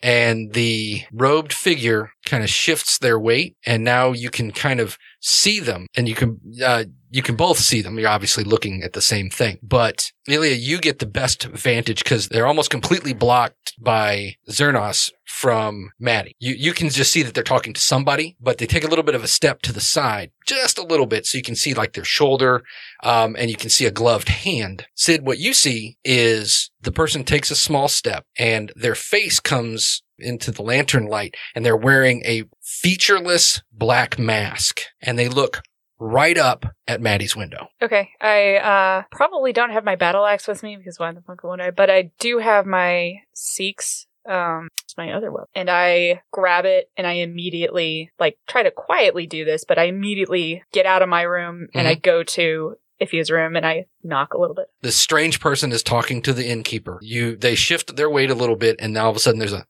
And 0.02 0.52
the 0.52 1.04
robed 1.12 1.52
figure 1.52 2.12
kind 2.24 2.42
of 2.42 2.50
shifts 2.50 2.98
their 2.98 3.18
weight 3.18 3.56
and 3.66 3.84
now 3.84 4.12
you 4.12 4.30
can 4.30 4.50
kind 4.52 4.80
of 4.80 4.98
see 5.20 5.60
them 5.60 5.86
and 5.96 6.08
you 6.08 6.14
can, 6.14 6.40
uh, 6.64 6.84
you 7.10 7.22
can 7.22 7.36
both 7.36 7.58
see 7.58 7.82
them. 7.82 7.98
You're 7.98 8.08
obviously 8.08 8.44
looking 8.44 8.82
at 8.82 8.92
the 8.92 9.02
same 9.02 9.30
thing, 9.30 9.58
but 9.62 10.10
Ilya, 10.28 10.54
you 10.54 10.78
get 10.78 10.98
the 10.98 11.06
best 11.06 11.44
vantage 11.44 12.04
because 12.04 12.28
they're 12.28 12.46
almost 12.46 12.70
completely 12.70 13.12
blocked 13.12 13.74
by 13.80 14.36
Zernas 14.48 15.10
from 15.26 15.90
Maddie. 15.98 16.36
You, 16.38 16.54
you 16.54 16.72
can 16.72 16.88
just 16.88 17.10
see 17.10 17.22
that 17.22 17.34
they're 17.34 17.42
talking 17.42 17.72
to 17.72 17.80
somebody, 17.80 18.36
but 18.40 18.58
they 18.58 18.66
take 18.66 18.84
a 18.84 18.88
little 18.88 19.04
bit 19.04 19.14
of 19.14 19.24
a 19.24 19.28
step 19.28 19.62
to 19.62 19.72
the 19.72 19.80
side, 19.80 20.30
just 20.46 20.78
a 20.78 20.84
little 20.84 21.06
bit. 21.06 21.26
So 21.26 21.38
you 21.38 21.42
can 21.42 21.56
see 21.56 21.72
like 21.72 21.94
their 21.94 22.04
shoulder, 22.04 22.62
um, 23.02 23.36
and 23.38 23.50
you 23.50 23.56
can 23.56 23.70
see 23.70 23.86
a 23.86 23.90
gloved 23.90 24.28
hand. 24.28 24.86
Sid, 24.94 25.24
what 25.24 25.38
you 25.38 25.54
see 25.54 25.96
is 26.04 26.70
the 26.82 26.92
person 26.92 27.24
takes 27.24 27.50
a 27.50 27.56
small 27.56 27.88
step 27.88 28.26
and 28.38 28.72
their 28.76 28.94
face 28.94 29.40
comes 29.40 30.02
into 30.22 30.50
the 30.50 30.62
lantern 30.62 31.06
light 31.06 31.34
and 31.54 31.64
they're 31.64 31.76
wearing 31.76 32.22
a 32.24 32.44
featureless 32.60 33.62
black 33.72 34.18
mask 34.18 34.82
and 35.00 35.18
they 35.18 35.28
look 35.28 35.62
right 36.00 36.38
up 36.38 36.64
at 36.88 37.00
Maddie's 37.00 37.36
window. 37.36 37.68
Okay, 37.82 38.10
I 38.20 38.56
uh 38.56 39.02
probably 39.12 39.52
don't 39.52 39.70
have 39.70 39.84
my 39.84 39.96
battle 39.96 40.24
axe 40.24 40.48
with 40.48 40.62
me 40.62 40.76
because 40.76 40.98
why 40.98 41.12
the 41.12 41.20
fuck 41.20 41.44
would 41.44 41.60
I? 41.60 41.70
But 41.70 41.90
I 41.90 42.10
do 42.18 42.38
have 42.38 42.66
my 42.66 43.16
Seax. 43.34 44.06
Um, 44.28 44.68
it's 44.84 44.96
my 44.98 45.12
other 45.12 45.32
weapon, 45.32 45.48
and 45.54 45.70
I 45.70 46.22
grab 46.30 46.66
it 46.66 46.90
and 46.96 47.06
I 47.06 47.12
immediately 47.14 48.10
like 48.18 48.38
try 48.46 48.62
to 48.62 48.70
quietly 48.70 49.26
do 49.26 49.44
this, 49.44 49.64
but 49.64 49.78
I 49.78 49.84
immediately 49.84 50.62
get 50.72 50.86
out 50.86 51.02
of 51.02 51.08
my 51.08 51.22
room 51.22 51.68
and 51.74 51.88
I 51.88 51.94
go 51.94 52.22
to 52.22 52.76
Ifia's 53.00 53.30
room 53.30 53.56
and 53.56 53.66
I 53.66 53.86
knock 54.02 54.34
a 54.34 54.38
little 54.38 54.54
bit. 54.54 54.66
This 54.82 54.96
strange 54.96 55.40
person 55.40 55.72
is 55.72 55.82
talking 55.82 56.22
to 56.22 56.32
the 56.32 56.48
innkeeper. 56.48 56.98
You, 57.00 57.36
they 57.36 57.54
shift 57.54 57.96
their 57.96 58.10
weight 58.10 58.30
a 58.30 58.34
little 58.34 58.56
bit 58.56 58.76
and 58.78 58.92
now 58.92 59.04
all 59.04 59.10
of 59.10 59.16
a 59.16 59.20
sudden 59.20 59.38
there's 59.38 59.52
a 59.52 59.66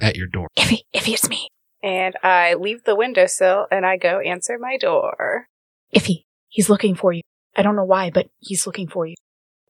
at 0.00 0.16
your 0.16 0.26
door. 0.26 0.48
Iffy, 0.58 0.80
Iffy, 0.94 1.14
it's 1.14 1.28
me. 1.28 1.48
And 1.82 2.14
I 2.22 2.54
leave 2.54 2.84
the 2.84 2.96
windowsill 2.96 3.66
and 3.70 3.86
I 3.86 3.96
go 3.96 4.20
answer 4.20 4.58
my 4.58 4.76
door. 4.76 5.48
Iffy, 5.94 6.24
he's 6.48 6.68
looking 6.68 6.94
for 6.94 7.12
you. 7.12 7.22
I 7.56 7.62
don't 7.62 7.76
know 7.76 7.84
why, 7.84 8.10
but 8.10 8.28
he's 8.40 8.66
looking 8.66 8.88
for 8.88 9.06
you. 9.06 9.14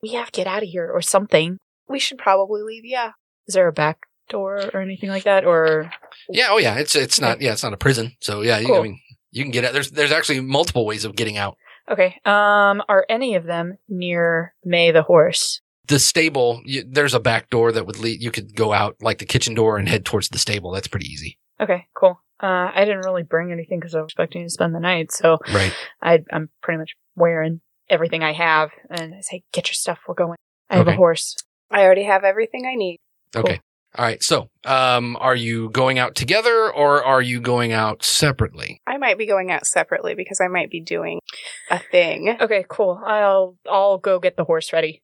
We 0.01 0.13
have 0.13 0.31
to 0.31 0.39
get 0.39 0.47
out 0.47 0.63
of 0.63 0.69
here 0.69 0.89
or 0.91 1.01
something. 1.01 1.57
We 1.87 1.99
should 1.99 2.17
probably 2.17 2.61
leave, 2.61 2.83
yeah. 2.85 3.11
Is 3.47 3.55
there 3.55 3.67
a 3.67 3.73
back 3.73 3.99
door 4.29 4.61
or 4.73 4.81
anything 4.81 5.09
like 5.09 5.23
that? 5.23 5.45
Or 5.45 5.91
Yeah. 6.29 6.47
Oh 6.49 6.57
yeah. 6.57 6.75
It's, 6.75 6.95
it's 6.95 7.21
not, 7.21 7.41
yeah, 7.41 7.53
it's 7.53 7.63
not 7.63 7.73
a 7.73 7.77
prison. 7.77 8.13
So 8.19 8.41
yeah, 8.41 8.59
you, 8.59 8.75
I 8.75 8.81
mean, 8.81 8.99
you 9.31 9.43
can 9.43 9.51
get 9.51 9.63
out. 9.65 9.73
There's, 9.73 9.91
there's 9.91 10.11
actually 10.11 10.41
multiple 10.41 10.85
ways 10.85 11.05
of 11.05 11.15
getting 11.15 11.37
out. 11.37 11.57
Okay, 11.89 12.19
um, 12.25 12.81
are 12.89 13.05
any 13.09 13.35
of 13.35 13.45
them 13.45 13.77
near 13.87 14.53
May 14.63 14.91
the 14.91 15.03
horse? 15.03 15.61
The 15.87 15.99
stable, 15.99 16.61
you, 16.65 16.83
there's 16.85 17.13
a 17.13 17.19
back 17.19 17.49
door 17.49 17.71
that 17.71 17.85
would 17.85 17.97
lead, 17.99 18.21
you 18.21 18.31
could 18.31 18.55
go 18.55 18.73
out 18.73 18.97
like 19.01 19.19
the 19.19 19.25
kitchen 19.25 19.53
door 19.53 19.77
and 19.77 19.87
head 19.87 20.05
towards 20.05 20.29
the 20.29 20.37
stable. 20.37 20.71
That's 20.71 20.87
pretty 20.87 21.07
easy. 21.07 21.37
Okay, 21.61 21.87
cool. 21.93 22.21
Uh, 22.41 22.71
I 22.73 22.85
didn't 22.85 23.05
really 23.05 23.23
bring 23.23 23.51
anything 23.51 23.79
because 23.79 23.95
I 23.95 24.01
was 24.01 24.07
expecting 24.07 24.43
to 24.43 24.49
spend 24.49 24.75
the 24.75 24.79
night, 24.79 25.11
so 25.11 25.37
Right. 25.51 25.73
I, 26.01 26.19
I'm 26.31 26.49
pretty 26.61 26.77
much 26.77 26.91
wearing 27.15 27.61
everything 27.89 28.21
I 28.21 28.33
have. 28.33 28.69
And 28.91 29.15
I 29.15 29.21
say, 29.21 29.43
"Get 29.53 29.69
your 29.69 29.73
stuff. 29.73 29.99
We're 30.07 30.13
going." 30.13 30.37
I 30.69 30.75
have 30.75 30.87
a 30.87 30.95
horse. 30.95 31.35
I 31.71 31.81
already 31.83 32.03
have 32.03 32.23
everything 32.23 32.65
I 32.67 32.75
need. 32.75 32.99
Okay. 33.35 33.61
All 33.97 34.05
right. 34.05 34.21
So, 34.21 34.49
um, 34.65 35.17
are 35.19 35.35
you 35.35 35.69
going 35.71 35.97
out 35.97 36.13
together 36.15 36.71
or 36.71 37.03
are 37.03 37.21
you 37.21 37.39
going 37.41 37.71
out 37.73 38.03
separately? 38.03 38.81
I 38.85 38.97
might 38.97 39.17
be 39.17 39.25
going 39.25 39.51
out 39.51 39.65
separately 39.65 40.13
because 40.13 40.39
I 40.39 40.47
might 40.47 40.69
be 40.69 40.79
doing 40.81 41.19
a 41.71 41.79
thing. 41.79 42.37
Okay, 42.39 42.63
cool. 42.69 43.01
I'll 43.05 43.57
I'll 43.69 43.97
go 43.97 44.19
get 44.19 44.37
the 44.37 44.43
horse 44.43 44.71
ready. 44.71 45.01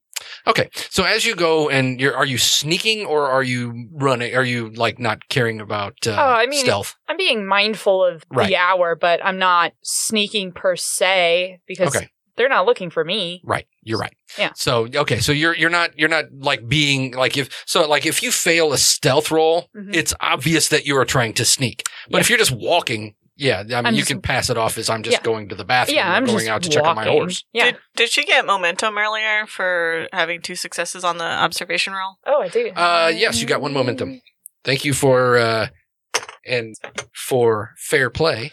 Okay. 0.47 0.69
So 0.89 1.03
as 1.03 1.25
you 1.25 1.35
go 1.35 1.69
and 1.69 1.99
you're, 1.99 2.15
are 2.15 2.25
you 2.25 2.37
sneaking 2.37 3.05
or 3.05 3.27
are 3.29 3.43
you 3.43 3.89
running? 3.91 4.35
Are 4.35 4.43
you 4.43 4.69
like 4.69 4.99
not 4.99 5.27
caring 5.27 5.59
about, 5.59 5.95
uh, 6.05 6.11
Oh, 6.11 6.15
I 6.35 6.45
mean- 6.45 6.59
stealth? 6.63 6.95
I'm 7.09 7.17
being 7.17 7.45
mindful 7.45 8.05
of 8.05 8.23
Right. 8.29 8.47
the 8.47 8.55
hour, 8.55 8.95
but 8.95 9.25
I'm 9.25 9.37
not 9.39 9.73
sneaking 9.81 10.51
per 10.53 10.75
se 10.75 11.59
because 11.67 11.93
Okay. 11.95 12.09
they're 12.37 12.47
not 12.49 12.65
looking 12.65 12.89
for 12.89 13.03
me. 13.03 13.41
Right. 13.43 13.65
You're 13.83 13.99
right. 13.99 14.15
Yeah. 14.37 14.51
So, 14.55 14.87
okay. 14.95 15.19
So 15.19 15.31
you're, 15.31 15.55
you're 15.55 15.69
not, 15.69 15.97
you're 15.97 16.09
not 16.09 16.25
like 16.37 16.67
being 16.67 17.13
like 17.13 17.37
if, 17.37 17.63
so 17.65 17.87
like 17.87 18.05
if 18.05 18.23
you 18.23 18.31
fail 18.31 18.73
a 18.73 18.77
stealth 18.77 19.29
roll, 19.31 19.67
Mhm. 19.75 19.95
it's 19.95 20.13
obvious 20.21 20.69
that 20.69 20.85
you 20.85 20.97
are 20.97 21.05
trying 21.05 21.33
to 21.33 21.45
sneak. 21.45 21.83
But 22.09 22.17
Yeah. 22.17 22.19
if 22.21 22.29
you're 22.29 22.39
just 22.39 22.51
walking, 22.51 23.15
yeah, 23.35 23.59
I 23.59 23.63
mean, 23.63 23.85
I'm 23.87 23.93
you 23.93 23.99
just- 24.01 24.09
can 24.11 24.21
pass 24.21 24.49
it 24.49 24.57
off 24.57 24.77
as 24.77 24.89
I'm 24.89 25.03
just 25.03 25.17
Yeah. 25.17 25.23
going 25.23 25.49
to 25.49 25.55
the 25.55 25.65
bathroom. 25.65 25.97
yeah, 25.97 26.11
I'm 26.13 26.25
going 26.25 26.37
just 26.39 26.49
out 26.49 26.63
to 26.63 26.69
check 26.69 26.83
on 26.83 26.95
my 26.95 27.05
walking. 27.05 27.19
horse. 27.21 27.43
Yeah. 27.51 27.65
Did, 27.65 27.77
did 27.95 28.09
she 28.09 28.23
get 28.23 28.45
momentum 28.45 28.97
earlier 28.97 29.45
for 29.47 30.07
having 30.13 30.41
two 30.41 30.55
successes 30.55 31.03
on 31.03 31.17
the 31.17 31.25
observation 31.25 31.93
roll? 31.93 32.17
oh, 32.25 32.41
I 32.41 32.47
do. 32.47 32.69
Uh, 32.69 33.11
yes, 33.13 33.41
you 33.41 33.47
got 33.47 33.59
one 33.61 33.73
momentum. 33.73 34.21
Thank 34.63 34.85
you 34.85 34.93
for, 34.93 35.37
uh, 35.37 35.67
and 36.45 36.75
for 37.13 37.71
fair 37.77 38.09
play. 38.09 38.51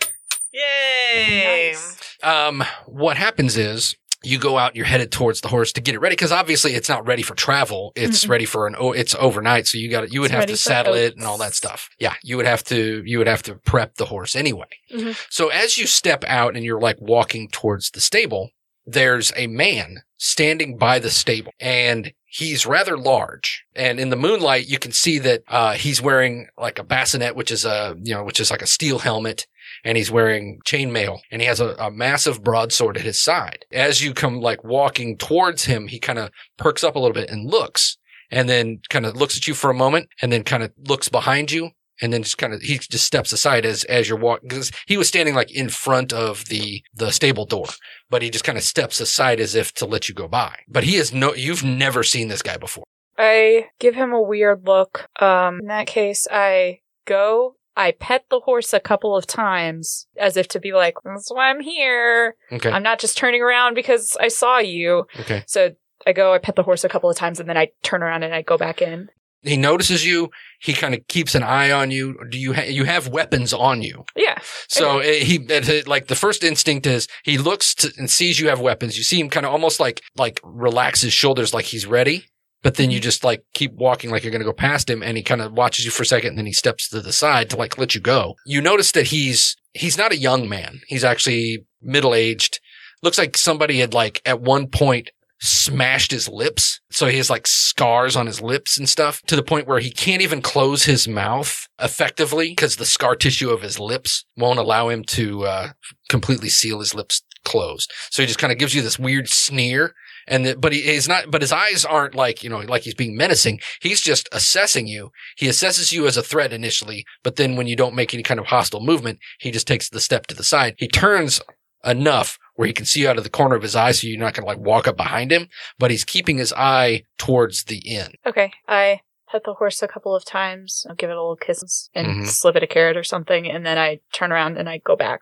Yay! 0.52 1.70
Nice. 1.72 2.16
Um, 2.22 2.64
what 2.86 3.16
happens 3.16 3.56
is 3.56 3.94
you 4.22 4.38
go 4.38 4.58
out, 4.58 4.76
you're 4.76 4.84
headed 4.86 5.10
towards 5.10 5.40
the 5.40 5.48
horse 5.48 5.72
to 5.72 5.80
get 5.80 5.94
it 5.94 5.98
ready 6.00 6.14
because 6.14 6.32
obviously 6.32 6.74
it's 6.74 6.88
not 6.88 7.06
ready 7.06 7.22
for 7.22 7.34
travel. 7.34 7.92
It's 7.96 8.24
Mm-mm. 8.24 8.30
ready 8.30 8.44
for 8.44 8.66
an, 8.66 8.76
oh, 8.78 8.92
it's 8.92 9.14
overnight. 9.18 9.66
So 9.66 9.78
you 9.78 9.88
got 9.90 10.02
to, 10.02 10.12
you 10.12 10.20
would 10.20 10.30
It's 10.30 10.34
have 10.34 10.46
to 10.46 10.56
saddle 10.56 10.94
it 10.94 11.16
and 11.16 11.24
all 11.24 11.38
that 11.38 11.54
stuff. 11.54 11.88
Yeah. 11.98 12.14
You 12.22 12.36
would 12.36 12.46
have 12.46 12.62
to, 12.64 13.02
you 13.06 13.18
would 13.18 13.26
have 13.26 13.42
to 13.44 13.54
prep 13.54 13.94
the 13.94 14.06
horse 14.06 14.36
anyway. 14.36 14.66
Mhm. 14.92 15.16
So 15.30 15.48
as 15.48 15.78
you 15.78 15.86
step 15.86 16.22
out 16.26 16.54
and 16.54 16.64
you're 16.64 16.80
like 16.80 17.00
walking 17.00 17.48
towards 17.48 17.90
the 17.90 18.00
stable, 18.00 18.50
there's 18.86 19.32
a 19.36 19.46
man 19.46 20.02
standing 20.18 20.76
by 20.76 20.98
the 20.98 21.10
stable 21.10 21.52
and 21.58 22.12
he's 22.26 22.66
rather 22.66 22.96
large. 22.98 23.64
And 23.74 23.98
in 23.98 24.10
the 24.10 24.16
moonlight, 24.16 24.68
you 24.68 24.78
can 24.78 24.92
see 24.92 25.18
that, 25.20 25.42
uh, 25.48 25.72
he's 25.72 26.02
wearing 26.02 26.48
like 26.58 26.78
a 26.78 26.84
bascinet, 26.84 27.34
which 27.34 27.50
is 27.50 27.64
a, 27.64 27.96
you 28.02 28.14
know, 28.14 28.22
which 28.24 28.38
is 28.40 28.50
like 28.50 28.62
a 28.62 28.66
steel 28.66 28.98
helmet 28.98 29.46
and 29.84 29.96
he's 29.96 30.10
wearing 30.10 30.60
chainmail 30.66 31.20
and 31.30 31.40
he 31.40 31.46
has 31.46 31.60
a, 31.60 31.74
a 31.78 31.90
massive 31.90 32.42
broadsword 32.42 32.96
at 32.96 33.04
his 33.04 33.20
side. 33.20 33.64
As 33.72 34.02
you 34.02 34.14
come 34.14 34.40
like 34.40 34.64
walking 34.64 35.16
towards 35.16 35.64
him, 35.64 35.88
he 35.88 35.98
kind 35.98 36.18
of 36.18 36.30
perks 36.56 36.84
up 36.84 36.96
a 36.96 36.98
little 36.98 37.14
bit 37.14 37.30
and 37.30 37.50
looks 37.50 37.98
and 38.30 38.48
then 38.48 38.80
kind 38.88 39.06
of 39.06 39.16
looks 39.16 39.36
at 39.36 39.46
you 39.48 39.54
for 39.54 39.70
a 39.70 39.74
moment 39.74 40.08
and 40.22 40.32
then 40.32 40.44
kind 40.44 40.62
of 40.62 40.72
looks 40.86 41.08
behind 41.08 41.50
you 41.50 41.70
and 42.02 42.12
then 42.12 42.22
just 42.22 42.38
kind 42.38 42.54
of 42.54 42.62
he 42.62 42.78
just 42.78 43.04
steps 43.04 43.32
aside 43.32 43.66
as 43.66 43.84
as 43.84 44.08
you're 44.08 44.18
walking 44.18 44.48
because 44.48 44.72
he 44.86 44.96
was 44.96 45.08
standing 45.08 45.34
like 45.34 45.50
in 45.54 45.68
front 45.68 46.12
of 46.12 46.46
the 46.46 46.82
the 46.94 47.12
stable 47.12 47.44
door 47.44 47.66
but 48.08 48.22
he 48.22 48.30
just 48.30 48.44
kind 48.44 48.56
of 48.56 48.64
steps 48.64 49.00
aside 49.00 49.38
as 49.38 49.54
if 49.54 49.74
to 49.74 49.84
let 49.84 50.08
you 50.08 50.14
go 50.14 50.26
by 50.26 50.56
but 50.66 50.84
he 50.84 50.96
is 50.96 51.12
no 51.12 51.34
you've 51.34 51.62
never 51.62 52.02
seen 52.02 52.28
this 52.28 52.40
guy 52.40 52.56
before 52.56 52.84
I 53.20 53.66
give 53.78 53.94
him 53.94 54.12
a 54.12 54.22
weird 54.22 54.66
look. 54.66 55.06
Um, 55.20 55.60
in 55.60 55.66
that 55.66 55.86
case, 55.86 56.26
I 56.30 56.80
go. 57.04 57.56
I 57.80 57.92
pet 57.92 58.24
the 58.30 58.40
horse 58.40 58.72
a 58.72 58.80
couple 58.80 59.16
of 59.16 59.26
times 59.26 60.06
as 60.18 60.36
if 60.36 60.48
to 60.48 60.60
be 60.60 60.72
like, 60.72 60.94
that's 61.04 61.30
why 61.30 61.50
I'm 61.50 61.60
here. 61.60 62.36
okay 62.52 62.70
I'm 62.70 62.82
not 62.82 62.98
just 63.00 63.16
turning 63.18 63.42
around 63.42 63.74
because 63.74 64.16
I 64.20 64.28
saw 64.28 64.58
you. 64.58 65.06
okay 65.20 65.42
So 65.46 65.70
I 66.06 66.12
go, 66.12 66.32
I 66.32 66.38
pet 66.38 66.56
the 66.56 66.62
horse 66.62 66.84
a 66.84 66.88
couple 66.88 67.10
of 67.10 67.16
times 67.16 67.40
and 67.40 67.48
then 67.48 67.56
I 67.56 67.68
turn 67.82 68.02
around 68.02 68.22
and 68.22 68.34
I 68.34 68.42
go 68.42 68.56
back 68.56 68.80
in. 68.82 69.08
he 69.42 69.56
notices 69.56 70.04
you. 70.04 70.30
He 70.60 70.72
kind 70.74 70.94
of 70.94 71.00
keeps 71.08 71.34
an 71.34 71.42
eye 71.42 71.70
on 71.70 71.90
you. 71.90 72.16
Do 72.30 72.38
you 72.38 72.52
ha- 72.54 72.68
you 72.78 72.84
have 72.84 73.08
weapons 73.08 73.52
on 73.54 73.80
you? 73.82 74.04
Yeah. 74.16 74.38
So 74.68 74.98
it, 74.98 75.22
he 75.22 75.36
it- 75.48 75.88
like 75.88 76.06
the 76.08 76.14
first 76.24 76.44
instinct 76.44 76.86
is 76.86 77.08
he 77.24 77.38
looks 77.38 77.74
to, 77.76 77.90
and 77.98 78.10
sees 78.10 78.38
you 78.40 78.48
have 78.48 78.60
weapons. 78.60 78.96
You 78.98 79.04
see 79.04 79.18
him 79.20 79.30
kind 79.30 79.46
of 79.46 79.52
almost 79.52 79.80
like 79.80 80.02
like 80.16 80.40
relax 80.44 81.00
his 81.02 81.12
shoulders 81.14 81.54
like 81.54 81.64
he's 81.66 81.86
ready. 81.86 82.26
But 82.62 82.76
then 82.76 82.90
you 82.90 83.00
just 83.00 83.24
like 83.24 83.44
keep 83.54 83.72
walking 83.72 84.10
like 84.10 84.22
you're 84.22 84.30
going 84.32 84.40
to 84.40 84.46
go 84.46 84.52
past 84.52 84.90
him 84.90 85.02
and 85.02 85.16
he 85.16 85.22
kind 85.22 85.40
of 85.40 85.52
watches 85.52 85.84
you 85.84 85.90
for 85.90 86.02
a 86.02 86.06
second 86.06 86.30
and 86.30 86.38
then 86.38 86.46
he 86.46 86.52
steps 86.52 86.88
to 86.90 87.00
the 87.00 87.12
side 87.12 87.50
to 87.50 87.56
like 87.56 87.78
let 87.78 87.94
you 87.94 88.00
go. 88.00 88.36
You 88.44 88.60
notice 88.60 88.92
that 88.92 89.06
he's 89.06 89.56
he's 89.72 89.96
not 89.96 90.12
a 90.12 90.18
young 90.18 90.48
man. 90.48 90.80
He's 90.86 91.04
actually 91.04 91.64
middle-aged. 91.80 92.60
Looks 93.02 93.18
like 93.18 93.36
somebody 93.36 93.78
had 93.78 93.94
like 93.94 94.20
at 94.26 94.40
one 94.40 94.66
point 94.66 95.10
smashed 95.40 96.10
his 96.10 96.28
lips. 96.28 96.80
So 96.90 97.06
he 97.06 97.16
has 97.16 97.30
like 97.30 97.46
scars 97.46 98.14
on 98.14 98.26
his 98.26 98.42
lips 98.42 98.76
and 98.76 98.88
stuff 98.88 99.22
to 99.22 99.36
the 99.36 99.42
point 99.42 99.66
where 99.66 99.78
he 99.80 99.90
can't 99.90 100.22
even 100.22 100.42
close 100.42 100.84
his 100.84 101.08
mouth 101.08 101.66
effectively 101.80 102.50
because 102.50 102.76
the 102.76 102.84
scar 102.84 103.16
tissue 103.16 103.50
of 103.50 103.62
his 103.62 103.80
lips 103.80 104.24
won't 104.36 104.58
allow 104.58 104.88
him 104.90 105.02
to 105.04 105.44
uh, 105.46 105.68
completely 106.08 106.50
seal 106.50 106.80
his 106.80 106.94
lips 106.94 107.22
closed. 107.44 107.90
So 108.10 108.22
he 108.22 108.26
just 108.26 108.38
kind 108.38 108.52
of 108.52 108.58
gives 108.58 108.74
you 108.74 108.82
this 108.82 108.98
weird 108.98 109.28
sneer. 109.28 109.94
And 110.30 110.46
the, 110.46 110.56
but 110.56 110.72
he 110.72 110.78
is 110.88 111.08
not, 111.08 111.30
but 111.30 111.42
his 111.42 111.52
eyes 111.52 111.84
aren't 111.84 112.14
like, 112.14 112.42
you 112.42 112.48
know, 112.48 112.60
like 112.60 112.82
he's 112.82 112.94
being 112.94 113.16
menacing. 113.16 113.60
He's 113.82 114.00
just 114.00 114.28
assessing 114.32 114.86
you. 114.86 115.10
He 115.36 115.48
assesses 115.48 115.92
you 115.92 116.06
as 116.06 116.16
a 116.16 116.22
threat 116.22 116.52
initially, 116.52 117.04
but 117.22 117.36
then 117.36 117.56
when 117.56 117.66
you 117.66 117.76
don't 117.76 117.94
make 117.96 118.14
any 118.14 118.22
kind 118.22 118.40
of 118.40 118.46
hostile 118.46 118.80
movement, 118.80 119.18
he 119.40 119.50
just 119.50 119.66
takes 119.66 119.88
the 119.90 120.00
step 120.00 120.26
to 120.28 120.34
the 120.34 120.44
side. 120.44 120.76
He 120.78 120.86
turns 120.88 121.42
enough 121.84 122.38
where 122.54 122.66
he 122.66 122.72
can 122.72 122.86
see 122.86 123.06
out 123.06 123.16
of 123.18 123.24
the 123.24 123.30
corner 123.30 123.56
of 123.56 123.62
his 123.62 123.74
eye 123.74 123.90
so 123.92 124.06
you're 124.06 124.18
not 124.18 124.34
going 124.34 124.44
to 124.44 124.48
like 124.48 124.58
walk 124.64 124.86
up 124.86 124.96
behind 124.96 125.32
him, 125.32 125.48
but 125.78 125.90
he's 125.90 126.04
keeping 126.04 126.38
his 126.38 126.52
eye 126.52 127.02
towards 127.18 127.64
the 127.64 127.78
inn. 127.78 128.12
Okay. 128.26 128.52
I 128.68 129.00
pet 129.32 129.42
the 129.44 129.54
horse 129.54 129.82
a 129.82 129.88
couple 129.88 130.14
of 130.14 130.24
times. 130.24 130.84
I'll 130.88 130.94
give 130.94 131.10
it 131.10 131.16
a 131.16 131.20
little 131.20 131.36
kiss 131.36 131.88
and 131.94 132.06
Mhm. 132.06 132.26
slip 132.28 132.56
it 132.56 132.62
a 132.62 132.66
carrot 132.66 132.96
or 132.96 133.02
something, 133.04 133.50
and 133.50 133.64
then 133.64 133.78
I 133.78 134.00
turn 134.12 134.30
around 134.30 134.58
and 134.58 134.68
I 134.68 134.78
go 134.78 134.94
back. 134.94 135.20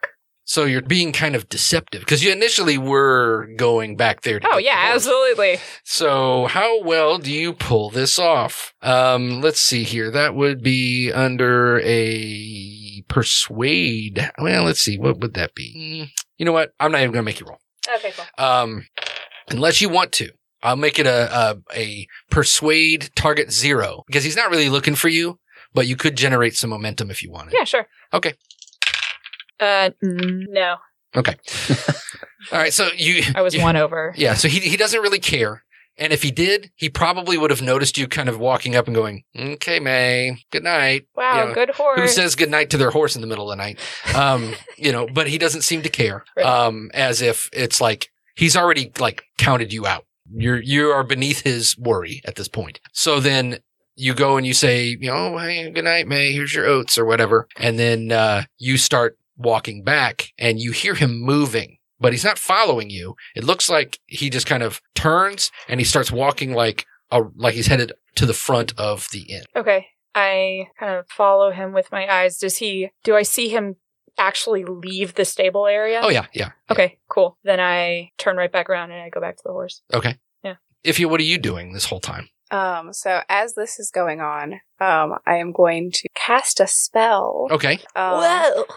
So 0.49 0.65
you're 0.65 0.81
being 0.81 1.13
kind 1.13 1.37
of 1.37 1.47
deceptive 1.51 2.01
because 2.01 2.25
you 2.25 2.33
initially 2.33 2.79
were 2.79 3.51
going 3.59 3.97
back 3.97 4.23
there. 4.23 4.41
To 4.41 4.49
Oh 4.51 4.57
yeah, 4.57 4.93
absolutely. 4.95 5.59
So 5.85 6.47
how 6.47 6.83
well 6.83 7.19
do 7.19 7.31
you 7.31 7.53
pull 7.53 7.91
this 7.91 8.19
off? 8.19 8.73
Um, 8.81 9.43
let's 9.43 9.61
see 9.61 9.83
here. 9.83 10.11
That 10.11 10.35
would 10.35 10.63
be 10.63 11.13
under 11.13 11.81
a 11.85 13.05
persuade. 13.09 14.31
Well, 14.39 14.65
let's 14.65 14.81
see. 14.81 14.99
What 14.99 15.21
would 15.21 15.35
that 15.35 15.55
be? 15.55 16.15
You 16.39 16.47
know 16.47 16.53
what? 16.53 16.73
I'm 16.81 16.93
not 16.93 17.03
even 17.03 17.13
going 17.13 17.25
to 17.25 17.27
make 17.27 17.41
you 17.41 17.47
roll. 17.47 17.61
Okay, 17.97 18.13
cool. 18.17 18.25
Um, 18.43 18.87
unless 19.51 19.83
you 19.83 19.91
want 19.91 20.13
to. 20.13 20.31
I'll 20.63 20.77
make 20.77 20.99
it 20.99 21.07
a, 21.07 21.31
a, 21.31 21.57
a 21.77 22.07
persuade 22.31 23.11
target 23.15 23.53
zero 23.53 24.03
because 24.07 24.25
he's 24.25 24.35
not 24.35 24.51
really 24.51 24.71
looking 24.71 24.95
for 24.95 25.09
you, 25.09 25.39
but 25.75 25.87
you 25.87 25.95
could 25.95 26.17
generate 26.17 26.57
some 26.57 26.71
momentum 26.71 27.11
if 27.11 27.23
you 27.23 27.31
wanted. 27.31 27.53
Yeah, 27.53 27.65
sure. 27.65 27.87
Okay. 28.15 28.33
Uh, 29.61 29.91
no. 30.03 30.77
Okay. 31.17 31.37
All 32.53 32.59
right. 32.59 32.73
So 32.73 32.89
you, 32.97 33.23
I 33.35 33.43
was 33.43 33.55
you- 33.55 33.63
one 33.63 33.77
over. 33.77 34.15
Yeah, 34.17 34.35
so 34.35 34.49
he 34.49 34.61
he 34.61 34.77
doesn't 34.77 35.01
really 35.01 35.19
care. 35.21 35.65
And 36.01 36.13
if 36.13 36.23
he 36.23 36.31
did, 36.31 36.71
he 36.77 36.89
probably 36.89 37.37
would 37.37 37.51
have 37.51 37.61
noticed 37.61 37.99
you 37.99 38.07
kind 38.07 38.29
of 38.29 38.39
walking 38.39 38.77
up 38.77 38.87
and 38.87 38.95
going, 38.95 39.25
"Okay, 39.37 39.81
May, 39.81 40.45
good 40.53 40.63
night." 40.63 41.07
Wow, 41.17 41.41
You 41.41 41.49
know, 41.49 41.55
good 41.55 41.71
horse. 41.71 42.01
Who 42.01 42.07
says 42.09 42.37
good 42.37 42.51
night 42.51 42.71
to 42.71 42.77
their 42.77 42.91
horse 42.93 43.17
in 43.17 43.21
the 43.21 43.27
middle 43.27 43.51
of 43.51 43.59
the 43.59 43.63
night? 43.65 43.81
Um, 44.15 44.55
you 44.77 44.93
know, 44.93 45.09
but 45.13 45.27
he 45.29 45.39
doesn't 45.39 45.63
seem 45.63 45.83
to 45.83 45.89
care. 45.89 46.25
Right. 46.37 46.47
Um, 46.47 46.91
as 46.95 47.21
if 47.21 47.51
it's 47.53 47.81
like 47.81 48.11
he's 48.37 48.57
already 48.57 48.93
like 49.01 49.25
counted 49.39 49.73
you 49.73 49.87
out. 49.87 50.05
You're 50.33 50.61
you 50.63 50.91
are 50.91 51.03
beneath 51.03 51.41
his 51.41 51.77
worry 51.77 52.21
at 52.25 52.37
this 52.37 52.47
point. 52.49 52.79
So 52.93 53.19
then 53.19 53.59
you 53.97 54.15
go 54.15 54.37
and 54.37 54.47
you 54.47 54.55
say, 54.55 54.97
you 55.01 55.11
know, 55.11 55.37
hey, 55.39 55.69
good 55.71 55.83
night, 55.85 56.07
May. 56.07 56.33
Here's 56.33 56.55
your 56.55 56.67
oats 56.67 56.97
or 56.97 57.05
whatever, 57.07 57.49
and 57.57 57.77
then 57.77 58.13
uh, 58.13 58.45
you 58.59 58.77
start 58.77 59.19
walking 59.39 59.82
back, 59.84 60.32
and 60.39 60.61
you 60.61 60.72
hear 60.72 60.95
him 60.95 61.20
moving. 61.20 61.78
But 62.01 62.12
he's 62.12 62.24
not 62.24 62.39
following 62.39 62.91
you. 62.91 63.16
It 63.34 63.43
looks 63.43 63.68
like 63.68 63.99
he 64.07 64.30
just 64.30 64.47
kind 64.47 64.62
of 64.62 64.80
turns 64.95 65.51
and 65.68 65.80
he 65.80 65.84
starts 65.84 66.12
walking 66.12 66.53
like 66.53 66.86
a, 67.11 67.22
like 67.34 67.55
he's 67.55 67.66
headed 67.66 67.93
to 68.14 68.24
the 68.24 68.34
front 68.34 68.72
of 68.78 69.09
the 69.11 69.22
inn. 69.22 69.43
Okay. 69.57 69.89
I 70.14 70.68
kind 70.78 70.95
of 70.97 71.09
follow 71.09 71.51
him 71.51 71.72
with 71.72 71.91
my 71.91 72.07
eyes. 72.07 72.39
Does 72.39 72.59
he, 72.59 72.91
do 73.03 73.16
I 73.16 73.22
see 73.22 73.49
him 73.49 73.76
actually 74.16 74.64
leave 74.64 75.14
the 75.14 75.24
stable 75.24 75.66
area? 75.66 76.01
Oh 76.01 76.09
yeah, 76.09 76.26
yeah. 76.32 76.51
Okay, 76.70 76.99
cool. 77.09 77.36
Then 77.43 77.59
I 77.59 78.12
turn 78.16 78.36
right 78.36 78.53
back 78.53 78.70
around 78.70 78.93
and 78.93 79.03
I 79.03 79.09
go 79.09 79.20
back 79.20 79.36
to 79.36 79.43
the 79.45 79.53
horse. 79.53 79.82
Okay. 79.93 80.18
Yeah. 80.45 80.55
If 80.84 81.01
you, 81.01 81.09
what 81.09 81.18
are 81.18 81.24
you 81.24 81.39
doing 81.39 81.72
this 81.72 81.86
whole 81.86 82.01
time? 82.01 82.28
Um, 82.51 82.93
so 82.93 83.22
as 83.28 83.55
this 83.55 83.78
is 83.78 83.91
going 83.91 84.20
on, 84.20 84.55
um, 84.80 85.18
I 85.26 85.36
am 85.36 85.53
going 85.53 85.91
to 85.93 86.08
cast 86.29 86.61
a 86.61 86.66
spell. 86.66 87.49
Okay. 87.51 87.81
Um, 87.97 88.20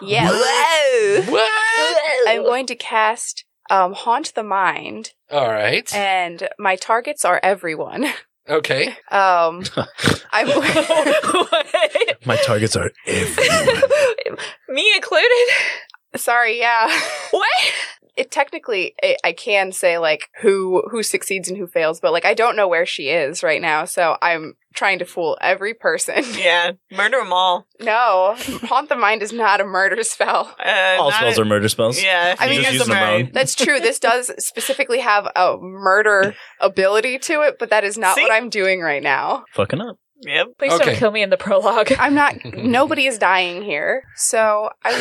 Yeah. 0.02 0.30
Whoa. 0.32 1.32
What? 1.32 2.30
I'm 2.30 2.44
going 2.44 2.66
to 2.68 2.76
cast 2.76 3.44
um, 3.70 3.94
Haunt 3.94 4.34
the 4.36 4.44
Mind, 4.44 5.12
All 5.30 5.50
right. 5.50 5.94
and 5.94 6.48
my 6.58 6.76
targets 6.78 7.26
are 7.26 7.40
everyone. 7.44 8.06
Okay. 8.50 8.96
Um, 9.12 9.64
I'm 10.32 10.48
My 12.26 12.38
targets 12.46 12.76
are 12.78 12.92
everywhere. 13.06 14.38
Me 14.70 14.94
included? 14.96 15.48
sorry. 16.16 16.58
Yeah. 16.60 16.88
What? 17.32 17.48
It 18.18 18.30
technically, 18.32 18.94
I 19.02 19.16
I 19.24 19.32
can 19.34 19.72
say 19.72 19.98
like 19.98 20.30
who 20.42 20.84
who 20.92 21.02
succeeds 21.04 21.48
and 21.50 21.58
who 21.58 21.68
fails, 21.68 22.00
but 22.02 22.12
like 22.12 22.26
I 22.26 22.34
don't 22.34 22.56
know 22.56 22.68
where 22.68 22.86
she 22.86 23.10
is 23.10 23.42
right 23.44 23.62
now, 23.62 23.86
so 23.86 24.18
I'm 24.22 24.56
trying 24.74 25.00
to 25.00 25.06
fool 25.06 25.38
every 25.42 25.74
person. 25.74 26.24
Yeah, 26.38 26.72
murder 26.92 27.18
them 27.20 27.32
all. 27.34 27.68
no, 27.80 28.36
haunt 28.64 28.90
the 28.90 28.96
mind 28.96 29.22
is 29.22 29.32
not 29.32 29.62
a 29.62 29.66
murder 29.66 30.04
spell. 30.04 30.54
Uh, 30.66 30.98
All 31.00 31.12
spells 31.12 31.38
a- 31.38 31.42
are 31.42 31.46
murder 31.46 31.70
spells. 31.70 32.02
Yeah, 32.04 32.36
I 32.40 32.48
mean, 32.48 32.56
you 32.56 32.62
just 32.64 32.72
guys 32.72 32.80
using 32.80 32.94
are 32.94 33.00
them 33.00 33.24
right. 33.26 33.34
That's 33.34 33.56
true. 33.56 33.80
This 33.80 34.00
does 34.00 34.32
specifically 34.44 35.00
have 35.00 35.26
a 35.36 35.58
murder 35.60 36.36
ability 36.60 37.20
to 37.20 37.42
it, 37.44 37.58
but 37.60 37.70
that 37.70 37.84
is 37.84 37.98
not 37.98 38.16
See? 38.16 38.24
what 38.24 38.32
I'm 38.32 38.50
doing 38.50 38.82
right 38.82 39.04
now. 39.04 39.46
Fucking 39.54 39.80
up. 39.82 39.98
Yep. 40.24 40.48
Please 40.60 40.74
Okay. 40.74 40.86
don't 40.86 40.96
kill 40.98 41.12
me 41.12 41.24
in 41.24 41.32
the 41.32 41.38
prologue. 41.38 41.92
I'm 41.98 42.14
not. 42.14 42.36
nobody 42.54 43.08
is 43.08 43.18
dying 43.18 43.64
here, 43.64 44.04
so 44.16 44.70
I 44.84 44.94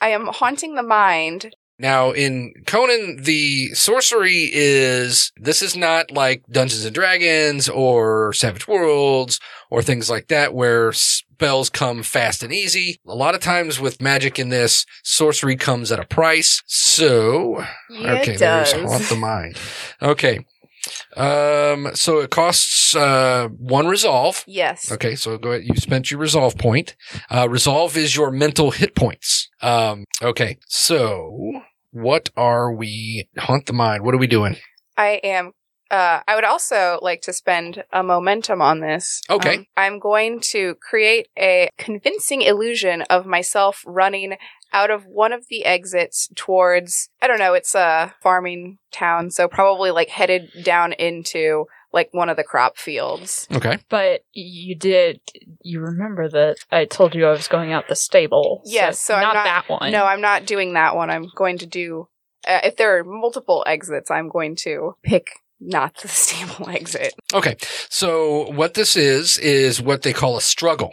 I 0.00 0.08
am 0.10 0.26
haunting 0.28 0.76
the 0.76 0.82
mind. 0.82 1.54
Now 1.80 2.10
in 2.10 2.52
Conan, 2.66 3.22
the 3.22 3.68
sorcery 3.74 4.50
is 4.52 5.32
this 5.36 5.62
is 5.62 5.74
not 5.76 6.10
like 6.10 6.44
Dungeons 6.50 6.84
and 6.84 6.94
Dragons 6.94 7.68
or 7.70 8.32
Savage 8.34 8.68
Worlds 8.68 9.40
or 9.70 9.80
things 9.82 10.10
like 10.10 10.28
that 10.28 10.52
where 10.52 10.92
spells 10.92 11.70
come 11.70 12.02
fast 12.02 12.42
and 12.42 12.52
easy. 12.52 13.00
A 13.06 13.14
lot 13.14 13.34
of 13.34 13.40
times 13.40 13.80
with 13.80 14.02
magic 14.02 14.38
in 14.38 14.50
this, 14.50 14.84
sorcery 15.02 15.56
comes 15.56 15.90
at 15.90 15.98
a 15.98 16.04
price. 16.04 16.62
So 16.66 17.64
Yeah, 17.88 18.12
okay, 18.20 18.34
it 18.34 18.38
there's 18.40 18.72
does. 18.74 18.82
haunt 18.82 19.08
the 19.08 19.16
mind. 19.16 19.56
Okay. 20.02 20.44
Um, 21.16 21.88
so 21.94 22.20
it 22.20 22.30
costs 22.30 22.94
uh 22.94 23.48
one 23.58 23.86
resolve. 23.86 24.44
Yes. 24.46 24.90
Okay, 24.92 25.14
so 25.14 25.36
go 25.38 25.50
ahead. 25.52 25.64
You 25.64 25.74
spent 25.76 26.10
your 26.10 26.20
resolve 26.20 26.56
point. 26.56 26.94
Uh, 27.30 27.48
resolve 27.48 27.96
is 27.96 28.14
your 28.16 28.30
mental 28.30 28.70
hit 28.70 28.94
points. 28.94 29.48
Um, 29.62 30.04
okay, 30.22 30.58
so 30.68 31.60
what 31.90 32.30
are 32.36 32.72
we? 32.72 33.28
Haunt 33.38 33.66
the 33.66 33.72
mind. 33.72 34.04
What 34.04 34.14
are 34.14 34.18
we 34.18 34.26
doing? 34.26 34.56
I 34.96 35.20
am. 35.24 35.52
Uh, 35.90 36.20
I 36.28 36.36
would 36.36 36.44
also 36.44 37.00
like 37.02 37.20
to 37.22 37.32
spend 37.32 37.82
a 37.92 38.04
momentum 38.04 38.62
on 38.62 38.78
this. 38.78 39.22
Okay. 39.28 39.56
Um, 39.56 39.66
I'm 39.76 39.98
going 39.98 40.40
to 40.50 40.76
create 40.76 41.28
a 41.36 41.68
convincing 41.78 42.42
illusion 42.42 43.02
of 43.02 43.26
myself 43.26 43.82
running 43.84 44.36
out 44.72 44.90
of 44.90 45.04
one 45.04 45.32
of 45.32 45.46
the 45.48 45.64
exits 45.64 46.28
towards, 46.36 47.10
I 47.20 47.26
don't 47.26 47.40
know, 47.40 47.54
it's 47.54 47.74
a 47.74 48.14
farming 48.22 48.78
town, 48.92 49.32
so 49.32 49.48
probably 49.48 49.90
like 49.90 50.10
headed 50.10 50.50
down 50.62 50.92
into 50.92 51.64
like 51.92 52.08
one 52.12 52.28
of 52.28 52.36
the 52.36 52.44
crop 52.44 52.76
fields. 52.76 53.48
Okay. 53.52 53.78
But 53.88 54.24
you 54.32 54.74
did, 54.74 55.20
you 55.62 55.80
remember 55.80 56.28
that 56.28 56.56
I 56.70 56.84
told 56.84 57.14
you 57.14 57.26
I 57.26 57.30
was 57.30 57.48
going 57.48 57.72
out 57.72 57.88
the 57.88 57.96
stable. 57.96 58.62
Yes, 58.64 59.00
so 59.00 59.14
I'm 59.14 59.22
not, 59.22 59.34
not- 59.34 59.44
that 59.44 59.68
one. 59.68 59.92
No, 59.92 60.04
I'm 60.04 60.20
not 60.20 60.46
doing 60.46 60.74
that 60.74 60.94
one. 60.94 61.10
I'm 61.10 61.30
going 61.34 61.58
to 61.58 61.66
do, 61.66 62.08
uh, 62.46 62.60
if 62.64 62.76
there 62.76 62.98
are 62.98 63.04
multiple 63.04 63.64
exits, 63.66 64.10
I'm 64.10 64.28
going 64.28 64.56
to 64.56 64.94
pick 65.02 65.30
not 65.60 65.96
the 65.98 66.08
stable 66.08 66.68
exit. 66.68 67.14
Okay. 67.34 67.56
So 67.88 68.50
what 68.52 68.74
this 68.74 68.96
is 68.96 69.36
is 69.38 69.80
what 69.82 70.02
they 70.02 70.12
call 70.12 70.36
a 70.36 70.40
struggle. 70.42 70.92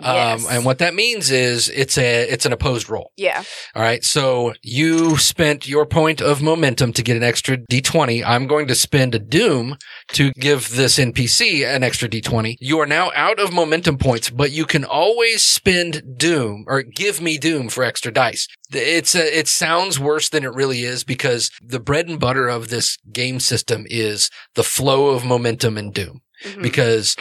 Yes. 0.00 0.44
Um, 0.46 0.52
and 0.54 0.64
what 0.64 0.78
that 0.78 0.94
means 0.94 1.30
is 1.30 1.68
it's 1.68 1.96
a 1.98 2.22
it's 2.30 2.46
an 2.46 2.52
opposed 2.52 2.88
roll. 2.88 3.12
yeah. 3.16 3.42
All 3.74 3.82
right. 3.82 4.04
So 4.04 4.52
you 4.62 5.16
spent 5.18 5.66
your 5.68 5.86
point 5.86 6.20
of 6.20 6.42
momentum 6.42 6.92
to 6.94 7.02
get 7.02 7.16
an 7.16 7.22
extra 7.22 7.56
d20. 7.56 8.24
I'm 8.24 8.46
going 8.46 8.66
to 8.68 8.74
spend 8.74 9.14
a 9.14 9.18
doom 9.18 9.76
to 10.12 10.32
give 10.32 10.70
this 10.76 10.98
NPC 10.98 11.64
an 11.66 11.82
extra 11.82 12.08
d20. 12.08 12.56
You 12.60 12.78
are 12.80 12.86
now 12.86 13.10
out 13.14 13.38
of 13.40 13.52
momentum 13.52 13.98
points, 13.98 14.30
but 14.30 14.50
you 14.52 14.64
can 14.66 14.84
always 14.84 15.42
spend 15.42 16.02
doom 16.16 16.64
or 16.66 16.82
give 16.82 17.20
me 17.20 17.38
doom 17.38 17.68
for 17.68 17.82
extra 17.84 18.12
dice. 18.12 18.46
It's 18.72 19.14
a, 19.14 19.38
it 19.38 19.48
sounds 19.48 19.98
worse 19.98 20.28
than 20.28 20.44
it 20.44 20.52
really 20.54 20.82
is 20.82 21.04
because 21.04 21.50
the 21.62 21.80
bread 21.80 22.08
and 22.08 22.18
butter 22.20 22.48
of 22.48 22.68
this 22.68 22.98
game 23.12 23.40
system 23.40 23.84
is 23.88 24.30
the 24.54 24.64
flow 24.64 25.08
of 25.08 25.24
momentum 25.24 25.76
and 25.78 25.92
doom. 25.94 26.20
Mhm. 26.44 26.62
because 26.62 27.16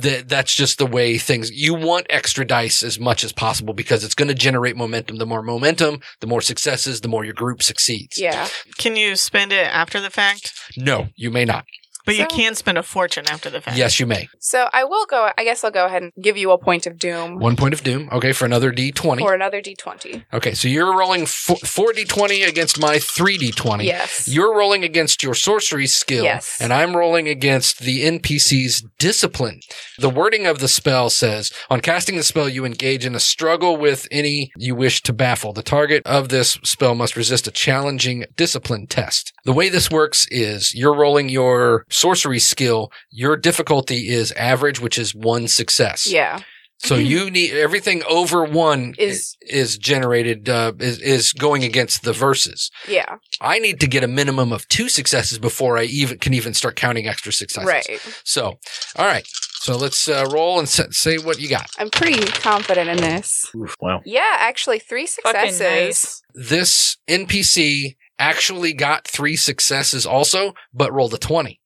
th- 0.00 0.26
that's 0.26 0.54
just 0.54 0.78
the 0.78 0.86
way 0.86 1.18
things 1.18 1.50
you 1.50 1.74
want 1.74 2.06
extra 2.10 2.44
dice 2.46 2.82
as 2.82 2.98
much 2.98 3.24
as 3.24 3.32
possible 3.32 3.74
because 3.74 4.04
it's 4.04 4.14
going 4.14 4.28
to 4.28 4.34
generate 4.34 4.76
momentum 4.76 5.16
the 5.16 5.26
more 5.26 5.42
momentum 5.42 6.00
the 6.20 6.26
more 6.26 6.40
successes 6.40 7.00
the 7.00 7.08
more 7.08 7.24
your 7.24 7.34
group 7.34 7.62
succeeds 7.62 8.18
yeah. 8.18 8.48
Can 8.78 8.96
you 8.96 9.16
spend 9.16 9.52
it 9.52 9.66
after 9.66 10.00
the 10.00 10.10
fact? 10.10 10.52
no 10.76 11.08
you 11.16 11.30
may 11.30 11.44
not 11.44 11.64
But 12.06 12.16
you 12.18 12.26
can 12.26 12.54
spend 12.54 12.78
a 12.78 12.82
fortune 12.82 13.24
after 13.28 13.48
the 13.50 13.60
fact. 13.60 13.76
yes 13.76 13.98
you 14.00 14.06
may 14.06 14.28
So 14.38 14.68
I 14.72 14.84
will 14.84 15.06
go. 15.06 15.30
I 15.38 15.44
guess 15.44 15.64
I'll 15.64 15.70
go 15.70 15.86
ahead 15.86 16.02
and 16.02 16.12
give 16.20 16.36
you 16.36 16.50
a 16.50 16.58
point 16.58 16.86
of 16.86 16.98
doom 16.98 17.38
one 17.38 17.56
point 17.56 17.74
of 17.74 17.82
doom 17.82 18.08
okay 18.12 18.32
for 18.32 18.44
another 18.44 18.72
d20 18.72 19.18
for 19.20 19.34
another 19.34 19.60
d20. 19.62 20.24
okay 20.32 20.54
so 20.54 20.68
you're 20.68 20.96
rolling 20.96 21.22
f- 21.22 21.60
4d20 21.64 22.46
against 22.46 22.78
my 22.80 22.96
3d20 22.96 23.84
Yes. 23.84 24.28
You're 24.28 24.56
rolling 24.56 24.84
against 24.84 25.22
your 25.22 25.34
sorcery 25.34 25.86
skill, 25.86 26.24
Yes. 26.24 26.58
and 26.60 26.72
I'm 26.72 26.96
rolling 26.96 27.28
against 27.28 27.80
the 27.80 28.04
NPC's 28.04 28.82
discipline. 28.98 29.60
The 29.98 30.08
wording 30.10 30.46
of 30.46 30.58
the 30.58 30.68
spell 30.68 31.10
says, 31.10 31.52
on 31.70 31.80
casting 31.80 32.16
the 32.16 32.22
spell, 32.22 32.48
you 32.48 32.64
engage 32.64 33.04
in 33.04 33.14
a 33.14 33.20
struggle 33.20 33.76
with 33.76 34.06
any 34.10 34.50
you 34.56 34.74
wish 34.74 35.02
to 35.02 35.12
baffle. 35.12 35.52
The 35.52 35.62
target 35.62 36.02
of 36.06 36.28
this 36.28 36.58
spell 36.64 36.94
must 36.94 37.16
resist 37.16 37.46
a 37.46 37.50
challenging 37.50 38.24
discipline 38.36 38.86
test. 38.86 39.32
The 39.44 39.52
way 39.52 39.68
this 39.68 39.90
works 39.90 40.26
is 40.30 40.74
you're 40.74 40.94
rolling 40.96 41.28
your 41.28 41.84
sorcery 41.94 42.38
skill. 42.38 42.90
Your 43.10 43.36
difficulty 43.36 44.08
is 44.08 44.32
average, 44.32 44.80
which 44.80 44.98
is 44.98 45.14
one 45.14 45.48
success. 45.48 46.06
yeah. 46.10 46.40
So 46.78 46.96
you 47.12 47.30
need 47.30 47.52
everything 47.54 48.02
over 48.10 48.44
one 48.44 48.94
Is- 48.98 49.36
is 49.40 49.72
is 49.74 49.78
generated 49.78 50.48
uh, 50.48 50.72
is 50.80 50.98
is 51.00 51.32
going 51.32 51.62
against 51.64 52.02
the 52.02 52.12
verses. 52.12 52.70
Yeah. 52.88 53.16
I 53.40 53.58
need 53.60 53.78
to 53.80 53.86
get 53.86 54.02
a 54.04 54.08
minimum 54.08 54.52
of 54.52 54.66
two 54.68 54.88
successes 54.88 55.38
before 55.38 55.78
I 55.78 55.84
even 55.84 56.18
can 56.18 56.34
even 56.34 56.52
start 56.52 56.74
counting 56.76 57.06
extra 57.06 57.32
successes. 57.32 57.68
Right. 57.68 57.86
So, 58.24 58.58
all 58.96 59.06
right. 59.06 59.26
So 59.60 59.76
let's 59.78 60.08
uh, 60.10 60.26
roll 60.30 60.58
and 60.58 60.68
sa- 60.68 60.90
say 60.90 61.16
what 61.16 61.40
you 61.40 61.48
got. 61.48 61.70
I'm 61.78 61.88
pretty 61.90 62.20
confident 62.26 62.90
in 62.90 62.98
this. 62.98 63.50
Oof, 63.56 63.74
wow. 63.80 64.02
Yeah, 64.04 64.36
actually, 64.40 64.78
three 64.78 65.06
successes. 65.06 65.60
nice. 65.60 66.22
This 66.34 66.98
NPC 67.08 67.96
actually 68.18 68.72
got 68.74 69.06
three 69.08 69.36
successes 69.36 70.04
also, 70.04 70.52
but 70.74 70.92
rolled 70.92 71.14
a 71.14 71.18
20. 71.18 71.60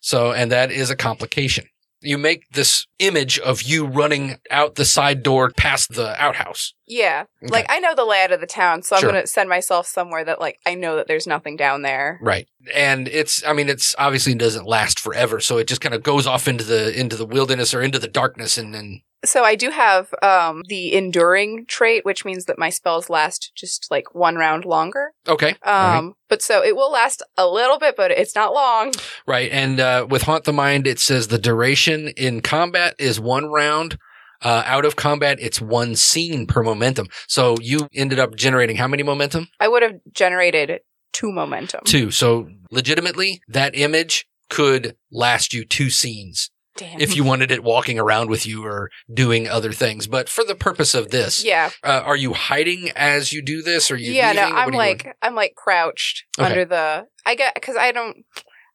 So, 0.00 0.32
and 0.32 0.50
that 0.52 0.70
is 0.70 0.90
a 0.90 0.96
complication. 0.96 1.66
You 2.00 2.16
make 2.16 2.48
this 2.52 2.86
image 3.00 3.40
of 3.40 3.62
you 3.62 3.84
running 3.84 4.36
out 4.52 4.76
the 4.76 4.84
side 4.84 5.24
door 5.24 5.50
past 5.50 5.94
the 5.94 6.14
outhouse. 6.22 6.72
Yeah. 6.86 7.24
Okay. 7.42 7.50
Like 7.50 7.66
I 7.68 7.80
know 7.80 7.92
the 7.96 8.04
layout 8.04 8.30
of 8.30 8.40
the 8.40 8.46
town, 8.46 8.82
so 8.82 8.96
Sure. 8.96 9.08
I'm 9.08 9.14
gonna 9.16 9.26
send 9.26 9.48
myself 9.48 9.88
somewhere 9.88 10.24
that 10.24 10.38
like 10.38 10.60
I 10.64 10.74
know 10.76 10.94
that 10.94 11.08
there's 11.08 11.26
nothing 11.26 11.56
down 11.56 11.82
there. 11.82 12.20
Right. 12.22 12.46
And 12.72 13.08
it's 13.08 13.42
I 13.44 13.52
mean 13.52 13.68
it's 13.68 13.96
obviously 13.98 14.34
doesn't 14.36 14.64
last 14.64 15.00
forever, 15.00 15.40
so 15.40 15.58
it 15.58 15.66
just 15.66 15.80
kind 15.80 15.94
of 15.94 16.04
goes 16.04 16.24
off 16.24 16.46
into 16.46 16.62
the 16.62 16.96
into 16.96 17.16
the 17.16 17.26
wilderness 17.26 17.74
or 17.74 17.82
into 17.82 17.98
the 17.98 18.06
darkness 18.06 18.56
and 18.56 18.72
then 18.72 19.00
So 19.24 19.42
I 19.44 19.54
do 19.54 19.70
have 19.70 20.12
um 20.22 20.62
the 20.68 20.94
enduring 20.94 21.66
trait, 21.66 22.04
which 22.04 22.24
means 22.24 22.44
that 22.46 22.58
my 22.58 22.70
spells 22.70 23.10
last 23.10 23.52
just 23.54 23.88
like 23.90 24.14
one 24.14 24.36
round 24.36 24.64
longer. 24.64 25.12
okay. 25.26 25.56
Um 25.62 26.06
right. 26.06 26.12
but 26.28 26.42
so 26.42 26.62
it 26.62 26.76
will 26.76 26.92
last 26.92 27.22
a 27.36 27.46
little 27.46 27.78
bit, 27.78 27.96
but 27.96 28.10
it's 28.10 28.34
not 28.34 28.52
long. 28.52 28.92
Right. 29.26 29.50
And 29.50 29.80
uh, 29.80 30.06
with 30.08 30.22
Haunt 30.22 30.44
the 30.44 30.52
Mind, 30.52 30.86
it 30.86 31.00
says 31.00 31.28
the 31.28 31.38
duration 31.38 32.08
in 32.08 32.40
combat 32.40 32.94
is 32.98 33.20
one 33.20 33.46
round. 33.46 33.98
Uh, 34.40 34.62
out 34.66 34.84
of 34.84 34.94
combat, 34.94 35.38
it's 35.40 35.60
one 35.60 35.96
scene 35.96 36.46
per 36.46 36.62
momentum. 36.62 37.08
So 37.26 37.56
you 37.60 37.88
ended 37.92 38.20
up 38.20 38.36
generating 38.36 38.76
how 38.76 38.86
many 38.86 39.02
momentum? 39.02 39.48
I 39.58 39.66
would 39.66 39.82
have 39.82 39.94
generated 40.12 40.80
two 41.12 41.32
momentum. 41.32 41.80
Two. 41.84 42.12
So 42.12 42.48
legitimately, 42.70 43.40
that 43.48 43.74
image 43.74 44.28
could 44.48 44.96
last 45.10 45.52
you 45.52 45.64
two 45.64 45.90
scenes 45.90 46.50
Damn. 46.78 47.00
if 47.00 47.14
you 47.16 47.24
wanted 47.24 47.50
it 47.50 47.62
walking 47.62 47.98
around 47.98 48.30
with 48.30 48.46
you 48.46 48.64
or 48.64 48.90
doing 49.12 49.48
other 49.48 49.72
things. 49.72 50.06
But 50.06 50.28
for 50.28 50.44
the 50.44 50.54
purpose 50.54 50.94
of 50.94 51.10
this, 51.10 51.44
Yeah. 51.44 51.70
uh, 51.84 52.02
are 52.04 52.16
you 52.16 52.32
hiding 52.34 52.90
as 52.96 53.32
you 53.32 53.42
do 53.42 53.62
this? 53.62 53.90
Or 53.90 53.96
you 53.96 54.12
Yeah, 54.12 54.32
no, 54.32 54.40
leaving? 54.42 54.54
What 54.54 54.62
I'm 54.68 54.72
like 54.74 55.02
doing? 55.02 55.14
I'm 55.22 55.34
like 55.34 55.54
crouched 55.56 56.24
Okay. 56.38 56.46
under 56.48 56.64
the 56.64 57.06
I 57.26 57.34
get 57.34 57.60
cuz 57.60 57.76
I 57.76 57.92
don't 57.92 58.24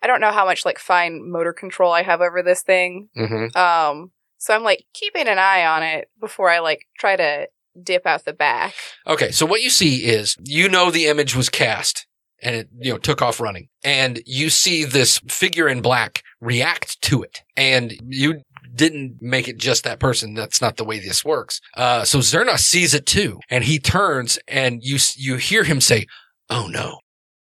I 0.02 0.08
don't 0.08 0.20
know 0.22 0.32
how 0.32 0.46
much 0.46 0.66
like 0.66 0.80
fine 0.80 1.22
motor 1.32 1.54
control 1.54 1.92
I 1.94 2.04
have 2.04 2.22
over 2.22 2.44
this 2.44 2.62
thing. 2.62 3.10
Mhm. 3.18 3.56
Um 3.56 4.12
so 4.38 4.54
I'm 4.54 4.64
like 4.64 4.84
keeping 4.94 5.28
an 5.28 5.40
eye 5.40 5.66
on 5.66 5.84
it 5.84 6.10
before 6.20 6.50
I 6.50 6.60
like 6.60 6.82
try 7.00 7.16
to 7.16 7.48
dip 7.82 8.06
out 8.06 8.26
the 8.26 8.34
back. 8.34 8.74
Okay, 9.08 9.32
so 9.32 9.46
what 9.46 9.62
you 9.62 9.70
see 9.70 10.04
is 10.04 10.36
you 10.44 10.68
know 10.70 10.92
the 10.92 11.08
image 11.08 11.36
was 11.36 11.50
cast 11.50 12.06
and 12.42 12.56
it 12.56 12.68
you 12.78 12.92
know 12.92 12.98
took 13.00 13.22
off 13.22 13.40
running 13.40 13.70
and 13.86 14.22
you 14.26 14.50
see 14.50 14.84
this 14.84 15.20
figure 15.30 15.70
in 15.70 15.82
black 15.82 16.22
react 16.44 17.02
to 17.04 17.24
it. 17.24 17.42
And 17.56 17.94
you 18.08 18.42
didn't 18.76 19.22
make 19.22 19.48
it 19.48 19.58
just 19.58 19.84
that 19.84 20.00
person. 20.00 20.34
That's 20.34 20.62
not 20.62 20.78
the 20.78 20.86
way 20.86 21.00
this 21.00 21.24
works. 21.24 21.62
Uh 21.76 22.04
so 22.06 22.20
Zerna 22.20 22.58
sees 22.58 22.94
it 22.94 23.06
too 23.06 23.40
and 23.50 23.64
he 23.64 23.80
turns 23.80 24.40
and 24.48 24.84
you 24.84 24.98
you 25.16 25.38
hear 25.38 25.64
him 25.64 25.82
say 25.82 26.06
oh 26.50 26.68
no. 26.68 27.00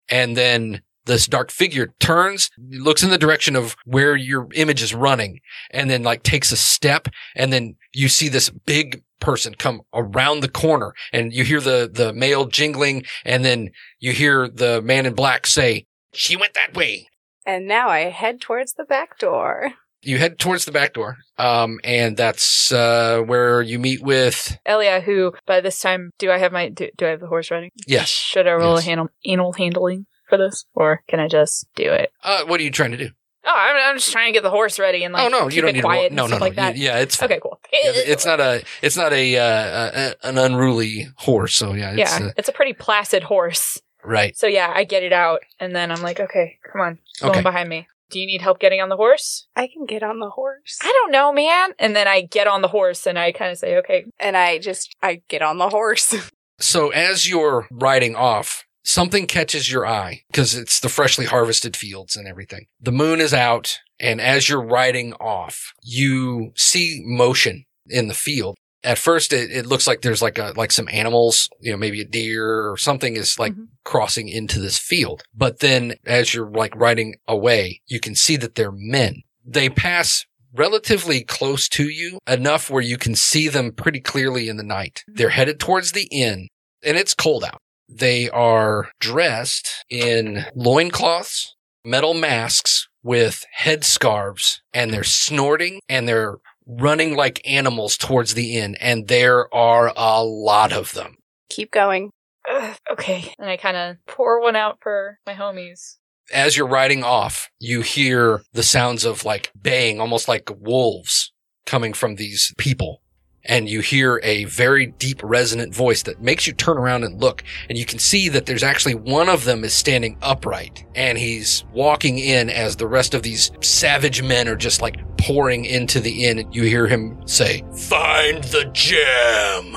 And 0.09 0.35
then 0.37 0.81
this 1.05 1.27
dark 1.27 1.51
figure 1.51 1.93
turns 1.99 2.49
looks 2.57 3.03
in 3.03 3.09
the 3.09 3.17
direction 3.17 3.55
of 3.55 3.75
where 3.85 4.15
your 4.15 4.47
image 4.53 4.81
is 4.81 4.93
running 4.93 5.39
and 5.71 5.89
then 5.89 6.03
like 6.03 6.23
takes 6.23 6.51
a 6.51 6.57
step 6.57 7.07
and 7.35 7.51
then 7.51 7.75
you 7.93 8.07
see 8.07 8.29
this 8.29 8.49
big 8.49 9.03
person 9.19 9.53
come 9.55 9.81
around 9.93 10.41
the 10.41 10.49
corner 10.49 10.93
and 11.11 11.33
you 11.33 11.43
hear 11.43 11.61
the 11.61 11.89
the 11.91 12.13
mail 12.13 12.45
jingling 12.45 13.03
and 13.25 13.43
then 13.45 13.69
you 13.99 14.11
hear 14.11 14.47
the 14.49 14.81
man 14.81 15.05
in 15.05 15.13
black 15.13 15.47
say 15.47 15.85
she 16.13 16.35
went 16.35 16.53
that 16.53 16.73
way 16.75 17.07
And 17.45 17.67
now 17.67 17.89
I 17.89 18.01
head 18.09 18.41
towards 18.41 18.73
the 18.73 18.83
back 18.85 19.17
door. 19.19 19.71
you 20.01 20.17
head 20.17 20.37
towards 20.39 20.65
the 20.65 20.71
back 20.71 20.93
door 20.93 21.15
um 21.37 21.79
and 21.83 22.17
that's 22.17 22.71
uh 22.73 23.21
where 23.25 23.61
you 23.61 23.79
meet 23.79 24.01
with 24.01 24.57
Elia, 24.65 24.99
who 25.01 25.33
by 25.45 25.61
this 25.61 25.79
time, 25.79 26.11
do 26.19 26.29
I 26.31 26.37
have 26.37 26.51
my 26.51 26.69
do, 26.69 26.89
do 26.97 27.05
I 27.05 27.09
have 27.09 27.19
the 27.21 27.27
horse 27.27 27.49
riding? 27.51 27.71
yes 27.87 28.09
Should 28.09 28.47
I 28.47 28.53
roll 28.53 28.75
Yes. 28.75 28.83
a 28.83 28.85
handle, 28.89 29.07
animal 29.25 29.53
handling 29.53 30.05
for 30.29 30.37
this, 30.37 30.65
or 30.73 31.03
can 31.07 31.19
I 31.19 31.27
just 31.27 31.67
do 31.75 31.89
it? 31.91 32.11
uh 32.23 32.43
what 32.45 32.59
are 32.59 32.63
you 32.63 32.71
trying 32.71 32.91
to 32.91 32.97
do 32.97 33.09
Oh, 33.45 33.51
I'm, 33.53 33.75
I'm 33.75 33.97
just 33.97 34.09
trying 34.13 34.31
to 34.31 34.37
get 34.37 34.43
the 34.43 34.49
horse 34.49 34.79
ready 34.79 35.03
and 35.03 35.13
like 35.13 35.25
oh 35.25 35.29
no 35.29 35.47
keep 35.47 35.55
you 35.57 35.61
don't 35.63 35.73
need 35.73 35.81
quiet 35.83 36.09
to 36.11 36.15
roll. 36.15 36.25
and 36.25 36.31
no 36.31 36.35
no 36.35 36.37
no 36.37 36.45
like 36.45 36.55
that. 36.55 36.75
You- 36.77 36.83
yeah 36.85 36.99
it's 36.99 37.15
fine. 37.17 37.29
Okay, 37.31 37.39
cool. 37.41 37.59
Yeah, 37.73 37.91
it's 38.13 38.25
not 38.25 38.39
a 38.39 38.63
it's 38.81 38.95
not 38.97 39.11
a 39.13 39.37
uh, 39.37 39.91
a, 40.23 40.27
an 40.27 40.37
unruly 40.37 41.07
horse 41.17 41.55
so 41.55 41.73
yeah 41.73 41.91
it's 41.91 42.19
yeah, 42.19 42.27
uh, 42.27 42.31
it's 42.37 42.47
a 42.49 42.53
pretty 42.53 42.73
placid 42.73 43.23
horse. 43.23 43.81
Right 44.03 44.35
So 44.37 44.47
yeah, 44.47 44.71
I 44.73 44.83
get 44.83 45.03
it 45.03 45.13
out, 45.13 45.41
and 45.59 45.75
then 45.75 45.91
I'm 45.91 46.01
like, 46.01 46.19
okay, 46.19 46.59
come 46.71 46.81
on, 46.81 46.99
go 47.21 47.29
Okay. 47.29 47.41
behind 47.41 47.69
me. 47.69 47.87
Do 48.09 48.19
you 48.19 48.27
need 48.27 48.41
help 48.41 48.59
getting 48.59 48.79
on 48.79 48.89
the 48.89 48.95
horse? 48.95 49.47
I 49.55 49.67
can 49.67 49.85
get 49.85 50.03
on 50.03 50.19
the 50.19 50.29
horse. 50.29 50.77
I 50.83 50.91
don't 50.91 51.11
know, 51.11 51.33
man. 51.33 51.71
And 51.79 51.95
then 51.95 52.07
I 52.07 52.21
get 52.21 52.45
on 52.45 52.61
the 52.61 52.67
horse, 52.67 53.07
and 53.07 53.17
I 53.17 53.31
kind 53.31 53.51
of 53.51 53.57
say, 53.57 53.77
okay, 53.77 54.05
And 54.19 54.37
I 54.37 54.59
just 54.59 54.95
I 55.01 55.21
get 55.29 55.41
on 55.41 55.57
the 55.57 55.69
horse. 55.69 56.13
So 56.59 56.89
as 56.91 57.27
you're 57.27 57.67
riding 57.71 58.15
off, 58.15 58.63
something 58.85 59.25
catches 59.25 59.69
your 59.71 59.85
eye 59.87 60.21
because 60.31 60.55
it's 60.55 60.79
the 60.79 60.87
freshly 60.87 61.25
harvested 61.25 61.75
fields 61.75 62.15
and 62.15 62.27
everything. 62.27 62.67
The 62.79 62.91
moon 62.91 63.19
is 63.19 63.33
out, 63.33 63.79
and 63.99 64.21
as 64.21 64.47
you're 64.47 64.63
riding 64.63 65.13
off, 65.13 65.73
you 65.81 66.53
see 66.55 67.01
motion 67.03 67.65
in 67.87 68.07
the 68.07 68.13
field. 68.13 68.55
At 68.83 68.97
first, 68.97 69.31
it, 69.33 69.49
it 69.51 69.65
looks 69.65 69.87
like 69.87 70.01
there's 70.01 70.21
like 70.21 70.37
a 70.37 70.53
like 70.57 70.71
some 70.71 70.89
animals, 70.91 71.49
you 71.61 71.71
know, 71.71 71.77
maybe 71.77 72.01
a 72.01 72.05
deer 72.05 72.69
or 72.69 72.77
something 72.77 73.15
is 73.15 73.39
like 73.39 73.53
Mhm. 73.53 73.67
crossing 73.85 74.27
into 74.29 74.59
this 74.59 74.77
field. 74.77 75.23
But 75.33 75.59
then, 75.59 75.95
as 76.05 76.33
you're 76.33 76.49
like 76.49 76.75
riding 76.75 77.15
away, 77.27 77.81
you 77.87 77.99
can 77.99 78.15
see 78.15 78.35
that 78.37 78.55
they're 78.55 78.71
men. 78.73 79.23
They 79.45 79.69
pass 79.69 80.25
relatively 80.53 81.23
close 81.23 81.67
to 81.69 81.89
you 81.89 82.19
enough 82.27 82.69
where 82.69 82.81
you 82.83 82.97
can 82.97 83.15
see 83.15 83.47
them 83.47 83.71
pretty 83.71 83.99
clearly 83.99 84.49
in 84.49 84.57
the 84.57 84.63
night. 84.63 85.03
They're 85.07 85.29
headed 85.29 85.59
towards 85.59 85.93
the 85.93 86.07
inn 86.11 86.47
and 86.83 86.97
it's 86.97 87.13
cold 87.13 87.43
out. 87.43 87.57
They 87.89 88.29
are 88.29 88.89
dressed 88.99 89.83
in 89.89 90.45
loincloths, 90.55 91.55
metal 91.85 92.13
masks 92.13 92.87
with 93.01 93.43
head 93.51 93.83
scarves, 93.83 94.61
and 94.73 94.93
they're 94.93 95.03
snorting 95.03 95.79
and 95.89 96.07
they're 96.07 96.37
running 96.67 97.15
like 97.15 97.41
animals 97.45 97.97
towards 97.97 98.33
the 98.33 98.57
inn. 98.57 98.75
And 98.79 99.07
there 99.07 99.53
are 99.53 99.93
a 99.95 100.23
lot 100.23 100.73
of 100.73 100.93
them. 100.93 101.17
Keep 101.49 101.71
going. 101.71 102.11
Ugh, 102.49 102.75
okay. 102.91 103.33
And 103.39 103.49
I 103.49 103.57
kind 103.57 103.77
of 103.77 103.97
pour 104.07 104.41
one 104.41 104.55
out 104.55 104.79
for 104.81 105.19
my 105.25 105.33
homies. 105.33 105.97
As 106.33 106.57
you're 106.57 106.67
riding 106.67 107.03
off, 107.03 107.49
you 107.59 107.81
hear 107.81 108.41
the 108.53 108.63
sounds 108.63 109.05
of 109.05 109.25
like 109.25 109.51
baying, 109.61 109.99
almost 109.99 110.27
like 110.27 110.49
wolves 110.59 111.31
coming 111.65 111.93
from 111.93 112.15
these 112.15 112.53
people. 112.57 113.02
And 113.45 113.67
you 113.67 113.81
hear 113.81 114.21
a 114.23 114.45
very 114.45 114.85
deep 114.85 115.19
resonant 115.21 115.75
voice 115.75 116.03
that 116.03 116.21
makes 116.21 116.47
you 116.47 116.53
turn 116.53 116.77
around 116.77 117.03
and 117.03 117.19
look. 117.19 117.43
And 117.67 117.77
you 117.77 117.85
can 117.85 117.99
see 117.99 118.29
that 118.29 118.45
there's 118.45 118.63
actually 118.63 118.95
one 118.95 119.27
of 119.27 119.43
them 119.43 119.65
is 119.65 119.73
standing 119.73 120.17
upright 120.21 120.85
and 120.95 121.17
he's 121.17 121.65
walking 121.73 122.19
in 122.19 122.49
as 122.49 122.77
the 122.77 122.87
rest 122.87 123.13
of 123.13 123.21
these 123.21 123.51
savage 123.59 124.23
men 124.23 124.47
are 124.47 124.55
just 124.55 124.81
like 124.81 124.95
pouring 125.17 125.65
into 125.65 125.99
the 125.99 126.23
inn. 126.23 126.39
And 126.39 126.55
you 126.55 126.63
hear 126.63 126.87
him 126.87 127.27
say, 127.27 127.65
find 127.75 128.45
the 128.45 128.63
gem. 128.71 129.75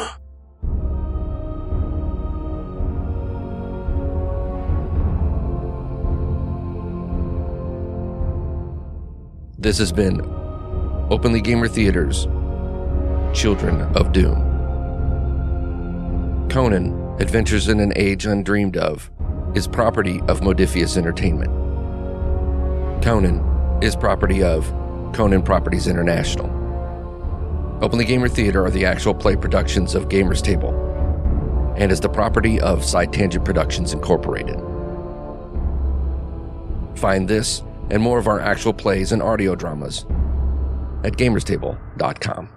This 9.58 9.78
has 9.78 9.90
been 9.90 10.20
Openly 11.10 11.40
Gamer 11.40 11.66
Theaters 11.66 12.28
Children 13.36 13.82
of 13.94 14.12
Doom. 14.12 14.38
Conan, 16.48 17.16
Adventures 17.20 17.68
in 17.68 17.80
an 17.80 17.92
Age 17.94 18.24
Undreamed 18.24 18.78
of, 18.78 19.10
is 19.54 19.68
property 19.68 20.20
of 20.26 20.40
Modiphius 20.40 20.96
Entertainment. 20.96 21.50
Conan 23.04 23.44
is 23.82 23.94
property 23.94 24.42
of 24.42 24.64
Conan 25.14 25.42
Properties 25.42 25.86
International. 25.86 26.46
Openly 27.82 28.06
Gamer 28.06 28.28
Theater 28.28 28.64
are 28.64 28.70
the 28.70 28.86
actual 28.86 29.12
play 29.12 29.36
productions 29.36 29.94
of 29.94 30.08
Gamers 30.08 30.40
Table 30.40 30.72
and 31.76 31.92
is 31.92 32.00
the 32.00 32.08
property 32.08 32.58
of 32.60 32.82
Side 32.82 33.12
Tangent 33.12 33.44
Productions 33.44 33.92
Incorporated. 33.92 34.58
Find 36.98 37.28
this 37.28 37.62
and 37.90 38.02
more 38.02 38.18
of 38.18 38.28
our 38.28 38.40
actual 38.40 38.72
plays 38.72 39.12
and 39.12 39.22
audio 39.22 39.54
dramas 39.54 40.06
at 41.04 41.18
gamerstable.com. 41.18 42.55